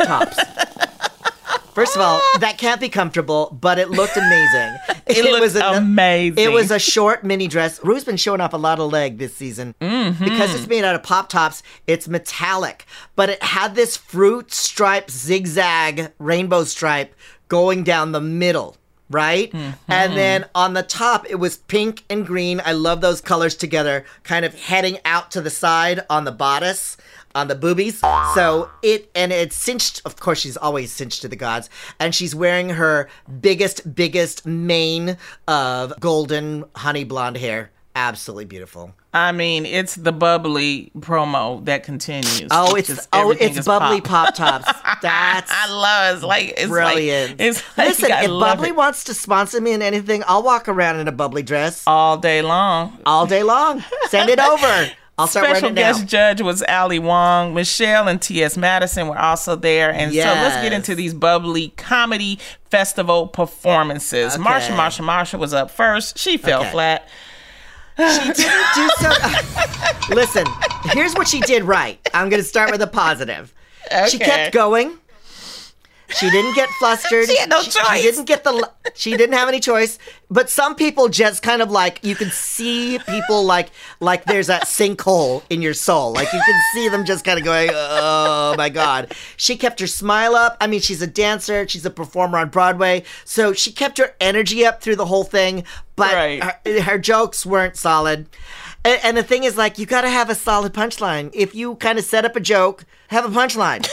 tops. 0.02 0.38
First 1.74 1.94
of 1.94 2.00
all, 2.00 2.20
that 2.40 2.56
can't 2.56 2.80
be 2.80 2.88
comfortable, 2.88 3.56
but 3.60 3.78
it 3.78 3.90
looked 3.90 4.16
amazing. 4.16 4.78
It 5.08 5.24
looked 5.24 5.54
amazing. 5.54 6.42
It 6.42 6.50
was 6.50 6.72
a 6.72 6.80
short 6.80 7.22
mini 7.22 7.46
dress. 7.46 7.78
Ru's 7.84 8.02
been 8.02 8.16
showing 8.16 8.40
off 8.40 8.52
a 8.52 8.56
lot 8.56 8.80
of 8.80 8.90
leg 8.90 9.18
this 9.18 9.36
season. 9.36 9.72
Mm-hmm. 9.80 10.24
Because 10.24 10.52
it's 10.52 10.66
made 10.66 10.82
out 10.82 10.96
of 10.96 11.04
pop 11.04 11.28
tops, 11.28 11.62
it's 11.86 12.08
metallic, 12.08 12.86
but 13.14 13.30
it 13.30 13.40
had 13.40 13.76
this 13.76 13.96
fruit 13.96 14.52
stripe 14.52 15.08
zigzag 15.08 16.12
rainbow 16.18 16.64
stripe 16.64 17.14
going 17.46 17.84
down 17.84 18.10
the 18.10 18.20
middle. 18.20 18.76
Right? 19.08 19.52
Mm-hmm. 19.52 19.92
And 19.92 20.16
then 20.16 20.46
on 20.54 20.74
the 20.74 20.82
top, 20.82 21.26
it 21.30 21.36
was 21.36 21.58
pink 21.58 22.04
and 22.10 22.26
green. 22.26 22.60
I 22.64 22.72
love 22.72 23.00
those 23.00 23.20
colors 23.20 23.54
together, 23.54 24.04
kind 24.24 24.44
of 24.44 24.54
heading 24.54 24.98
out 25.04 25.30
to 25.32 25.40
the 25.40 25.50
side 25.50 26.00
on 26.10 26.24
the 26.24 26.32
bodice, 26.32 26.96
on 27.34 27.46
the 27.46 27.54
boobies. 27.54 28.00
So 28.34 28.70
it, 28.82 29.08
and 29.14 29.32
it's 29.32 29.54
cinched, 29.54 30.02
of 30.04 30.16
course, 30.16 30.40
she's 30.40 30.56
always 30.56 30.90
cinched 30.90 31.22
to 31.22 31.28
the 31.28 31.36
gods. 31.36 31.70
And 32.00 32.14
she's 32.14 32.34
wearing 32.34 32.70
her 32.70 33.08
biggest, 33.40 33.94
biggest 33.94 34.44
mane 34.44 35.18
of 35.46 36.00
golden 36.00 36.64
honey 36.74 37.04
blonde 37.04 37.36
hair. 37.36 37.70
Absolutely 37.96 38.44
beautiful. 38.44 38.94
I 39.14 39.32
mean, 39.32 39.64
it's 39.64 39.94
the 39.94 40.12
Bubly 40.12 40.90
promo 40.98 41.64
that 41.64 41.82
continues. 41.82 42.46
Oh, 42.50 42.74
It's 42.76 43.08
oh, 43.10 43.30
it's 43.30 43.66
Bubly 43.66 44.02
pop. 44.02 44.34
pop 44.36 44.62
tops. 44.62 44.66
That's 45.02 45.50
I 45.50 45.72
love 45.72 46.12
it. 46.12 46.16
It's 46.16 46.24
like 46.24 46.54
it's 46.58 46.66
brilliant. 46.68 47.30
Like, 47.30 47.40
it's 47.40 47.78
like, 47.78 47.88
Listen, 47.88 48.10
if 48.12 48.26
Bubly 48.30 48.68
it 48.68 48.76
wants 48.76 49.04
to 49.04 49.14
sponsor 49.14 49.62
me 49.62 49.72
in 49.72 49.80
anything, 49.80 50.22
I'll 50.26 50.42
walk 50.42 50.68
around 50.68 51.00
in 51.00 51.08
a 51.08 51.12
Bubly 51.12 51.42
dress 51.42 51.84
all 51.86 52.18
day 52.18 52.42
long. 52.42 52.98
all 53.06 53.24
day 53.26 53.42
long. 53.42 53.82
Send 54.08 54.28
it 54.28 54.38
over. 54.38 54.90
I'll 55.18 55.26
start 55.26 55.46
Special 55.46 55.62
wearing 55.70 55.78
it 55.78 55.80
now. 55.80 55.92
guest 55.94 56.06
judge 56.06 56.42
was 56.42 56.62
Ali 56.68 56.98
Wong. 56.98 57.54
Michelle 57.54 58.06
and 58.08 58.20
T.S. 58.20 58.58
Madison 58.58 59.08
were 59.08 59.18
also 59.18 59.56
there. 59.56 59.90
And 59.90 60.12
so 60.12 60.18
let's 60.20 60.56
get 60.56 60.74
into 60.74 60.94
these 60.94 61.14
Bubly 61.14 61.74
comedy 61.78 62.38
festival 62.70 63.26
performances. 63.26 64.34
Okay. 64.34 64.42
Marcia, 64.42 64.72
Marcia, 64.76 65.02
Marcia 65.02 65.38
was 65.38 65.54
up 65.54 65.70
first. 65.70 66.18
She 66.18 66.36
fell 66.36 66.60
Okay. 66.60 66.70
flat. 66.70 67.08
She 67.98 68.32
didn't 68.32 68.66
do 68.74 68.88
so. 69.00 69.12
Listen, 70.14 70.44
here's 70.84 71.14
what 71.14 71.26
she 71.26 71.40
did 71.40 71.64
right. 71.64 71.98
I'm 72.12 72.28
going 72.28 72.42
to 72.42 72.48
start 72.48 72.70
with 72.70 72.82
a 72.82 72.86
positive. 72.86 73.54
She 74.08 74.18
kept 74.18 74.52
going. 74.52 74.98
She 76.14 76.30
didn't 76.30 76.54
get 76.54 76.68
flustered. 76.78 77.26
She 77.28 77.36
had 77.36 77.48
no 77.50 77.62
She 77.62 77.70
choice. 77.70 78.02
didn't 78.02 78.24
get 78.26 78.44
the. 78.44 78.70
She 78.94 79.16
didn't 79.16 79.34
have 79.34 79.48
any 79.48 79.60
choice. 79.60 79.98
But 80.30 80.48
some 80.50 80.74
people 80.74 81.08
just 81.08 81.42
kind 81.42 81.60
of 81.62 81.70
like 81.70 81.98
you 82.04 82.14
can 82.14 82.30
see 82.30 82.98
people 83.08 83.44
like 83.44 83.70
like 84.00 84.24
there's 84.24 84.46
that 84.48 84.64
sinkhole 84.64 85.42
in 85.50 85.62
your 85.62 85.74
soul. 85.74 86.12
Like 86.12 86.32
you 86.32 86.40
can 86.44 86.60
see 86.74 86.88
them 86.88 87.04
just 87.04 87.24
kind 87.24 87.38
of 87.38 87.44
going, 87.44 87.70
oh 87.72 88.54
my 88.56 88.68
god. 88.68 89.14
She 89.36 89.56
kept 89.56 89.80
her 89.80 89.86
smile 89.86 90.34
up. 90.34 90.56
I 90.60 90.66
mean, 90.68 90.80
she's 90.80 91.02
a 91.02 91.06
dancer. 91.06 91.66
She's 91.68 91.84
a 91.86 91.90
performer 91.90 92.38
on 92.38 92.48
Broadway, 92.50 93.02
so 93.24 93.52
she 93.52 93.72
kept 93.72 93.98
her 93.98 94.14
energy 94.20 94.64
up 94.64 94.80
through 94.82 94.96
the 94.96 95.06
whole 95.06 95.24
thing. 95.24 95.64
But 95.96 96.12
Right. 96.14 96.42
her, 96.42 96.80
her 96.82 96.98
jokes 96.98 97.44
weren't 97.44 97.76
solid. 97.76 98.26
And, 98.84 99.00
and 99.02 99.16
the 99.16 99.22
thing 99.24 99.42
is, 99.44 99.56
like, 99.56 99.78
you 99.78 99.86
got 99.86 100.02
to 100.02 100.10
have 100.10 100.30
a 100.30 100.34
solid 100.36 100.72
punchline. 100.72 101.30
If 101.34 101.54
you 101.56 101.74
kind 101.76 101.98
of 101.98 102.04
set 102.04 102.24
up 102.24 102.36
a 102.36 102.40
joke, 102.40 102.84
have 103.08 103.24
a 103.24 103.28
punchline. 103.28 103.88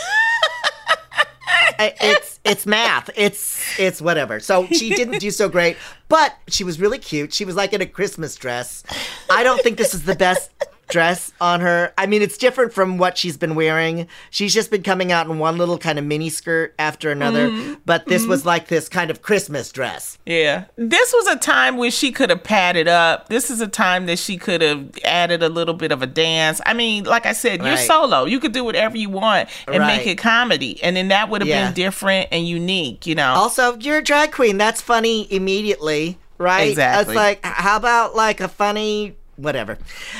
It's 1.79 2.39
it's 2.43 2.65
math. 2.65 3.09
It's 3.15 3.79
it's 3.79 4.01
whatever. 4.01 4.39
So 4.39 4.67
she 4.67 4.89
didn't 4.89 5.19
do 5.19 5.31
so 5.31 5.49
great, 5.49 5.77
but 6.09 6.35
she 6.47 6.63
was 6.63 6.79
really 6.79 6.99
cute. 6.99 7.33
She 7.33 7.45
was 7.45 7.55
like 7.55 7.73
in 7.73 7.81
a 7.81 7.85
Christmas 7.85 8.35
dress. 8.35 8.83
I 9.29 9.43
don't 9.43 9.61
think 9.61 9.77
this 9.77 9.93
is 9.93 10.03
the 10.03 10.15
best 10.15 10.51
dress 10.93 11.33
on 11.41 11.59
her. 11.59 11.91
I 11.97 12.05
mean, 12.05 12.21
it's 12.21 12.37
different 12.37 12.71
from 12.71 12.99
what 12.99 13.17
she's 13.17 13.35
been 13.35 13.55
wearing. 13.55 14.07
She's 14.29 14.53
just 14.53 14.69
been 14.69 14.83
coming 14.83 15.11
out 15.11 15.27
in 15.27 15.39
one 15.39 15.57
little 15.57 15.79
kind 15.79 15.97
of 15.97 16.05
mini 16.05 16.29
skirt 16.29 16.75
after 16.77 17.09
another, 17.09 17.49
mm-hmm. 17.49 17.73
but 17.83 18.05
this 18.05 18.27
was 18.27 18.41
mm-hmm. 18.41 18.49
like 18.49 18.67
this 18.67 18.87
kind 18.87 19.09
of 19.09 19.23
Christmas 19.23 19.71
dress. 19.71 20.19
Yeah. 20.25 20.65
This 20.75 21.11
was 21.11 21.27
a 21.27 21.35
time 21.37 21.77
where 21.77 21.89
she 21.89 22.11
could 22.11 22.29
have 22.29 22.43
padded 22.43 22.87
up. 22.87 23.27
This 23.27 23.49
is 23.49 23.59
a 23.59 23.67
time 23.67 24.05
that 24.05 24.19
she 24.19 24.37
could 24.37 24.61
have 24.61 24.97
added 25.03 25.41
a 25.41 25.49
little 25.49 25.73
bit 25.73 25.91
of 25.91 26.03
a 26.03 26.07
dance. 26.07 26.61
I 26.63 26.73
mean, 26.75 27.05
like 27.05 27.25
I 27.25 27.33
said, 27.33 27.63
you're 27.63 27.75
solo. 27.75 28.25
You 28.25 28.39
could 28.39 28.51
do 28.53 28.63
whatever 28.63 28.95
you 28.95 29.09
want 29.09 29.49
and 29.67 29.83
make 29.85 30.05
it 30.05 30.19
comedy. 30.19 30.81
And 30.83 30.95
then 30.95 31.07
that 31.07 31.29
would 31.29 31.41
have 31.41 31.47
Yeah. 31.47 31.65
been 31.65 31.73
different 31.73 32.29
and 32.31 32.47
unique, 32.47 33.07
you 33.07 33.15
know? 33.15 33.33
Also, 33.33 33.75
you're 33.79 33.97
a 33.97 34.03
drag 34.03 34.31
queen. 34.31 34.59
That's 34.59 34.79
funny 34.79 35.27
immediately, 35.33 36.19
right? 36.37 36.69
Exactly. 36.69 37.13
It's 37.13 37.15
like, 37.15 37.43
how 37.43 37.77
about 37.77 38.15
like 38.15 38.39
a 38.39 38.47
funny 38.47 39.15
whatever? 39.35 39.77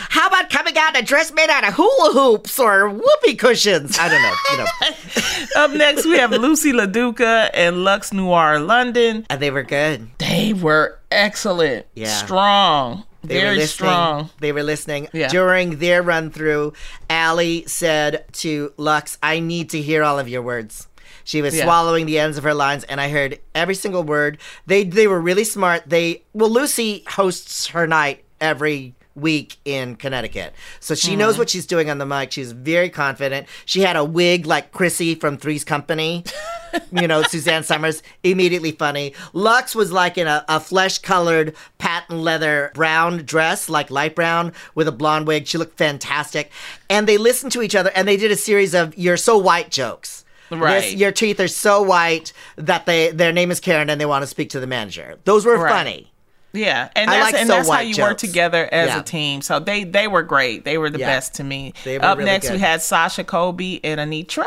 How 0.09 0.27
about 0.27 0.49
coming 0.49 0.77
out 0.77 0.95
in 0.95 1.03
a 1.03 1.05
dress 1.05 1.31
made 1.33 1.49
out 1.49 1.67
of 1.67 1.73
hula 1.75 2.11
hoops 2.13 2.59
or 2.59 2.89
whoopee 2.89 3.35
cushions? 3.35 3.97
I 3.99 4.09
don't 4.09 4.21
know. 4.21 4.35
You 4.51 4.57
know, 4.57 5.55
Up 5.63 5.71
next, 5.71 6.05
we 6.05 6.17
have 6.17 6.31
Loosey 6.31 6.73
LaDuca 6.73 7.49
and 7.53 7.77
Luxx 7.77 8.11
Noir 8.13 8.59
London. 8.59 9.25
and 9.29 9.41
they 9.41 9.51
were 9.51 9.63
good. 9.63 10.07
They 10.17 10.53
were 10.53 10.99
excellent. 11.11 11.85
Yeah. 11.95 12.07
Strong. 12.07 13.03
They 13.23 13.35
were 13.35 13.41
Very 13.41 13.55
listening. 13.57 13.67
strong. 13.89 14.29
They 14.41 14.51
were 14.51 14.63
listening. 14.63 15.07
Yeah. 15.13 15.29
During 15.29 15.77
their 15.79 16.01
run 16.03 16.29
through, 16.29 16.73
Ali 17.09 17.63
said 17.67 18.25
to 18.33 18.73
Luxx, 18.77 19.17
I 19.23 19.39
need 19.39 19.69
to 19.69 19.81
hear 19.81 20.03
all 20.03 20.19
of 20.19 20.27
your 20.27 20.41
words. 20.41 20.87
She 21.23 21.41
was 21.41 21.55
Yeah. 21.55 21.63
swallowing 21.63 22.05
the 22.05 22.19
ends 22.19 22.37
of 22.37 22.43
her 22.43 22.53
lines, 22.53 22.83
and 22.83 22.99
I 22.99 23.07
heard 23.07 23.39
every 23.55 23.75
single 23.75 24.03
word. 24.03 24.39
They 24.67 24.83
they 24.83 25.07
were 25.07 25.21
really 25.21 25.45
smart. 25.45 25.83
They 25.87 26.23
well, 26.33 26.49
Loosey 26.49 27.07
hosts 27.07 27.67
her 27.67 27.87
night 27.87 28.25
every 28.41 28.93
week 29.15 29.57
in 29.65 29.95
Connecticut, 29.95 30.53
so 30.79 30.95
she 30.95 31.09
Mm-hmm. 31.11 31.19
knows 31.19 31.37
what 31.37 31.49
she's 31.49 31.65
doing 31.67 31.89
on 31.89 31.97
the 31.99 32.05
mic. 32.05 32.31
She's 32.31 32.51
very 32.51 32.89
confident. 32.89 33.47
She 33.65 33.81
had 33.81 33.95
a 33.95 34.03
wig 34.03 34.45
like 34.45 34.71
Chrissy 34.71 35.15
from 35.15 35.37
Three's 35.37 35.63
Company. 35.63 36.23
you 36.91 37.07
know, 37.07 37.21
Suzanne 37.21 37.63
Somers, 37.63 38.01
immediately 38.23 38.71
funny. 38.71 39.13
Luxx 39.33 39.75
was 39.75 39.91
like 39.91 40.17
in 40.17 40.25
a, 40.25 40.43
a 40.49 40.59
flesh 40.59 40.97
colored 40.97 41.55
patent 41.77 42.19
leather 42.21 42.71
brown 42.73 43.17
dress, 43.25 43.69
like 43.69 43.91
light 43.91 44.15
brown, 44.15 44.53
with 44.73 44.87
a 44.87 44.91
blonde 44.91 45.27
wig. 45.27 45.45
She 45.45 45.59
looked 45.59 45.77
fantastic. 45.77 46.51
And 46.89 47.07
they 47.07 47.17
listened 47.19 47.51
to 47.51 47.61
each 47.61 47.75
other 47.75 47.91
and 47.95 48.07
they 48.07 48.17
did 48.17 48.31
a 48.31 48.35
series 48.35 48.73
of 48.73 48.97
You're 48.97 49.17
So 49.17 49.37
White 49.37 49.69
jokes. 49.69 50.25
Right. 50.49 50.81
This, 50.81 50.93
your 50.95 51.11
teeth 51.11 51.39
are 51.39 51.47
so 51.47 51.81
white 51.81 52.33
that 52.57 52.85
they 52.85 53.09
their 53.11 53.31
name 53.31 53.49
is 53.51 53.59
Karen 53.59 53.89
and 53.89 53.99
they 53.99 54.05
want 54.05 54.23
to 54.23 54.27
speak 54.27 54.49
to 54.51 54.59
the 54.59 54.67
manager. 54.67 55.17
Those 55.25 55.45
were 55.45 55.57
Right. 55.57 55.71
funny. 55.71 56.12
Yeah, 56.53 56.89
and 56.95 57.09
I 57.09 57.13
that's 57.19 57.31
like 57.33 57.41
and 57.41 57.47
so 57.49 57.55
that's 57.55 57.69
how 57.69 57.79
you 57.79 58.01
work 58.01 58.17
together 58.19 58.69
as 58.71 58.89
Yeah. 58.89 58.99
a 58.99 59.03
team. 59.03 59.41
So 59.41 59.59
they 59.59 59.83
they 59.83 60.07
were 60.07 60.21
great. 60.23 60.63
They 60.65 60.77
were 60.77 60.89
the 60.91 60.99
Yeah. 60.99 61.07
best 61.07 61.33
to 61.35 61.43
me. 61.43 61.73
They 61.83 61.97
were 61.97 62.05
Up 62.05 62.17
really 62.19 62.29
next, 62.29 62.51
we 62.51 62.59
had 62.59 62.81
Sasha 62.81 63.23
Colby 63.23 63.83
and 63.83 63.99
Anetra. 63.99 64.45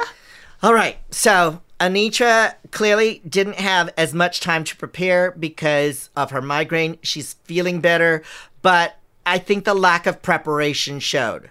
All 0.62 0.72
right. 0.72 0.98
So 1.10 1.60
Anetra 1.80 2.54
clearly 2.70 3.20
didn't 3.28 3.56
have 3.56 3.90
as 3.98 4.14
much 4.14 4.40
time 4.40 4.62
to 4.64 4.76
prepare 4.76 5.32
because 5.32 6.08
of 6.16 6.30
her 6.30 6.40
migraine. 6.40 6.98
She's 7.02 7.34
feeling 7.44 7.80
better, 7.80 8.22
but 8.62 8.96
I 9.26 9.38
think 9.38 9.64
the 9.64 9.74
lack 9.74 10.06
of 10.06 10.22
preparation 10.22 11.00
showed. 11.00 11.50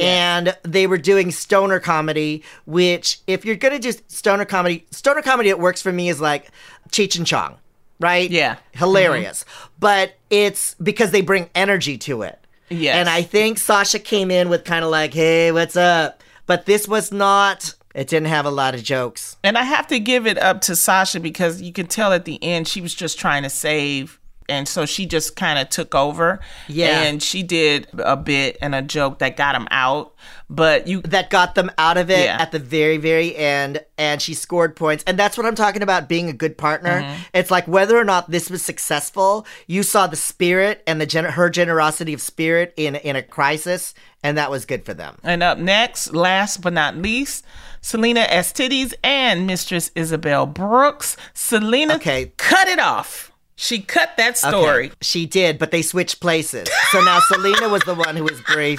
And 0.00 0.56
they 0.62 0.86
were 0.86 0.96
doing 0.96 1.30
stoner 1.30 1.78
comedy, 1.78 2.42
which, 2.64 3.18
if 3.26 3.44
you're 3.44 3.56
going 3.56 3.78
to 3.78 3.92
do 3.92 3.96
stoner 4.08 4.46
comedy, 4.46 4.86
stoner 4.90 5.20
comedy, 5.20 5.50
it 5.50 5.58
works 5.58 5.82
for 5.82 5.92
me 5.92 6.08
is 6.08 6.18
like 6.18 6.50
Cheech 6.90 7.14
and 7.18 7.26
Chong, 7.26 7.56
right? 8.02 8.30
Yeah. 8.30 8.56
Hilarious. 8.72 9.44
But 9.78 10.14
it's 10.28 10.74
because 10.74 11.10
they 11.12 11.22
bring 11.22 11.48
energy 11.54 11.96
to 11.98 12.22
it. 12.22 12.38
Yes. 12.68 12.96
And 12.96 13.08
I 13.08 13.22
think 13.22 13.58
Sasha 13.58 13.98
came 13.98 14.30
in 14.30 14.48
with 14.48 14.64
kind 14.64 14.84
of 14.84 14.90
like, 14.90 15.14
hey, 15.14 15.52
what's 15.52 15.76
up? 15.76 16.22
But 16.46 16.66
this 16.66 16.88
was 16.88 17.12
not, 17.12 17.74
it 17.94 18.08
didn't 18.08 18.28
have 18.28 18.46
a 18.46 18.50
lot 18.50 18.74
of 18.74 18.82
jokes. 18.82 19.36
And 19.44 19.56
I 19.56 19.62
have 19.62 19.86
to 19.88 20.00
give 20.00 20.26
it 20.26 20.38
up 20.38 20.62
to 20.62 20.76
Sasha 20.76 21.20
because 21.20 21.62
you 21.62 21.72
could 21.72 21.90
tell 21.90 22.12
at 22.12 22.24
the 22.24 22.42
end 22.42 22.66
she 22.66 22.80
was 22.80 22.94
just 22.94 23.18
trying 23.18 23.42
to 23.42 23.50
save. 23.50 24.18
And 24.48 24.66
so 24.66 24.86
she 24.86 25.06
just 25.06 25.36
kind 25.36 25.58
of 25.58 25.68
took 25.68 25.94
over. 25.94 26.40
Yeah. 26.66 27.02
And 27.02 27.22
she 27.22 27.42
did 27.42 27.88
a 27.98 28.16
bit 28.16 28.58
and 28.60 28.74
a 28.74 28.82
joke 28.82 29.20
that 29.20 29.36
got 29.36 29.54
him 29.54 29.68
out. 29.70 30.14
But 30.54 30.86
you, 30.86 31.00
That 31.02 31.30
got 31.30 31.54
them 31.54 31.70
out 31.78 31.96
of 31.96 32.10
it 32.10 32.24
Yeah. 32.24 32.36
at 32.38 32.52
the 32.52 32.58
very, 32.58 32.98
very 32.98 33.34
end. 33.34 33.80
And 33.96 34.20
she 34.20 34.34
scored 34.34 34.76
points. 34.76 35.02
And 35.06 35.18
that's 35.18 35.36
what 35.38 35.46
I'm 35.46 35.54
talking 35.54 35.82
about 35.82 36.08
being 36.08 36.28
a 36.28 36.32
good 36.34 36.58
partner. 36.58 37.00
Mm-hmm. 37.02 37.22
It's 37.34 37.50
like 37.50 37.66
whether 37.66 37.96
or 37.96 38.04
not 38.04 38.30
this 38.30 38.50
was 38.50 38.62
successful, 38.62 39.46
you 39.66 39.82
saw 39.82 40.06
the 40.06 40.16
spirit 40.16 40.82
and 40.86 41.00
the 41.00 41.06
gen- 41.06 41.24
her 41.24 41.48
generosity 41.48 42.12
of 42.12 42.20
spirit 42.20 42.74
in, 42.76 42.96
in 42.96 43.16
a 43.16 43.22
crisis. 43.22 43.94
And 44.22 44.36
that 44.38 44.50
was 44.50 44.64
good 44.66 44.84
for 44.84 44.94
them. 44.94 45.16
and 45.24 45.42
up 45.42 45.58
next, 45.58 46.12
last 46.14 46.60
but 46.60 46.72
not 46.72 46.96
least, 46.96 47.44
Salina 47.80 48.20
EsTitties 48.30 48.94
and 49.02 49.46
Mistress 49.46 49.90
Isabel 49.96 50.46
Brooks. 50.46 51.16
Salina 51.34 51.94
Okay. 51.96 52.32
cut 52.36 52.68
it 52.68 52.78
off. 52.78 53.32
She 53.56 53.80
cut 53.80 54.16
that 54.16 54.38
story. 54.38 54.86
Okay, 54.86 54.94
She 55.02 55.26
did, 55.26 55.58
but 55.58 55.70
they 55.72 55.82
switched 55.82 56.20
places. 56.20 56.68
So 56.90 57.00
now 57.00 57.20
Salina 57.20 57.68
was 57.68 57.82
the 57.82 57.94
one 57.94 58.16
who 58.16 58.24
was 58.24 58.40
brief. 58.42 58.78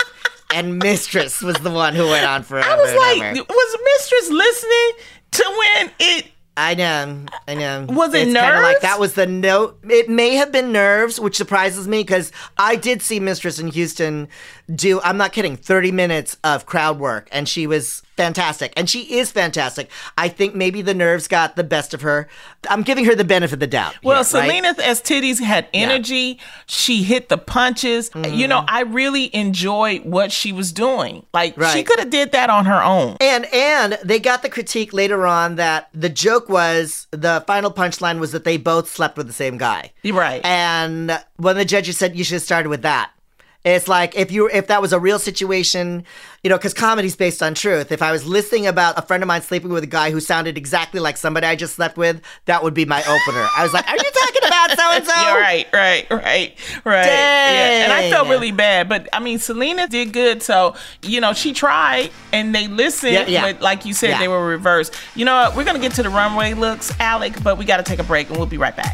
And 0.54 0.78
Mistress 0.80 1.42
was 1.42 1.56
the 1.58 1.72
one 1.72 1.96
who 1.96 2.08
went 2.08 2.26
on 2.26 2.44
forever. 2.44 2.68
I 2.70 2.76
was 2.76 2.94
like, 2.94 3.50
was 3.50 3.78
Mistress 3.98 4.30
listening 4.30 4.92
to 5.32 5.56
when 5.58 5.92
it 6.00 6.26
I 6.56 6.76
know, 6.76 7.26
I 7.48 7.56
know. 7.56 7.88
Was 7.90 8.14
it 8.14 8.28
It's 8.28 8.34
nerves? 8.34 8.62
like 8.62 8.82
that 8.82 9.00
was 9.00 9.16
the 9.16 9.26
note. 9.26 9.80
It 9.90 10.08
may 10.08 10.36
have 10.36 10.52
been 10.52 10.72
nerves, 10.72 11.20
which 11.20 11.36
surprises 11.36 11.88
me 11.88 12.02
because 12.02 12.32
I 12.58 12.76
did 12.76 13.02
see 13.02 13.20
Mistress 13.20 13.58
in 13.58 13.70
Houston 13.70 14.28
do. 14.74 15.02
I'm 15.02 15.18
not 15.18 15.34
kidding. 15.34 15.56
30 15.56 15.92
minutes 15.92 16.38
of 16.44 16.66
crowd 16.66 17.00
work, 17.00 17.28
and 17.32 17.48
she 17.48 17.68
was 17.68 18.02
fantastic, 18.16 18.74
and 18.78 18.90
she 18.90 19.18
is 19.18 19.32
fantastic. 19.32 19.90
I 20.18 20.30
think 20.30 20.56
maybe 20.56 20.82
the 20.82 20.94
nerves 20.94 21.28
got 21.28 21.56
the 21.56 21.64
best 21.64 21.94
of 21.94 22.02
her. 22.02 22.28
I'm 22.70 22.84
giving 22.84 23.06
her 23.06 23.16
the 23.16 23.24
benefit 23.24 23.54
of 23.54 23.60
the 23.60 23.68
doubt. 23.68 23.96
Well, 24.04 24.24
here, 24.24 24.40
right? 24.40 24.50
Salina 24.50 24.74
EsTitties 24.76 25.40
had 25.42 25.68
energy. 25.74 26.40
She 26.66 27.04
hit 27.04 27.30
the 27.30 27.38
punches. 27.38 28.10
Mm-hmm. 28.12 28.34
You 28.34 28.48
know, 28.48 28.64
I 28.68 28.82
really 28.82 29.36
enjoyed 29.36 30.06
what 30.06 30.32
she 30.32 30.52
was 30.52 30.72
doing. 30.72 31.26
Like 31.34 31.62
she 31.72 31.84
could 31.84 32.00
have 32.00 32.10
did 32.10 32.32
that 32.32 32.50
on 32.50 32.66
her 32.66 32.82
own. 32.82 33.18
And 33.20 33.46
and 33.54 33.98
they 34.04 34.20
got 34.20 34.42
the 34.42 34.50
critique 34.50 34.94
later 34.94 35.26
on 35.26 35.56
that 35.56 35.90
the 35.94 36.10
joke 36.10 36.50
was 36.50 37.08
the 37.12 37.44
final 37.48 37.72
punchline 37.72 38.20
was 38.20 38.32
that 38.32 38.44
they 38.44 38.58
both 38.58 38.90
slept 38.90 39.18
with 39.18 39.28
the 39.28 39.34
same 39.34 39.58
guy. 39.58 39.92
Right. 40.06 40.44
And 40.46 41.20
when 41.38 41.58
the 41.58 41.66
judges 41.66 41.98
said 41.98 42.16
you 42.16 42.24
should 42.24 42.36
have 42.36 42.44
started 42.44 42.70
with 42.70 42.84
that. 42.84 43.12
It's 43.66 43.88
like 43.88 44.16
if 44.18 44.30
you 44.30 44.50
if 44.50 44.68
that 44.68 44.82
was 44.82 44.92
a 44.92 45.00
real 45.00 45.20
situation, 45.20 46.04
you 46.44 46.50
know, 46.50 46.58
because 46.58 46.74
comedy's 46.74 47.16
based 47.16 47.42
on 47.42 47.54
truth. 47.54 47.94
If 47.94 48.02
I 48.02 48.12
was 48.12 48.26
listening 48.26 48.68
about 48.68 48.98
a 49.00 49.02
friend 49.02 49.24
of 49.24 49.28
mine 49.28 49.42
sleeping 49.42 49.70
with 49.70 49.84
a 49.86 49.88
guy 49.88 50.12
who 50.12 50.20
sounded 50.20 50.58
exactly 50.58 51.00
like 51.00 51.16
somebody 51.16 51.48
I 51.48 51.56
just 51.56 51.76
slept 51.76 51.96
with, 51.96 52.22
that 52.46 52.62
would 52.62 52.74
be 52.74 52.84
my 52.84 53.00
opener. 53.00 53.48
I 53.58 53.64
was 53.64 53.72
like, 53.72 53.88
"Are 53.88 53.96
you 53.96 54.12
talking 54.12 54.42
about 54.46 54.72
so 54.78 54.92
and 54.92 55.06
so?" 55.06 55.14
Yeah, 55.14 55.36
right, 55.38 55.68
right, 55.72 56.08
right, 56.12 56.58
right. 56.84 57.06
Yeah. 57.06 57.84
And 57.86 57.94
I 57.94 58.10
felt 58.10 58.28
really 58.28 58.52
bad, 58.52 58.90
but 58.90 59.08
I 59.14 59.22
mean, 59.22 59.40
Salina 59.40 59.88
did 59.88 60.12
good. 60.12 60.44
So 60.44 60.76
you 61.02 61.22
know, 61.22 61.32
she 61.32 61.54
tried, 61.54 62.12
and 62.34 62.54
they 62.54 62.68
listened. 62.68 63.14
Yeah, 63.14 63.28
yeah. 63.28 63.42
But 63.54 63.62
like 63.62 63.86
you 63.86 63.94
said, 63.94 64.10
Yeah. 64.10 64.20
they 64.20 64.28
were 64.28 64.46
reversed. 64.46 64.94
You 65.16 65.24
know 65.24 65.36
what? 65.36 65.56
We're 65.56 65.64
gonna 65.64 65.80
get 65.80 65.94
to 65.94 66.04
the 66.04 66.10
runway 66.10 66.54
looks, 66.54 66.92
Alec, 67.00 67.42
but 67.42 67.58
we 67.58 67.64
got 67.64 67.78
to 67.78 67.84
take 67.84 68.00
a 68.00 68.04
break, 68.04 68.28
and 68.28 68.36
we'll 68.38 68.46
be 68.46 68.58
right 68.58 68.76
back. 68.76 68.94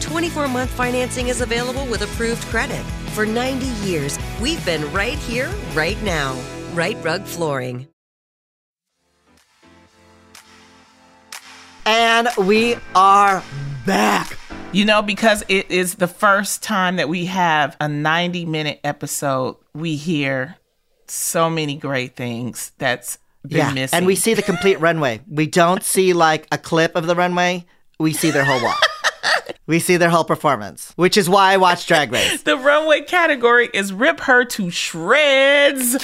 24 0.00 0.48
month 0.48 0.70
financing 0.70 1.28
is 1.28 1.40
available 1.40 1.86
with 1.86 2.02
approved 2.02 2.42
credit. 2.44 2.82
For 3.14 3.26
90 3.26 3.66
years, 3.86 4.18
we've 4.40 4.64
been 4.64 4.90
right 4.92 5.18
here, 5.18 5.50
right 5.74 6.00
now. 6.02 6.38
Rite 6.72 7.02
Rug 7.02 7.24
Flooring. 7.24 7.88
And 11.86 12.28
we 12.36 12.76
are 12.94 13.42
back. 13.86 14.36
You 14.72 14.84
know, 14.84 15.00
because 15.00 15.44
it 15.48 15.70
is 15.70 15.94
the 15.94 16.08
first 16.08 16.62
time 16.62 16.96
that 16.96 17.08
we 17.08 17.26
have 17.26 17.76
a 17.80 17.88
90 17.88 18.44
minute 18.44 18.80
episode, 18.84 19.56
we 19.74 19.96
hear 19.96 20.56
so 21.06 21.48
many 21.48 21.76
great 21.76 22.16
things 22.16 22.72
that's 22.78 23.18
been 23.46 23.58
yeah, 23.58 23.72
missing. 23.72 23.96
and 23.96 24.06
we 24.06 24.16
see 24.16 24.34
the 24.34 24.42
complete 24.42 24.80
runway. 24.80 25.20
We 25.30 25.46
don't 25.46 25.82
see 25.82 26.12
like 26.12 26.48
a 26.50 26.58
clip 26.58 26.96
of 26.96 27.06
the 27.06 27.14
runway. 27.14 27.64
We 27.98 28.12
see 28.12 28.30
their 28.30 28.44
whole 28.44 28.62
walk. 28.62 28.80
we 29.66 29.78
see 29.78 29.96
their 29.96 30.10
whole 30.10 30.24
performance, 30.24 30.92
which 30.96 31.16
is 31.16 31.28
why 31.28 31.52
I 31.52 31.56
watch 31.56 31.86
Drag 31.86 32.12
Race. 32.12 32.42
the 32.42 32.56
runway 32.56 33.02
category 33.02 33.68
is 33.72 33.92
rip 33.92 34.20
her 34.20 34.44
to 34.44 34.70
shreds. 34.70 35.94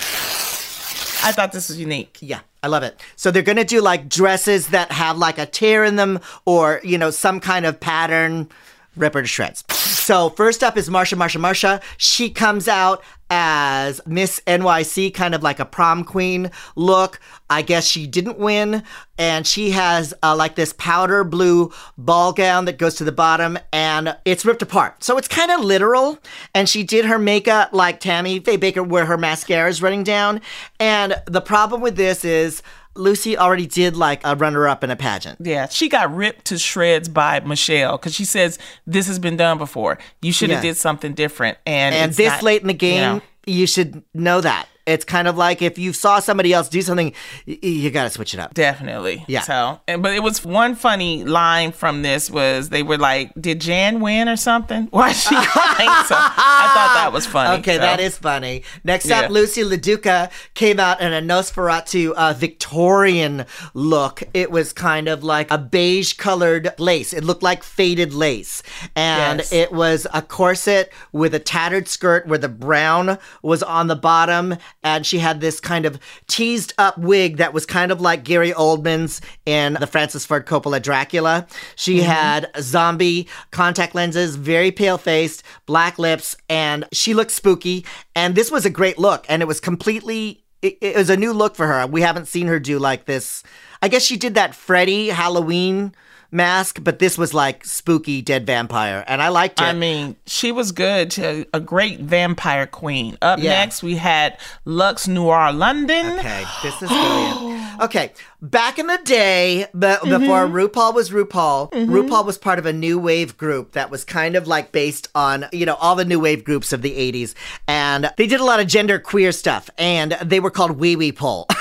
I 1.24 1.30
thought 1.32 1.52
this 1.52 1.68
was 1.68 1.78
unique. 1.78 2.18
Yeah, 2.20 2.40
I 2.62 2.66
love 2.66 2.82
it. 2.82 3.00
So 3.16 3.30
they're 3.30 3.42
gonna 3.42 3.64
do 3.64 3.80
like 3.80 4.08
dresses 4.08 4.68
that 4.68 4.90
have 4.92 5.18
like 5.18 5.38
a 5.38 5.46
tear 5.46 5.84
in 5.84 5.96
them, 5.96 6.18
or 6.44 6.80
you 6.82 6.98
know 6.98 7.10
some 7.10 7.40
kind 7.40 7.64
of 7.66 7.78
pattern. 7.78 8.48
Rip 8.96 9.14
her 9.14 9.22
to 9.22 9.28
shreds. 9.28 9.62
So 10.02 10.30
first 10.30 10.64
up 10.64 10.76
is 10.76 10.90
Marcia, 10.90 11.14
Marcia, 11.14 11.38
Marcia. 11.38 11.80
She 11.96 12.28
comes 12.28 12.66
out 12.66 13.04
as 13.30 14.00
Miss 14.04 14.42
NYC, 14.48 15.14
kind 15.14 15.32
of 15.32 15.44
like 15.44 15.60
a 15.60 15.64
prom 15.64 16.02
queen 16.02 16.50
look. 16.74 17.20
I 17.48 17.62
guess 17.62 17.86
she 17.86 18.08
didn't 18.08 18.36
win, 18.36 18.82
and 19.16 19.46
she 19.46 19.70
has 19.70 20.12
uh, 20.24 20.34
like 20.34 20.56
this 20.56 20.72
powder 20.72 21.22
blue 21.22 21.72
ball 21.96 22.32
gown 22.32 22.64
that 22.64 22.78
goes 22.78 22.96
to 22.96 23.04
the 23.04 23.12
bottom, 23.12 23.56
and 23.72 24.16
it's 24.24 24.44
ripped 24.44 24.62
apart. 24.62 25.04
So 25.04 25.16
it's 25.18 25.28
kind 25.28 25.52
of 25.52 25.60
literal. 25.60 26.18
And 26.52 26.68
she 26.68 26.82
did 26.82 27.04
her 27.04 27.18
makeup 27.18 27.72
like 27.72 28.00
Tammy 28.00 28.40
Faye 28.40 28.58
Bakker, 28.58 28.84
where 28.86 29.06
her 29.06 29.16
mascara 29.16 29.70
is 29.70 29.80
running 29.80 30.02
down. 30.02 30.40
And 30.80 31.14
the 31.26 31.40
problem 31.40 31.80
with 31.80 31.94
this 31.94 32.24
is. 32.24 32.60
Loosey 32.94 33.36
already 33.36 33.66
did 33.66 33.96
like 33.96 34.20
a 34.24 34.36
runner 34.36 34.68
up 34.68 34.84
in 34.84 34.90
a 34.90 34.96
pageant. 34.96 35.38
Yeah, 35.40 35.68
she 35.68 35.88
got 35.88 36.14
ripped 36.14 36.44
to 36.46 36.58
shreds 36.58 37.08
by 37.08 37.40
Michelle 37.40 37.96
because 37.96 38.14
she 38.14 38.24
says 38.24 38.58
this 38.86 39.06
has 39.06 39.18
been 39.18 39.36
done 39.36 39.58
before. 39.58 39.98
You 40.20 40.32
should 40.32 40.50
have 40.50 40.62
Yeah. 40.62 40.70
did 40.70 40.76
something 40.76 41.14
different. 41.14 41.58
And 41.66 41.94
And 41.94 42.12
this 42.12 42.28
not- 42.30 42.42
late 42.42 42.60
in 42.60 42.68
the 42.68 42.74
game, 42.74 42.94
you 42.94 43.00
know. 43.00 43.22
you 43.46 43.66
should 43.66 44.02
know 44.14 44.40
that. 44.42 44.66
It's 44.86 45.04
kind 45.04 45.28
of 45.28 45.36
like 45.36 45.62
if 45.62 45.78
you 45.78 45.92
saw 45.92 46.18
somebody 46.20 46.52
else 46.52 46.68
do 46.68 46.82
something, 46.82 47.12
y- 47.46 47.58
you 47.62 47.90
got 47.90 48.04
to 48.04 48.10
switch 48.10 48.34
it 48.34 48.40
up. 48.40 48.54
Definitely. 48.54 49.24
Yeah. 49.28 49.42
So, 49.42 49.80
and, 49.86 50.02
but 50.02 50.12
it 50.14 50.22
was 50.22 50.44
one 50.44 50.74
funny 50.74 51.24
line 51.24 51.72
from 51.72 52.02
this 52.02 52.30
was 52.30 52.68
they 52.70 52.82
were 52.82 52.98
like, 52.98 53.32
"Did 53.40 53.60
Jan 53.60 54.00
win 54.00 54.28
or 54.28 54.36
something?" 54.36 54.84
Why 54.90 55.10
is 55.10 55.22
she 55.22 55.34
crying? 55.34 56.04
So 56.06 56.14
I 56.16 56.70
thought 56.74 56.92
that 56.96 57.10
was 57.12 57.26
funny. 57.26 57.60
Okay, 57.60 57.74
so. 57.76 57.80
that 57.80 58.00
is 58.00 58.18
funny. 58.18 58.64
Next 58.84 59.06
Yeah. 59.06 59.20
up, 59.20 59.30
Loosey 59.30 59.64
LaDuca 59.64 60.30
came 60.54 60.80
out 60.80 61.00
in 61.00 61.12
a 61.12 61.20
Nosferatu 61.20 62.12
uh, 62.12 62.32
Victorian 62.32 63.44
look. 63.74 64.22
It 64.34 64.50
was 64.50 64.72
kind 64.72 65.08
of 65.08 65.22
like 65.22 65.50
a 65.50 65.58
beige 65.58 66.14
colored 66.14 66.72
lace. 66.78 67.12
It 67.12 67.22
looked 67.22 67.42
like 67.42 67.62
faded 67.62 68.12
lace. 68.14 68.62
And 68.96 69.38
Yes. 69.40 69.52
it 69.52 69.72
was 69.72 70.06
a 70.12 70.22
corset 70.22 70.92
with 71.12 71.34
a 71.34 71.38
tattered 71.38 71.86
skirt 71.88 72.26
where 72.26 72.38
the 72.38 72.48
brown 72.48 73.18
was 73.42 73.62
on 73.62 73.86
the 73.86 73.96
bottom. 73.96 74.56
And 74.82 75.06
she 75.06 75.18
had 75.18 75.40
this 75.40 75.60
kind 75.60 75.86
of 75.86 76.00
teased 76.26 76.74
up 76.78 76.98
wig 76.98 77.36
that 77.36 77.52
was 77.52 77.64
kind 77.64 77.92
of 77.92 78.00
like 78.00 78.24
Gary 78.24 78.52
Oldman's 78.52 79.20
in 79.46 79.74
the 79.74 79.86
Francis 79.86 80.26
Ford 80.26 80.46
Coppola 80.46 80.82
Dracula. 80.82 81.46
She 81.76 81.98
mm-hmm. 81.98 82.10
had 82.10 82.50
zombie 82.60 83.28
contact 83.50 83.94
lenses, 83.94 84.36
very 84.36 84.72
pale 84.72 84.98
faced, 84.98 85.42
black 85.66 85.98
lips, 85.98 86.36
and 86.48 86.86
she 86.92 87.14
looked 87.14 87.30
spooky. 87.30 87.84
And 88.16 88.34
this 88.34 88.50
was 88.50 88.66
a 88.66 88.70
great 88.70 88.98
look. 88.98 89.24
And 89.28 89.42
it 89.42 89.46
was 89.46 89.60
completely, 89.60 90.42
it, 90.62 90.78
it 90.80 90.96
was 90.96 91.10
a 91.10 91.16
new 91.16 91.32
look 91.32 91.54
for 91.54 91.66
her. 91.66 91.86
We 91.86 92.02
haven't 92.02 92.26
seen 92.26 92.46
her 92.48 92.58
do 92.58 92.78
like 92.78 93.04
this. 93.04 93.42
I 93.80 93.88
guess 93.88 94.02
she 94.02 94.16
did 94.16 94.34
that 94.34 94.54
Freddy 94.54 95.08
Halloween 95.08 95.94
mask, 96.32 96.78
but 96.82 96.98
this 96.98 97.18
was 97.18 97.34
like 97.34 97.64
spooky 97.64 98.22
dead 98.22 98.46
vampire. 98.46 99.04
And 99.06 99.22
I 99.22 99.28
liked 99.28 99.60
it. 99.60 99.64
I 99.64 99.72
mean, 99.72 100.16
she 100.26 100.50
was 100.50 100.72
good 100.72 101.10
to 101.12 101.46
a 101.52 101.60
great 101.60 102.00
vampire 102.00 102.66
queen. 102.66 103.18
Up 103.20 103.38
Yeah. 103.38 103.52
next, 103.52 103.82
we 103.82 103.96
had 103.96 104.38
Luxx 104.66 105.06
Noir 105.06 105.52
London. 105.52 106.18
Okay, 106.18 106.44
this 106.62 106.80
is 106.82 106.88
brilliant. 106.88 107.80
Okay, 107.82 108.12
back 108.40 108.78
in 108.78 108.86
the 108.86 109.00
day, 109.04 109.66
but 109.74 110.02
before 110.02 110.46
mm-hmm. 110.46 110.56
RuPaul 110.56 110.94
was 110.94 111.10
RuPaul, 111.10 111.70
mm-hmm. 111.72 111.92
RuPaul 111.92 112.24
was 112.24 112.38
part 112.38 112.58
of 112.58 112.66
a 112.66 112.72
new 112.72 112.98
wave 112.98 113.36
group 113.36 113.72
that 113.72 113.90
was 113.90 114.04
kind 114.04 114.36
of 114.36 114.46
like 114.46 114.72
based 114.72 115.08
on, 115.14 115.46
you 115.52 115.66
know, 115.66 115.74
all 115.74 115.94
the 115.94 116.04
new 116.04 116.20
wave 116.20 116.44
groups 116.44 116.72
of 116.72 116.82
the 116.82 116.92
80s. 116.92 117.34
And 117.68 118.10
they 118.16 118.26
did 118.26 118.40
a 118.40 118.44
lot 118.44 118.60
of 118.60 118.66
gender 118.66 118.98
queer 118.98 119.32
stuff, 119.32 119.68
and 119.78 120.12
they 120.22 120.40
were 120.40 120.50
called 120.50 120.72
Wee 120.72 120.96
Wee 120.96 121.12
Pole. 121.12 121.46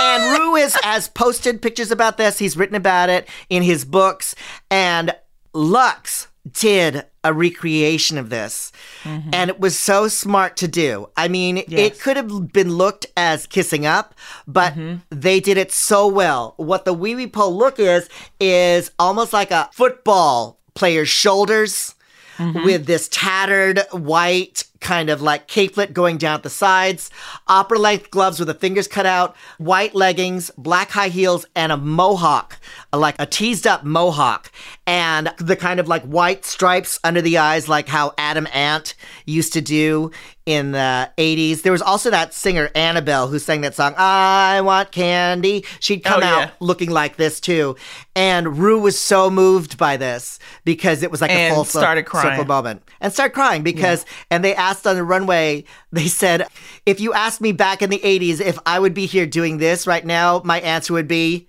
and 0.00 0.38
Ru 0.38 0.56
is, 0.56 0.76
has 0.82 1.08
posted 1.08 1.62
pictures 1.62 1.90
about 1.90 2.16
this. 2.16 2.38
He's 2.38 2.56
written 2.56 2.76
about 2.76 3.10
it 3.10 3.28
in 3.48 3.62
his 3.62 3.84
books. 3.84 4.34
And 4.70 5.14
Luxx 5.54 6.28
did 6.50 7.04
a 7.24 7.32
recreation 7.32 8.18
of 8.18 8.30
this. 8.30 8.72
Mm-hmm. 9.04 9.30
And 9.32 9.50
it 9.50 9.60
was 9.60 9.78
so 9.78 10.08
smart 10.08 10.56
to 10.58 10.68
do. 10.68 11.08
I 11.16 11.28
mean, 11.28 11.58
it 11.68 12.00
could 12.00 12.16
have 12.16 12.52
been 12.52 12.72
looked 12.72 13.06
as 13.16 13.46
kissing 13.46 13.86
up, 13.86 14.14
but 14.46 14.72
mm-hmm. 14.72 14.96
they 15.10 15.38
did 15.38 15.56
it 15.56 15.70
so 15.70 16.06
well. 16.08 16.54
What 16.56 16.84
the 16.84 16.92
wee 16.92 17.14
wee 17.14 17.28
pole 17.28 17.56
look 17.56 17.78
is, 17.78 18.08
is 18.40 18.90
almost 18.98 19.32
like 19.32 19.50
a 19.50 19.70
football 19.72 20.58
player's 20.74 21.08
shoulders 21.08 21.94
mm-hmm. 22.38 22.64
with 22.64 22.86
this 22.86 23.08
tattered 23.08 23.80
white 23.92 24.64
kind 24.82 25.08
of 25.08 25.22
like 25.22 25.48
capelet 25.48 25.92
going 25.94 26.18
down 26.18 26.34
at 26.34 26.42
the 26.42 26.50
sides, 26.50 27.10
opera 27.48 27.78
length 27.78 28.10
gloves 28.10 28.38
with 28.38 28.48
the 28.48 28.54
fingers 28.54 28.86
cut 28.86 29.06
out, 29.06 29.34
white 29.58 29.94
leggings, 29.94 30.50
black 30.58 30.90
high 30.90 31.08
heels, 31.08 31.46
and 31.56 31.72
a 31.72 31.76
mohawk, 31.78 32.58
like 32.92 33.14
a 33.18 33.24
teased 33.26 33.66
up 33.66 33.84
mohawk, 33.84 34.52
and 34.86 35.32
the 35.38 35.56
kind 35.56 35.80
of 35.80 35.88
like 35.88 36.02
white 36.02 36.44
stripes 36.44 36.98
under 37.04 37.22
the 37.22 37.38
eyes, 37.38 37.68
like 37.68 37.88
how 37.88 38.12
Adam 38.18 38.46
Ant 38.52 38.94
used 39.24 39.52
to 39.54 39.60
do 39.60 40.10
in 40.44 40.72
the 40.72 41.08
80s. 41.18 41.62
There 41.62 41.70
was 41.70 41.82
also 41.82 42.10
that 42.10 42.34
singer 42.34 42.68
Annabelle 42.74 43.28
who 43.28 43.38
sang 43.38 43.60
that 43.60 43.76
song, 43.76 43.94
I 43.96 44.60
Want 44.60 44.90
Candy. 44.90 45.64
She'd 45.78 46.02
oh, 46.04 46.08
come 46.10 46.22
Oh, 46.24 46.26
yeah. 46.26 46.36
out 46.46 46.50
looking 46.60 46.90
like 46.90 47.14
this 47.16 47.38
too. 47.38 47.76
And 48.16 48.58
Ru 48.58 48.80
was 48.80 48.98
so 48.98 49.30
moved 49.30 49.78
by 49.78 49.96
this 49.96 50.40
because 50.64 51.04
it 51.04 51.12
was 51.12 51.20
like 51.20 51.30
And 51.30 51.52
a 51.52 51.54
full 51.54 51.64
cir- 51.64 51.78
started 51.78 52.02
crying. 52.06 52.30
circle 52.30 52.44
moment 52.46 52.82
and 53.00 53.12
start 53.12 53.34
crying 53.34 53.62
because 53.62 54.04
and 54.32 54.44
they 54.44 54.52
asked 54.56 54.71
asked 54.72 54.86
on 54.86 54.96
the 54.96 55.04
runway, 55.04 55.64
they 55.92 56.08
said, 56.08 56.46
if 56.86 56.98
you 56.98 57.12
asked 57.12 57.42
me 57.42 57.52
back 57.52 57.82
in 57.82 57.90
the 57.90 57.98
80s 57.98 58.40
if 58.40 58.58
I 58.64 58.78
would 58.78 58.94
be 58.94 59.04
here 59.04 59.26
doing 59.26 59.58
this 59.58 59.86
right 59.86 60.04
now, 60.04 60.40
my 60.46 60.60
answer 60.60 60.94
would 60.94 61.08
be 61.08 61.46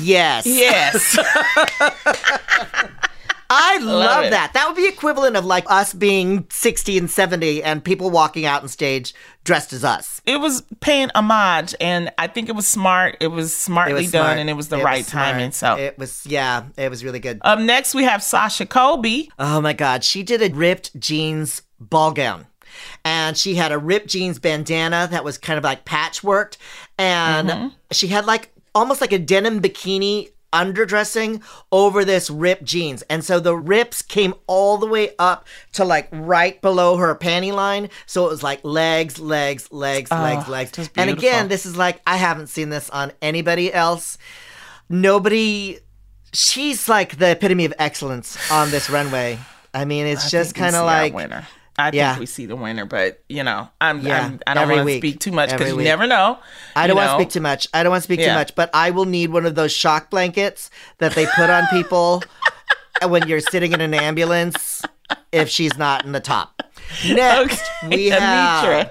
yes. 0.00 0.44
Yes. 0.44 1.16
I 3.48 3.78
love, 3.78 4.24
it. 4.24 4.30
that. 4.30 4.52
That 4.54 4.66
would 4.66 4.76
be 4.76 4.86
equivalent 4.88 5.36
of 5.36 5.44
like 5.44 5.64
us 5.68 5.92
being 5.92 6.46
60 6.50 6.98
and 6.98 7.10
70 7.10 7.62
and 7.62 7.82
people 7.84 8.10
walking 8.10 8.44
out 8.44 8.62
on 8.62 8.68
stage 8.68 9.14
dressed 9.44 9.72
as 9.72 9.84
us. 9.84 10.20
it 10.26 10.38
was 10.40 10.62
paying 10.80 11.08
homage, 11.14 11.72
and 11.80 12.12
I 12.18 12.26
think 12.26 12.48
it 12.48 12.56
was 12.56 12.66
smart. 12.66 13.16
It 13.20 13.28
was 13.28 13.52
It 13.52 13.56
smartly 13.56 13.94
was 14.02 14.10
done, 14.10 14.24
smart. 14.24 14.38
and 14.38 14.50
it 14.50 14.54
was 14.54 14.68
the 14.68 14.78
It 14.80 14.84
right 14.84 15.04
smart. 15.04 15.26
timing. 15.34 15.52
So, 15.52 15.76
it 15.76 15.96
was, 15.98 16.26
yeah, 16.26 16.64
it 16.76 16.90
was 16.90 17.04
really 17.04 17.20
good. 17.20 17.38
up 17.42 17.60
next 17.60 17.94
we 17.94 18.02
have 18.04 18.22
Sasha 18.22 18.66
Colby. 18.66 19.30
Oh 19.38 19.60
my 19.60 19.72
God. 19.72 20.02
She 20.02 20.22
did 20.24 20.42
a 20.42 20.52
ripped 20.54 20.98
jeans 20.98 21.62
ball 21.78 22.12
gown. 22.12 22.46
And 23.04 23.36
she 23.38 23.54
had 23.54 23.70
a 23.72 23.78
ripped 23.78 24.08
jeans 24.08 24.38
bandana 24.38 25.08
that 25.10 25.24
was 25.24 25.38
kind 25.38 25.56
of 25.56 25.64
like 25.64 25.84
patchworked. 25.84 26.56
And 26.98 27.48
Mm-hmm. 27.48 27.68
she 27.92 28.08
had 28.08 28.26
like 28.26 28.50
almost 28.74 29.00
like 29.00 29.12
a 29.12 29.18
denim 29.18 29.60
bikini 29.62 30.30
underdressing 30.56 31.42
over 31.70 32.04
this 32.04 32.30
ripped 32.30 32.64
jeans. 32.64 33.02
And 33.02 33.22
so 33.24 33.38
the 33.38 33.54
rips 33.54 34.00
came 34.00 34.34
all 34.46 34.78
the 34.78 34.86
way 34.86 35.10
up 35.18 35.46
to 35.74 35.84
like 35.84 36.08
right 36.10 36.60
below 36.62 36.96
her 36.96 37.14
panty 37.14 37.52
line. 37.52 37.90
So 38.06 38.26
it 38.26 38.30
was 38.30 38.42
like 38.42 38.64
legs, 38.64 39.18
legs, 39.18 39.70
legs, 39.70 40.10
legs, 40.10 40.48
legs. 40.48 40.90
And 40.96 41.10
again, 41.10 41.48
this 41.48 41.66
is 41.66 41.76
like, 41.76 42.00
I 42.06 42.16
haven't 42.16 42.46
seen 42.46 42.70
this 42.70 42.88
on 42.90 43.12
anybody 43.20 43.72
else. 43.72 44.18
Nobody 44.88 45.80
she's 46.32 46.88
like 46.88 47.18
the 47.18 47.30
epitome 47.30 47.64
of 47.64 47.74
excellence 47.78 48.38
on 48.50 48.70
this 48.70 48.90
runway. 48.90 49.38
I 49.72 49.84
mean, 49.84 50.06
it's 50.06 50.26
I 50.26 50.28
just 50.28 50.54
kind 50.54 50.76
of 50.76 50.84
like 50.84 51.14
winner. 51.14 51.46
I 51.78 51.90
Yeah. 51.92 52.12
think 52.12 52.20
we 52.20 52.26
see 52.26 52.46
the 52.46 52.56
winner, 52.56 52.86
but 52.86 53.22
you 53.28 53.42
know, 53.42 53.68
I'm, 53.80 54.00
Yeah, 54.00 54.26
I'm 54.26 54.40
I 54.46 54.54
don't 54.54 54.68
want 54.70 54.88
to 54.88 54.96
speak 54.98 55.20
too 55.20 55.32
much 55.32 55.50
because 55.50 55.72
you 55.72 55.82
never 55.82 56.06
know. 56.06 56.38
I 56.74 56.86
don't 56.86 56.96
want 56.96 57.10
to 57.10 57.14
speak 57.22 57.30
too 57.32 57.40
much. 57.40 57.68
I 57.74 57.82
don't 57.82 57.90
want 57.90 58.02
to 58.02 58.04
speak 58.04 58.20
too 58.20 58.32
much, 58.32 58.54
but 58.54 58.70
I 58.72 58.90
will 58.90 59.04
need 59.04 59.30
one 59.30 59.44
of 59.46 59.54
those 59.54 59.72
shock 59.72 60.08
blankets 60.10 60.70
that 60.98 61.12
they 61.14 61.26
put 61.26 61.50
on 61.50 61.66
people 61.68 62.22
when 63.08 63.28
you're 63.28 63.40
sitting 63.40 63.72
in 63.72 63.80
an 63.82 63.92
ambulance 63.94 64.82
if 65.32 65.48
she's 65.50 65.76
not 65.76 66.04
in 66.06 66.12
the 66.12 66.20
top. 66.20 66.62
Next, 67.06 67.62
Okay, 67.84 67.96
we 67.96 68.06
have 68.06 68.22
Anetra. 68.22 68.90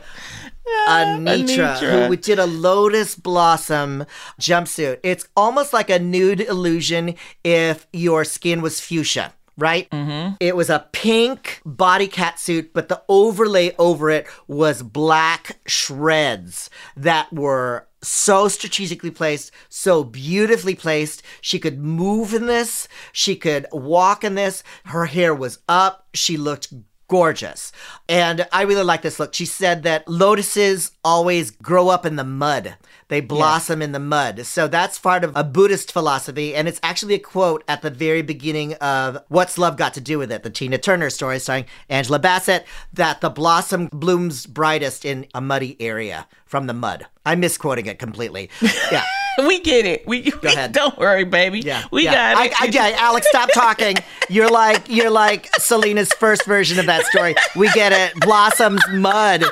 Anetra, 0.88 1.77
Anetra. 1.77 2.07
who 2.07 2.15
did 2.17 2.39
a 2.39 2.45
lotus 2.45 3.15
blossom 3.15 4.05
jumpsuit. 4.39 4.99
It's 5.03 5.27
almost 5.36 5.73
like 5.73 5.89
a 5.89 5.99
nude 5.99 6.41
illusion 6.41 7.15
if 7.43 7.88
your 7.93 8.23
skin 8.25 8.61
was 8.61 8.79
fuchsia. 8.79 9.33
Right? 9.57 9.89
Mm-hmm. 9.89 10.35
It 10.39 10.55
was 10.55 10.69
a 10.69 10.87
pink 10.91 11.61
body 11.65 12.07
cat 12.07 12.39
suit, 12.39 12.73
but 12.73 12.89
the 12.89 13.01
overlay 13.07 13.73
over 13.79 14.09
it 14.09 14.27
was 14.47 14.83
black 14.83 15.59
shreds 15.65 16.69
that 16.97 17.31
were 17.31 17.87
so 18.03 18.47
strategically 18.47 19.11
placed, 19.11 19.51
so 19.69 20.03
beautifully 20.03 20.75
placed. 20.75 21.23
She 21.41 21.59
could 21.59 21.79
move 21.79 22.33
in 22.33 22.47
this, 22.47 22.87
she 23.11 23.35
could 23.35 23.65
walk 23.71 24.23
in 24.23 24.35
this. 24.35 24.63
Her 24.85 25.05
hair 25.05 25.33
was 25.33 25.59
up, 25.67 26.07
she 26.13 26.37
looked 26.37 26.73
gorgeous. 27.07 27.71
And 28.09 28.47
I 28.51 28.63
really 28.63 28.83
like 28.83 29.01
this 29.01 29.19
look. 29.19 29.33
She 29.33 29.45
said 29.45 29.83
that 29.83 30.07
lotuses 30.07 30.91
always 31.03 31.51
grow 31.51 31.89
up 31.89 32.05
in 32.05 32.15
the 32.15 32.23
mud. 32.23 32.77
They 33.07 33.21
blossom 33.21 33.81
in 33.81 33.91
the 33.91 33.99
mud. 33.99 34.45
So 34.45 34.67
that's 34.67 34.97
part 34.97 35.23
of 35.23 35.31
a 35.35 35.43
Buddhist 35.43 35.91
philosophy. 35.91 36.55
And 36.55 36.67
it's 36.67 36.79
actually 36.81 37.13
a 37.13 37.19
quote 37.19 37.63
at 37.67 37.83
the 37.83 37.91
very 37.91 38.23
beginning 38.23 38.73
of 38.75 39.19
What's 39.27 39.57
Love 39.57 39.77
Got 39.77 39.93
to 39.95 40.01
Do 40.01 40.17
with 40.17 40.31
It, 40.31 40.41
the 40.41 40.49
Tina 40.49 40.77
Turner 40.79 41.11
story 41.11 41.39
starring 41.39 41.65
Angela 41.87 42.17
Bassett, 42.17 42.65
that 42.93 43.21
the 43.21 43.29
blossom 43.29 43.89
blooms 43.91 44.47
brightest 44.47 45.05
in 45.05 45.27
a 45.35 45.41
muddy 45.41 45.79
area 45.79 46.27
from 46.45 46.65
the 46.65 46.73
mud. 46.73 47.05
I'm 47.25 47.39
misquoting 47.39 47.85
it 47.85 47.99
completely. 47.99 48.49
Yeah. 48.91 49.03
We 49.37 49.59
get 49.59 49.85
it. 49.85 50.07
We, 50.07 50.31
we 50.41 50.47
ahead. 50.47 50.71
don't 50.71 50.97
worry, 50.97 51.25
baby. 51.25 51.59
Yeah, 51.59 51.83
we 51.91 52.05
yeah. 52.05 52.35
got 52.35 52.45
it. 52.45 52.53
I, 52.57 52.65
I, 52.65 52.69
yeah, 52.69 52.97
Alex, 52.97 53.27
stop 53.27 53.49
talking. 53.53 53.97
You're 54.29 54.49
like 54.49 54.87
you're 54.87 55.09
like 55.09 55.49
Salina's 55.57 56.13
first 56.13 56.45
version 56.45 56.79
of 56.79 56.85
that 56.85 57.05
story. 57.07 57.35
We 57.53 57.69
get 57.73 57.91
it. 57.91 58.17
Blossoms, 58.21 58.81
mud. 58.93 59.43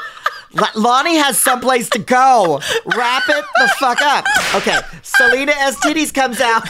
Loni 0.54 1.22
has 1.22 1.38
someplace 1.40 1.90
to 1.90 2.00
go. 2.00 2.60
Wrap 2.96 3.24
it 3.28 3.46
the 3.58 3.68
fuck 3.80 4.02
up. 4.02 4.26
Okay, 4.56 4.80
Salina 5.02 5.52
EsTitties 5.54 6.14
comes 6.14 6.40
out 6.40 6.64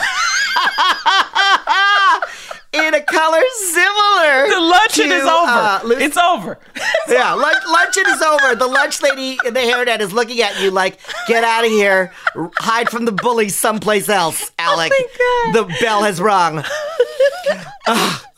in 2.72 2.94
a 2.94 3.00
color 3.02 3.40
similar. 3.56 4.48
the 4.50 4.60
luncheon 4.60 5.08
to, 5.08 5.14
is 5.14 5.22
over. 5.24 5.50
uh, 5.50 5.80
Lu- 5.84 5.96
it's 5.98 6.16
over. 6.16 6.58
yeah, 7.08 7.32
lunch, 7.34 7.58
luncheon 7.68 8.04
is 8.08 8.22
over. 8.22 8.54
The 8.56 8.66
lunch 8.66 9.02
lady 9.02 9.38
in 9.44 9.54
the 9.54 9.60
hairnet 9.60 10.00
is 10.00 10.12
looking 10.12 10.40
at 10.40 10.58
you 10.60 10.70
like, 10.70 10.98
get 11.28 11.44
out 11.44 11.64
of 11.64 11.70
here. 11.70 12.10
Hide 12.56 12.88
from 12.88 13.04
the 13.04 13.12
bullies 13.12 13.54
someplace 13.54 14.08
else, 14.08 14.50
Alec. 14.58 14.92
Oh 14.94 15.52
my 15.52 15.52
God. 15.52 15.68
the 15.68 15.74
bell 15.80 16.02
has 16.02 16.20
rung. 16.20 16.64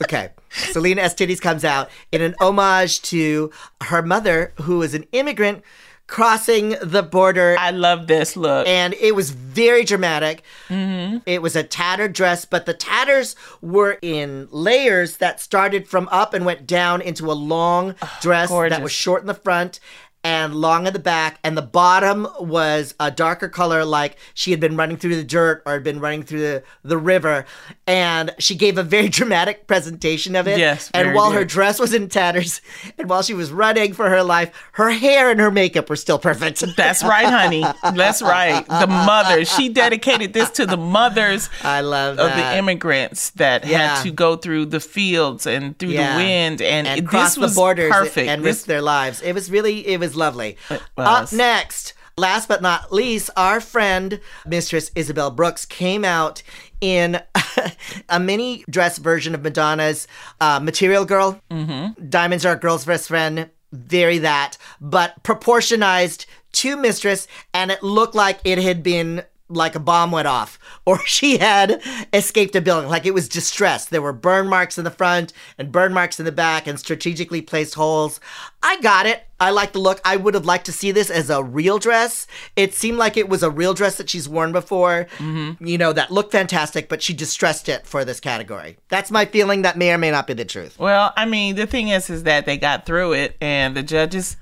Okay. 0.03 0.31
Salina 0.57 1.03
EsTitties 1.03 1.41
comes 1.41 1.65
out 1.65 1.91
in 2.13 2.23
an 2.23 2.35
homage 2.41 3.03
to 3.03 3.51
her 3.83 4.03
mother, 4.03 4.53
who 4.63 4.83
is 4.83 4.95
an 4.95 5.05
immigrant 5.13 5.63
crossing 6.07 6.77
the 6.81 7.03
border 7.03 7.57
I 7.59 7.71
love 7.71 8.07
this 8.07 8.37
look. 8.37 8.67
and 8.69 8.95
it 8.95 9.15
was 9.15 9.31
very 9.31 9.85
dramatic. 9.85 10.45
Mm-hmm. 10.69 11.19
It 11.27 11.43
was 11.43 11.57
a 11.57 11.65
tattered 11.65 12.13
dress, 12.13 12.45
but 12.45 12.65
the 12.65 12.75
tatters 12.75 13.35
were 13.61 13.99
in 14.03 14.47
layers 14.51 15.17
that 15.17 15.41
started 15.41 15.89
from 15.89 16.09
up 16.13 16.33
and 16.33 16.45
went 16.45 16.67
down 16.67 17.01
into 17.01 17.31
a 17.31 17.35
long 17.35 17.97
dress 18.21 18.51
that 18.51 18.83
was 18.83 18.93
short 18.93 19.23
in 19.23 19.27
the 19.27 19.35
front 19.35 19.81
and 20.27 20.57
long 20.57 20.89
at 20.89 20.93
the 20.93 20.99
back, 20.99 21.39
and 21.45 21.57
the 21.57 21.63
bottom 21.63 22.27
was 22.41 22.95
a 22.99 23.13
darker 23.13 23.49
color, 23.49 23.85
like 23.85 24.17
she 24.35 24.51
had 24.51 24.59
been 24.59 24.77
running 24.77 24.97
through 24.97 25.15
the 25.15 25.23
dirt 25.23 25.63
or 25.65 25.75
had 25.75 25.85
been 25.85 26.01
running 26.01 26.25
through 26.25 26.41
the, 26.41 26.63
the 26.83 26.99
river. 26.99 27.45
And 27.87 28.35
she 28.39 28.57
gave 28.57 28.77
a 28.77 28.83
very 28.83 29.09
dramatic 29.19 29.69
presentation 29.69 30.35
of 30.35 30.49
it. 30.49 30.59
Yes, 30.59 30.91
and 30.93 31.15
while 31.15 31.31
her 31.31 31.45
dress 31.45 31.79
was 31.79 31.95
in 31.95 32.09
tatters, 32.09 32.61
and 32.99 33.09
while 33.09 33.23
she 33.23 33.35
was 33.35 33.53
running 33.53 33.93
for 33.93 34.11
her 34.11 34.25
life, 34.25 34.51
her 34.73 34.91
hair 34.91 35.31
and 35.31 35.39
her 35.39 35.53
makeup 35.53 35.89
were 35.89 35.95
still 35.97 36.19
perfect. 36.19 36.65
That's 36.77 37.05
right, 37.05 37.27
honey. 37.29 37.65
That's 37.95 38.21
right. 38.21 38.67
The 38.67 38.87
mothers. 38.89 39.49
She 39.55 39.69
dedicated 39.69 40.33
this 40.33 40.51
to 40.51 40.67
the 40.67 40.77
mothers 40.77 41.49
I 41.63 41.83
love 41.83 42.19
of 42.19 42.31
the 42.35 42.57
immigrants 42.59 43.31
that 43.31 43.65
Yeah. 43.65 43.95
had 43.97 44.03
to 44.03 44.11
go 44.11 44.35
through 44.37 44.67
the 44.67 44.81
fields 44.81 45.47
and 45.47 45.79
through 45.79 45.91
Yeah. 45.91 46.17
the 46.19 46.25
wind, 46.25 46.63
and, 46.63 46.89
and 46.89 47.07
cross 47.07 47.39
was 47.39 47.55
the 47.55 47.61
borders 47.61 47.93
perfect. 47.93 48.29
and 48.29 48.43
This- 48.43 48.57
risk 48.57 48.67
their 48.67 48.83
lives. 48.83 49.23
It 49.23 49.33
was 49.33 49.51
really, 49.51 49.87
it 49.87 50.01
was 50.01 50.16
lovely. 50.17 50.57
was. 50.71 50.81
Up 50.97 51.33
next, 51.33 51.95
last 52.17 52.49
but 52.49 52.63
not 52.63 52.93
least, 52.93 53.31
our 53.37 53.61
friend 53.61 54.21
Mistress 54.47 54.91
Isabel 54.95 55.31
Brooks 55.31 55.65
came 55.65 56.05
out 56.05 56.43
in 56.81 57.21
a 58.09 58.21
mini 58.21 58.65
dress 58.69 58.99
version 58.99 59.35
of 59.35 59.43
Madonna's 59.43 60.07
uh, 60.41 60.61
Material 60.61 61.05
Girl. 61.05 61.41
Mm-hmm. 61.51 62.09
Diamonds 62.09 62.45
are 62.45 62.55
a 62.55 62.59
girl's 62.59 62.85
best 62.85 63.09
friend. 63.09 63.51
Very 63.73 64.19
that, 64.19 64.57
but 64.81 65.23
proportionized 65.25 66.27
to 66.53 66.77
Mistress, 66.77 67.29
and 67.53 67.71
it 67.71 67.83
looked 67.83 68.15
like 68.15 68.39
it 68.45 68.59
had 68.59 68.83
been 68.83 69.23
like 69.49 69.75
a 69.75 69.81
bomb 69.81 70.11
went 70.11 70.29
off 70.29 70.59
or 70.87 70.99
she 71.07 71.39
had 71.39 71.81
escaped 72.13 72.57
a 72.57 72.61
building. 72.61 72.91
Like 72.91 73.07
it 73.07 73.15
was 73.15 73.29
distressed. 73.29 73.91
There 73.91 74.03
were 74.03 74.13
burn 74.13 74.49
marks 74.49 74.79
in 74.79 74.85
the 74.85 74.91
front 74.91 75.33
and 75.59 75.73
burn 75.73 75.93
marks 75.93 76.19
in 76.19 76.25
the 76.25 76.33
back 76.33 76.67
and 76.67 76.79
strategically 76.79 77.43
placed 77.43 77.75
holes. 77.75 78.21
I 78.63 78.81
got 78.81 79.07
it. 79.07 79.23
I 79.39 79.51
like 79.51 79.73
the 79.73 79.79
look. 79.79 80.01
I 80.03 80.17
would 80.17 80.33
have 80.33 80.47
liked 80.47 80.65
to 80.67 80.73
see 80.73 80.93
this 80.93 81.11
as 81.11 81.29
a 81.29 81.43
real 81.43 81.79
dress. 81.79 82.27
It 82.57 82.73
seemed 82.73 82.97
like 82.97 83.19
it 83.19 83.29
was 83.29 83.43
a 83.43 83.51
real 83.51 83.75
dress 83.75 83.97
that 83.97 84.09
she's 84.09 84.27
worn 84.27 84.51
before 84.51 85.09
mm-hmm. 85.19 85.63
you 85.65 85.77
know 85.77 85.93
that 85.93 86.11
looked 86.11 86.33
fantastic 86.33 86.89
but 86.89 87.03
she 87.03 87.13
distressed 87.13 87.69
it 87.69 87.87
for 87.87 88.05
this 88.05 88.21
category. 88.21 88.79
That's 88.89 89.11
my 89.11 89.25
feeling. 89.27 89.63
That 89.63 89.77
may 89.77 89.93
or 89.93 89.99
may 89.99 90.11
not 90.11 90.27
be 90.27 90.35
the 90.35 90.45
truth. 90.45 90.79
Well, 90.79 91.13
I 91.17 91.27
mean, 91.27 91.57
the 91.57 91.67
thing 91.67 91.89
is, 91.89 92.09
is 92.11 92.23
that 92.25 92.47
they 92.47 92.57
got 92.57 92.87
through 92.87 93.13
it, 93.15 93.37
and 93.41 93.77
the 93.77 93.83
judges 93.83 94.37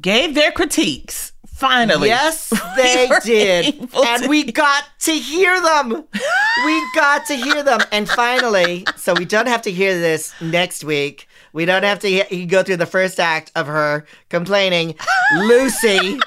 gave 0.00 0.34
their 0.34 0.52
critiques. 0.52 1.32
Finally, 1.58 2.08
Yes, 2.08 2.50
they 2.76 3.06
were 3.10 3.20
did. 3.20 3.88
And 3.94 4.22
to- 4.22 4.28
we 4.28 4.44
got 4.44 4.84
to 5.00 5.12
hear 5.12 5.60
them. 5.60 6.04
We 6.64 6.82
got 6.94 7.26
to 7.26 7.34
hear 7.34 7.62
them. 7.62 7.80
And 7.90 8.08
finally, 8.08 8.84
so 8.96 9.12
we 9.14 9.24
don't 9.24 9.48
have 9.48 9.62
to 9.62 9.70
hear 9.72 9.98
this 9.98 10.32
next 10.40 10.84
week. 10.84 11.28
We 11.52 11.64
don't 11.64 11.82
have 11.82 11.98
to 12.00 12.08
he- 12.08 12.46
go 12.46 12.62
through 12.62 12.76
the 12.76 12.86
first 12.86 13.18
act 13.18 13.50
of 13.56 13.66
her 13.66 14.06
complaining. 14.28 14.94
Loosey 15.34 16.20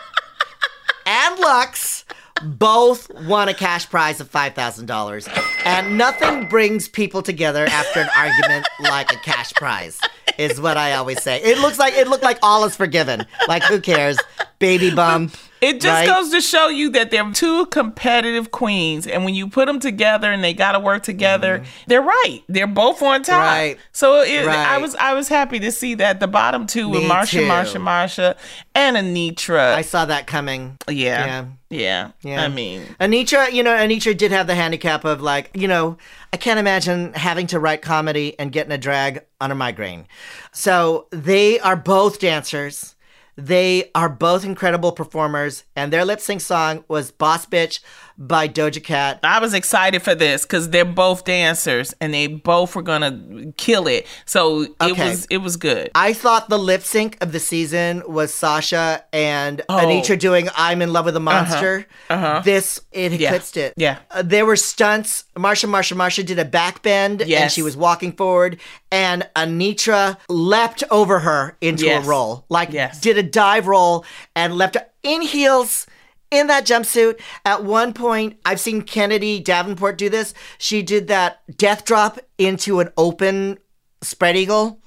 and 1.05 1.37
Luxx 1.39 2.03
both 2.43 3.09
won 3.25 3.47
a 3.47 3.53
cash 3.53 3.87
prize 3.89 4.19
of 4.19 4.29
$5,000. 4.31 5.41
And 5.63 5.97
nothing 5.97 6.47
brings 6.49 6.87
people 6.89 7.21
together 7.21 7.65
after 7.67 8.01
an 8.01 8.09
argument 8.17 8.67
like 8.79 9.13
a 9.13 9.17
cash 9.17 9.53
prize. 9.53 9.99
Is 10.37 10.59
what 10.59 10.75
I 10.77 10.93
always 10.93 11.21
say. 11.21 11.41
It 11.41 11.59
looks 11.59 11.77
like 11.77 11.93
it 11.93 12.07
looked 12.07 12.23
like 12.23 12.39
all 12.41 12.63
is 12.63 12.75
forgiven. 12.75 13.25
Like 13.47 13.63
who 13.63 13.79
cares? 13.81 14.17
Baby 14.61 14.95
bump. 14.95 15.35
It 15.61 15.73
just 15.79 15.85
right? 15.85 16.07
goes 16.07 16.31
to 16.31 16.41
show 16.41 16.69
you 16.69 16.89
that 16.89 17.11
they're 17.11 17.31
two 17.33 17.67
competitive 17.67 18.49
queens, 18.49 19.05
and 19.05 19.23
when 19.23 19.35
you 19.35 19.47
put 19.47 19.67
them 19.67 19.79
together 19.79 20.31
and 20.31 20.43
they 20.43 20.55
got 20.55 20.71
to 20.71 20.79
work 20.79 21.03
together, 21.03 21.63
they're 21.85 22.01
right. 22.01 22.41
They're 22.49 22.65
both 22.65 23.03
on 23.03 23.21
top. 23.21 23.35
Mm-hmm. 23.35 23.45
Right. 23.45 23.77
So 23.91 24.21
it, 24.21 24.47
Right. 24.47 24.57
I 24.57 24.79
was 24.79 24.95
I 24.95 25.13
was 25.13 25.27
happy 25.27 25.59
to 25.59 25.71
see 25.71 25.93
that 25.95 26.19
the 26.19 26.27
bottom 26.27 26.65
two 26.65 26.89
were 26.89 27.01
Me 27.01 27.07
Marcia, 27.07 27.41
too. 27.41 27.47
Marcia, 27.47 27.77
Marcia, 27.77 28.35
and 28.73 28.97
Anetra. 28.97 29.75
I 29.75 29.83
saw 29.83 30.05
that 30.05 30.25
coming. 30.25 30.77
yeah. 30.87 30.95
Yeah. 31.27 31.45
yeah, 31.69 32.11
Yeah. 32.23 32.43
I 32.43 32.47
mean, 32.47 32.81
Anetra, 32.99 33.51
you 33.51 33.61
know, 33.61 33.75
Anetra 33.75 34.17
did 34.17 34.31
have 34.31 34.47
the 34.47 34.55
handicap 34.55 35.05
of 35.05 35.21
like, 35.21 35.51
you 35.53 35.67
know, 35.67 35.95
I 36.33 36.37
can't 36.37 36.59
imagine 36.59 37.13
having 37.13 37.45
to 37.47 37.59
write 37.59 37.83
comedy 37.83 38.37
and 38.39 38.51
getting 38.51 38.71
a 38.71 38.77
drag 38.79 39.21
on 39.39 39.51
a 39.51 39.55
migraine. 39.55 40.07
So 40.51 41.05
they 41.11 41.59
are 41.59 41.75
both 41.75 42.19
dancers. 42.19 42.95
They 43.43 43.89
are 43.95 44.07
both 44.07 44.45
incredible 44.45 44.91
performers, 44.91 45.63
and 45.75 45.91
their 45.91 46.05
lip 46.05 46.19
sync 46.21 46.41
song 46.41 46.83
was 46.87 47.09
Boss 47.09 47.47
Bitch 47.47 47.79
by 48.27 48.47
Doja 48.47 48.83
Cat. 48.83 49.19
I 49.23 49.39
was 49.39 49.53
excited 49.55 50.01
for 50.03 50.13
this 50.13 50.43
because 50.43 50.69
they're 50.69 50.85
both 50.85 51.25
dancers 51.25 51.93
and 51.99 52.13
they 52.13 52.27
both 52.27 52.75
were 52.75 52.83
gonna 52.83 53.51
kill 53.57 53.87
it. 53.87 54.05
So 54.25 54.61
it 54.61 54.71
Okay. 54.81 55.09
was 55.09 55.25
it 55.31 55.37
was 55.39 55.57
good. 55.57 55.89
I 55.95 56.13
thought 56.13 56.47
the 56.49 56.59
lip 56.59 56.83
sync 56.83 57.17
of 57.21 57.31
the 57.31 57.39
season 57.39 58.03
was 58.07 58.31
Sasha 58.33 59.03
and 59.11 59.61
Oh. 59.67 59.77
Anetra 59.77 60.19
doing 60.19 60.49
"I'm 60.55 60.81
in 60.83 60.93
Love 60.93 61.05
with 61.05 61.15
a 61.15 61.19
Monster." 61.19 61.87
Uh-huh. 62.09 62.41
This 62.45 62.79
it 62.91 63.13
Yeah. 63.13 63.29
eclipsed 63.29 63.57
it. 63.57 63.73
Yeah. 63.75 63.97
Uh, 64.11 64.21
there 64.23 64.45
were 64.45 64.55
stunts. 64.55 65.23
Marcia, 65.37 65.65
Marcia, 65.67 65.95
Marcia 65.95 66.23
did 66.23 66.37
a 66.37 66.45
back 66.45 66.83
bend, 66.83 67.21
and 67.23 67.51
she 67.51 67.63
was 67.63 67.75
walking 67.75 68.11
forward, 68.11 68.59
and 68.91 69.27
Anetra 69.35 70.17
leapt 70.29 70.83
over 70.91 71.19
her 71.19 71.57
into 71.61 71.85
Yes. 71.85 72.05
a 72.05 72.07
roll, 72.07 72.45
like 72.49 72.71
Yes. 72.71 72.99
did 73.01 73.17
a 73.17 73.23
dive 73.23 73.65
roll 73.67 74.05
and 74.35 74.55
leapt 74.57 74.77
in 75.03 75.21
heels. 75.21 75.87
In 76.31 76.47
that 76.47 76.65
jumpsuit, 76.65 77.19
at 77.45 77.63
one 77.63 77.93
point, 77.93 78.39
I've 78.45 78.59
seen 78.59 78.81
Kennedy 78.81 79.39
Davenport 79.39 79.97
do 79.97 80.09
this. 80.09 80.33
She 80.57 80.81
did 80.81 81.07
that 81.09 81.41
death 81.57 81.83
drop 81.85 82.19
into 82.37 82.79
an 82.79 82.89
open 82.97 83.59
spread 84.01 84.35
eagle 84.37 84.79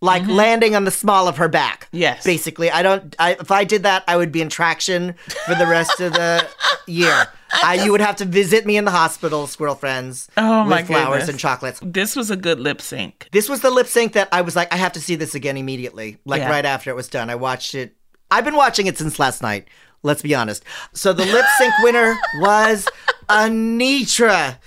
like 0.00 0.26
landing 0.28 0.74
on 0.76 0.84
the 0.84 0.90
small 0.90 1.26
of 1.26 1.38
her 1.38 1.48
back. 1.48 1.86
Mm-hmm. 1.86 1.96
Yes. 1.96 2.24
Basically, 2.24 2.70
I 2.70 2.82
don't. 2.82 3.16
I, 3.18 3.32
if 3.40 3.50
I 3.50 3.64
did 3.64 3.82
that, 3.84 4.04
I 4.06 4.16
would 4.16 4.30
be 4.30 4.40
in 4.42 4.48
traction 4.48 5.14
for 5.46 5.54
the 5.54 5.66
rest 5.66 6.00
of 6.00 6.12
the 6.12 6.46
year. 6.86 7.26
I, 7.64 7.82
you 7.82 7.90
would 7.92 8.02
have 8.02 8.16
to 8.16 8.26
visit 8.26 8.66
me 8.66 8.76
in 8.76 8.84
the 8.84 8.90
hospital, 8.90 9.46
squirrel 9.46 9.74
friends. 9.74 10.28
Oh, 10.36 10.60
with 10.62 10.70
my 10.70 10.82
flowers 10.82 11.08
goodness. 11.20 11.28
and 11.30 11.38
chocolates. 11.38 11.80
This 11.82 12.14
was 12.14 12.30
a 12.30 12.36
good 12.36 12.60
lip 12.60 12.82
sync. 12.82 13.28
This 13.32 13.48
was 13.48 13.60
the 13.62 13.70
lip 13.70 13.86
sync 13.86 14.12
that 14.12 14.28
I 14.32 14.42
was 14.42 14.54
like, 14.54 14.72
I 14.72 14.76
have 14.76 14.92
to 14.92 15.00
see 15.00 15.14
this 15.14 15.34
again 15.34 15.56
immediately. 15.56 16.18
Like 16.26 16.40
Yeah. 16.40 16.50
right 16.50 16.64
after 16.66 16.90
it 16.90 16.96
was 16.96 17.08
done, 17.08 17.30
I 17.30 17.36
watched 17.36 17.74
it. 17.74 17.96
I've 18.30 18.44
been 18.44 18.56
watching 18.56 18.86
it 18.86 18.98
since 18.98 19.18
last 19.18 19.40
night. 19.40 19.66
Let's 20.02 20.22
be 20.22 20.34
honest. 20.34 20.64
So 20.92 21.12
the 21.12 21.24
lip 21.26 21.44
sync 21.58 21.74
winner 21.82 22.16
was 22.36 22.86
Anetra. 23.28 24.58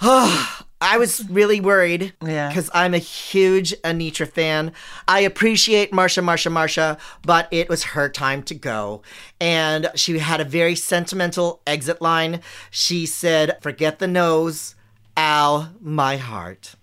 I 0.80 0.96
was 0.96 1.28
really 1.28 1.60
worried 1.60 2.12
Yeah. 2.24 2.48
because 2.48 2.70
I'm 2.72 2.94
a 2.94 2.98
huge 2.98 3.72
Anetra 3.82 4.28
fan. 4.30 4.72
I 5.08 5.20
appreciate 5.20 5.92
Marcia, 5.92 6.22
Marcia, 6.22 6.50
Marcia, 6.50 6.98
but 7.22 7.48
it 7.50 7.68
was 7.68 7.82
her 7.82 8.08
time 8.08 8.44
to 8.44 8.54
go. 8.54 9.02
And 9.40 9.90
she 9.96 10.18
had 10.18 10.40
a 10.40 10.44
very 10.44 10.76
sentimental 10.76 11.60
exit 11.66 12.00
line. 12.00 12.40
She 12.70 13.06
said, 13.06 13.58
Forget 13.60 13.98
the 13.98 14.06
nose, 14.06 14.76
ow, 15.16 15.70
my 15.80 16.16
heart. 16.16 16.76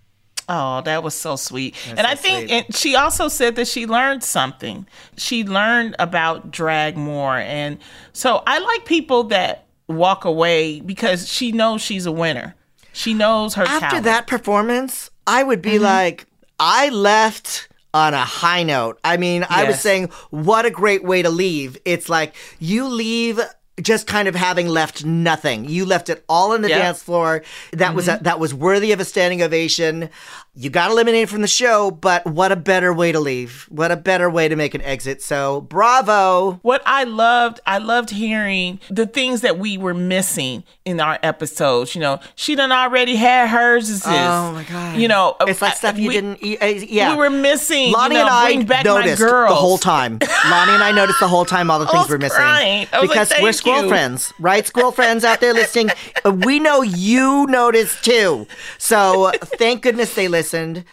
Oh, 0.47 0.81
that 0.81 1.01
was 1.03 1.15
so 1.15 1.35
sweet. 1.35 1.75
and 1.89 2.01
I 2.01 2.13
think 2.15 2.49
sweet. 2.49 2.65
and 2.67 2.75
she 2.75 2.95
also 2.95 3.27
said 3.27 3.55
that 3.55 3.67
she 3.67 3.87
learned 3.87 4.23
something. 4.23 4.85
She 5.17 5.43
learned 5.43 5.95
about 5.97 6.51
drag 6.51 6.97
more. 6.97 7.37
And 7.37 7.79
so 8.13 8.43
I 8.45 8.59
like 8.59 8.85
people 8.85 9.23
that 9.25 9.65
walk 9.87 10.23
away 10.25 10.81
because 10.81 11.27
she 11.27 11.51
knows 11.51 11.81
she's 11.81 12.05
a 12.05 12.11
winner. 12.11 12.55
She 12.93 13.13
knows 13.13 13.55
her 13.55 13.63
After 13.63 13.79
talent. 13.87 14.03
that 14.05 14.27
performance, 14.27 15.09
I 15.27 15.43
would 15.43 15.61
be 15.61 15.71
Mm-hmm. 15.71 15.83
like, 15.83 16.27
I 16.59 16.89
left 16.89 17.67
on 17.93 18.13
a 18.13 18.23
high 18.23 18.63
note. 18.63 18.99
I 19.03 19.17
mean, 19.17 19.45
I 19.49 19.63
was 19.65 19.79
saying, 19.79 20.09
what 20.29 20.65
a 20.65 20.69
great 20.69 21.03
way 21.03 21.21
to 21.21 21.29
leave. 21.29 21.77
It's 21.85 22.07
like 22.09 22.35
you 22.59 22.87
leave 22.87 23.39
just 23.81 24.07
kind 24.07 24.27
of 24.27 24.35
having 24.35 24.67
left 24.67 25.03
nothing. 25.03 25.65
You 25.65 25.85
left 25.85 26.09
it 26.09 26.23
all 26.29 26.53
on 26.53 26.61
the 26.61 26.69
Yeah. 26.69 26.75
Mm-hmm. 26.77 26.83
dance 26.85 27.03
floor. 27.03 27.43
That 27.73 27.93
was 27.93 28.07
a, 28.07 28.19
that 28.21 28.39
was 28.39 28.53
worthy 28.53 28.91
of 28.93 28.99
a 28.99 29.05
standing 29.05 29.41
ovation. 29.41 30.09
You 30.57 30.69
got 30.69 30.89
eliminated 30.89 31.29
from 31.29 31.41
the 31.41 31.47
show, 31.49 31.91
but 31.91 32.25
what 32.25 32.51
a 32.53 32.55
better 32.55 32.93
way 32.93 33.11
to 33.11 33.19
leave. 33.19 33.65
What 33.69 33.91
a 33.91 33.97
better 33.97 34.29
way 34.29 34.47
to 34.47 34.55
make 34.55 34.73
an 34.73 34.81
exit. 34.83 35.21
So, 35.21 35.59
bravo. 35.61 36.59
what 36.61 36.81
I 36.85 37.03
loved, 37.03 37.59
I 37.67 37.79
loved 37.79 38.09
hearing 38.09 38.79
the 38.89 39.05
things 39.05 39.41
that 39.41 39.59
we 39.59 39.77
were 39.77 39.93
missing 39.93 40.63
in 40.85 41.01
our 41.01 41.19
episodes. 41.21 41.93
You 41.93 41.99
know, 41.99 42.19
she 42.35 42.55
done 42.55 42.71
already 42.71 43.17
had 43.17 43.49
hers. 43.49 43.89
Is 43.89 44.03
Oh 44.05 44.53
my 44.53 44.63
god. 44.63 44.95
You 44.97 45.09
know, 45.09 45.35
it's 45.41 45.61
like 45.61 45.75
stuff 45.75 45.97
you 45.97 46.07
we- 46.07 46.13
didn't. 46.13 46.37
eat. 46.41 46.61
uh, 46.61 46.65
yeah, 46.67 47.11
We 47.11 47.17
were 47.17 47.29
missing. 47.29 47.93
Loni 47.93 48.03
you 48.09 48.13
know, 48.13 48.21
and 48.21 48.29
I 48.29 48.63
back 48.63 48.85
noticed 48.85 49.19
the 49.19 49.47
whole 49.49 49.77
time. 49.77 50.19
Loni 50.19 50.75
and 50.75 50.83
I 50.83 50.93
noticed 50.93 51.19
the 51.19 51.27
whole 51.27 51.43
time 51.43 51.69
all 51.69 51.79
the 51.79 51.87
things 51.87 52.07
we're 52.07 52.17
missing 52.17 52.39
was 52.41 52.61
like, 52.61 52.91
because 53.01 53.29
we're 53.41 53.51
"Thank 53.51 53.55
squirrel 53.55 53.83
you." 53.83 53.89
friends, 53.89 54.33
right? 54.39 54.65
Squirrel 54.65 54.93
friends 54.93 55.25
out 55.25 55.41
there 55.41 55.53
listening. 55.53 55.89
We 56.45 56.59
know 56.59 56.81
you 56.81 57.45
noticed 57.47 58.03
too. 58.03 58.47
So 58.79 59.31
thank 59.59 59.83
goodness 59.83 60.15
they 60.15 60.27
listened. 60.27 60.44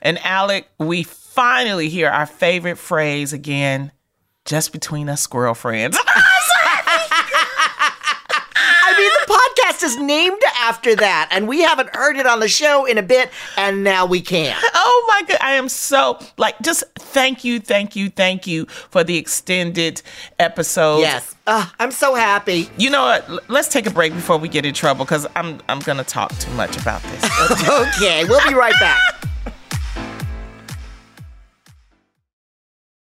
And 0.02 0.18
Alec, 0.24 0.68
we 0.78 1.02
finally 1.02 1.88
hear 1.88 2.08
our 2.08 2.26
favorite 2.26 2.76
phrase 2.78 3.32
again, 3.32 3.92
just 4.44 4.72
between 4.72 5.08
us 5.08 5.20
squirrel 5.20 5.54
friends. 5.54 5.96
I 8.84 8.94
mean, 8.98 9.10
the 9.26 9.32
podcast 9.32 9.82
is 9.84 9.96
named 9.98 10.40
after 10.58 10.94
that, 10.96 11.28
and 11.30 11.48
we 11.48 11.62
haven't 11.62 11.94
heard 11.94 12.16
it 12.16 12.26
on 12.26 12.40
the 12.40 12.48
show 12.48 12.84
in 12.84 12.98
a 12.98 13.02
bit, 13.02 13.30
and 13.56 13.82
now 13.82 14.04
we 14.06 14.20
can. 14.20 14.54
oh 14.74 15.04
my 15.08 15.22
god, 15.26 15.38
I 15.40 15.52
am 15.52 15.68
so 15.68 16.18
like 16.36 16.60
just 16.62 16.84
thank 16.98 17.44
you, 17.44 17.58
thank 17.60 17.96
you, 17.96 18.10
thank 18.10 18.46
you 18.46 18.66
for 18.66 19.02
the 19.04 19.16
extended 19.16 20.02
episode. 20.38 21.00
Yes, 21.00 21.34
uh, 21.46 21.66
I'm 21.78 21.90
so 21.90 22.14
happy. 22.14 22.68
You 22.76 22.90
know 22.90 23.02
what? 23.02 23.48
Let's 23.50 23.68
take 23.68 23.86
a 23.86 23.90
break 23.90 24.12
before 24.12 24.36
we 24.36 24.48
get 24.48 24.66
in 24.66 24.74
trouble 24.74 25.04
because 25.04 25.26
I'm 25.36 25.60
I'm 25.68 25.78
gonna 25.80 26.04
talk 26.04 26.36
too 26.38 26.52
much 26.52 26.76
about 26.76 27.02
this. 27.04 27.22
Okay, 27.96 28.24
we'll 28.24 28.46
be 28.46 28.54
right 28.54 28.74
back. 28.80 29.00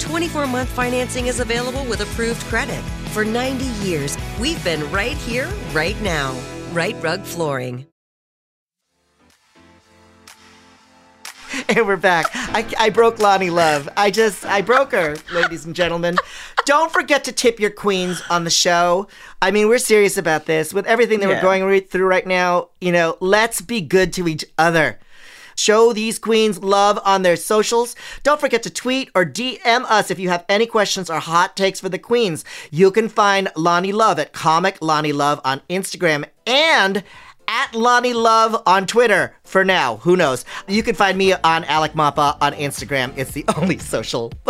24 0.00 0.46
month 0.46 0.68
financing 0.70 1.26
is 1.26 1.40
available 1.40 1.84
with 1.84 2.00
approved 2.00 2.40
credit. 2.46 2.82
For 3.12 3.24
90 3.24 3.64
years, 3.84 4.16
we've 4.40 4.62
been 4.64 4.90
right 4.90 5.16
here, 5.16 5.48
right 5.72 6.00
now. 6.02 6.36
Rite 6.72 7.00
Rug 7.02 7.22
Flooring. 7.22 7.86
And 11.68 11.86
we're 11.86 11.96
back. 11.96 12.26
I, 12.32 12.66
I 12.78 12.90
broke 12.90 13.16
Loni 13.16 13.50
Love. 13.50 13.88
I 13.96 14.10
just, 14.10 14.44
I 14.44 14.60
broke 14.60 14.92
her, 14.92 15.16
ladies 15.32 15.64
and 15.64 15.74
gentlemen. 15.74 16.16
Don't 16.64 16.92
forget 16.92 17.24
to 17.24 17.32
tip 17.32 17.60
your 17.60 17.70
queens 17.70 18.22
on 18.30 18.44
the 18.44 18.50
show. 18.50 19.08
I 19.42 19.50
mean, 19.50 19.68
we're 19.68 19.78
serious 19.78 20.16
about 20.16 20.46
this. 20.46 20.72
With 20.72 20.86
everything 20.86 21.20
that 21.20 21.28
we're 21.28 21.40
going 21.40 21.80
through 21.82 22.06
right 22.06 22.26
now, 22.26 22.70
you 22.80 22.92
know, 22.92 23.16
let's 23.20 23.60
be 23.60 23.80
good 23.80 24.12
to 24.14 24.28
each 24.28 24.44
other. 24.58 24.98
Show 25.60 25.92
these 25.92 26.18
queens 26.18 26.62
love 26.62 26.98
on 27.04 27.20
their 27.20 27.36
socials. 27.36 27.94
Don't 28.22 28.40
forget 28.40 28.62
to 28.62 28.70
tweet 28.70 29.10
or 29.14 29.26
DM 29.26 29.84
us 29.84 30.10
if 30.10 30.18
you 30.18 30.30
have 30.30 30.46
any 30.48 30.64
questions 30.64 31.10
or 31.10 31.20
hot 31.20 31.54
takes 31.54 31.80
for 31.80 31.90
the 31.90 31.98
queens. 31.98 32.46
You 32.70 32.90
can 32.90 33.10
find 33.10 33.48
Loni 33.48 33.92
Love 33.92 34.18
at 34.18 34.32
Comic 34.32 34.80
Loni 34.80 35.12
Love 35.12 35.38
on 35.44 35.60
Instagram 35.68 36.24
and 36.46 37.04
at 37.46 37.72
Loni 37.72 38.14
Love 38.14 38.62
on 38.64 38.86
Twitter 38.86 39.34
for 39.44 39.62
now. 39.64 39.96
Who 39.98 40.16
knows? 40.16 40.46
You 40.66 40.82
can 40.82 40.94
find 40.94 41.18
me 41.18 41.34
on 41.34 41.64
Alec 41.64 41.94
Mapa 41.94 42.38
on 42.40 42.54
Instagram. 42.54 43.12
It's 43.18 43.32
the 43.32 43.44
only 43.56 43.76
social 43.76 44.32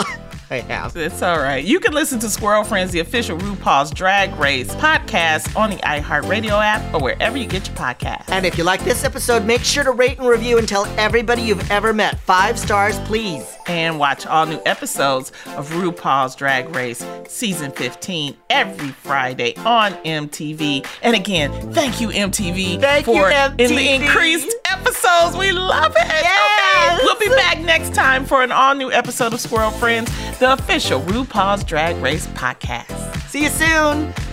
I 0.51 0.61
have. 0.61 0.97
It's 0.97 1.23
all 1.23 1.39
right. 1.39 1.65
You 1.65 1.81
can 1.81 1.93
listen 1.95 2.19
to 2.21 2.29
Squirrel 2.29 2.65
Friends, 2.65 2.93
the 2.93 3.01
official 3.01 3.39
RuPaul's 3.39 3.91
Drag 3.93 4.35
Race 4.37 4.73
podcast 4.77 5.00
on 5.15 5.71
the 5.71 5.77
iHeartRadio 5.79 6.63
app 6.65 6.95
or 6.95 7.01
wherever 7.01 7.37
you 7.37 7.47
get 7.47 7.67
your 7.67 7.77
podcast. 7.77 8.29
And 8.29 8.47
if 8.47 8.57
you 8.57 8.63
like 8.65 8.83
this 8.85 9.03
episode, 9.05 9.45
make 9.45 9.63
sure 9.63 9.83
to 9.83 9.91
rate 9.91 10.19
and 10.19 10.27
review 10.29 10.57
and 10.59 10.69
tell 10.69 10.87
everybody 10.99 11.43
you've 11.43 11.69
ever 11.71 11.93
met. 11.93 12.19
Five 12.21 12.59
stars, 12.59 12.99
please. 13.01 13.45
And 13.67 13.99
watch 13.99 14.25
all 14.27 14.47
new 14.47 14.61
episodes 14.67 15.31
of 15.57 15.69
RuPaul's 15.71 16.37
Drag 16.37 16.69
Race 16.75 17.05
Season 17.29 17.73
15 17.73 18.37
every 18.51 18.89
Friday 18.89 19.55
on 19.59 19.93
MTV. 20.05 20.87
And 21.03 21.17
again, 21.17 21.73
thank 21.73 22.01
you, 22.01 22.09
MTV, 22.09 22.81
Thank 22.81 23.07
you, 23.07 23.13
for 23.15 23.31
MTV. 23.31 23.61
in 23.61 23.75
the 23.77 23.89
increased 23.95 24.55
episodes. 24.71 25.37
We 25.37 25.51
love 25.53 25.93
it. 25.97 26.07
Yes. 26.07 27.01
Okay. 27.01 27.05
We'll 27.05 27.19
be 27.19 27.29
back 27.37 27.61
next 27.61 27.95
time 27.95 28.25
for 28.25 28.43
an 28.43 28.53
all 28.53 28.75
new 28.75 28.93
episode 28.93 29.33
of 29.33 29.41
Squirrel 29.41 29.71
Friends, 29.73 30.11
the 30.39 30.53
official 30.53 31.01
RuPaul's 31.03 31.65
Drag 31.65 31.97
Race 31.97 32.27
podcast. 32.29 33.17
See 33.29 33.43
you 33.45 33.49
soon. 33.49 34.13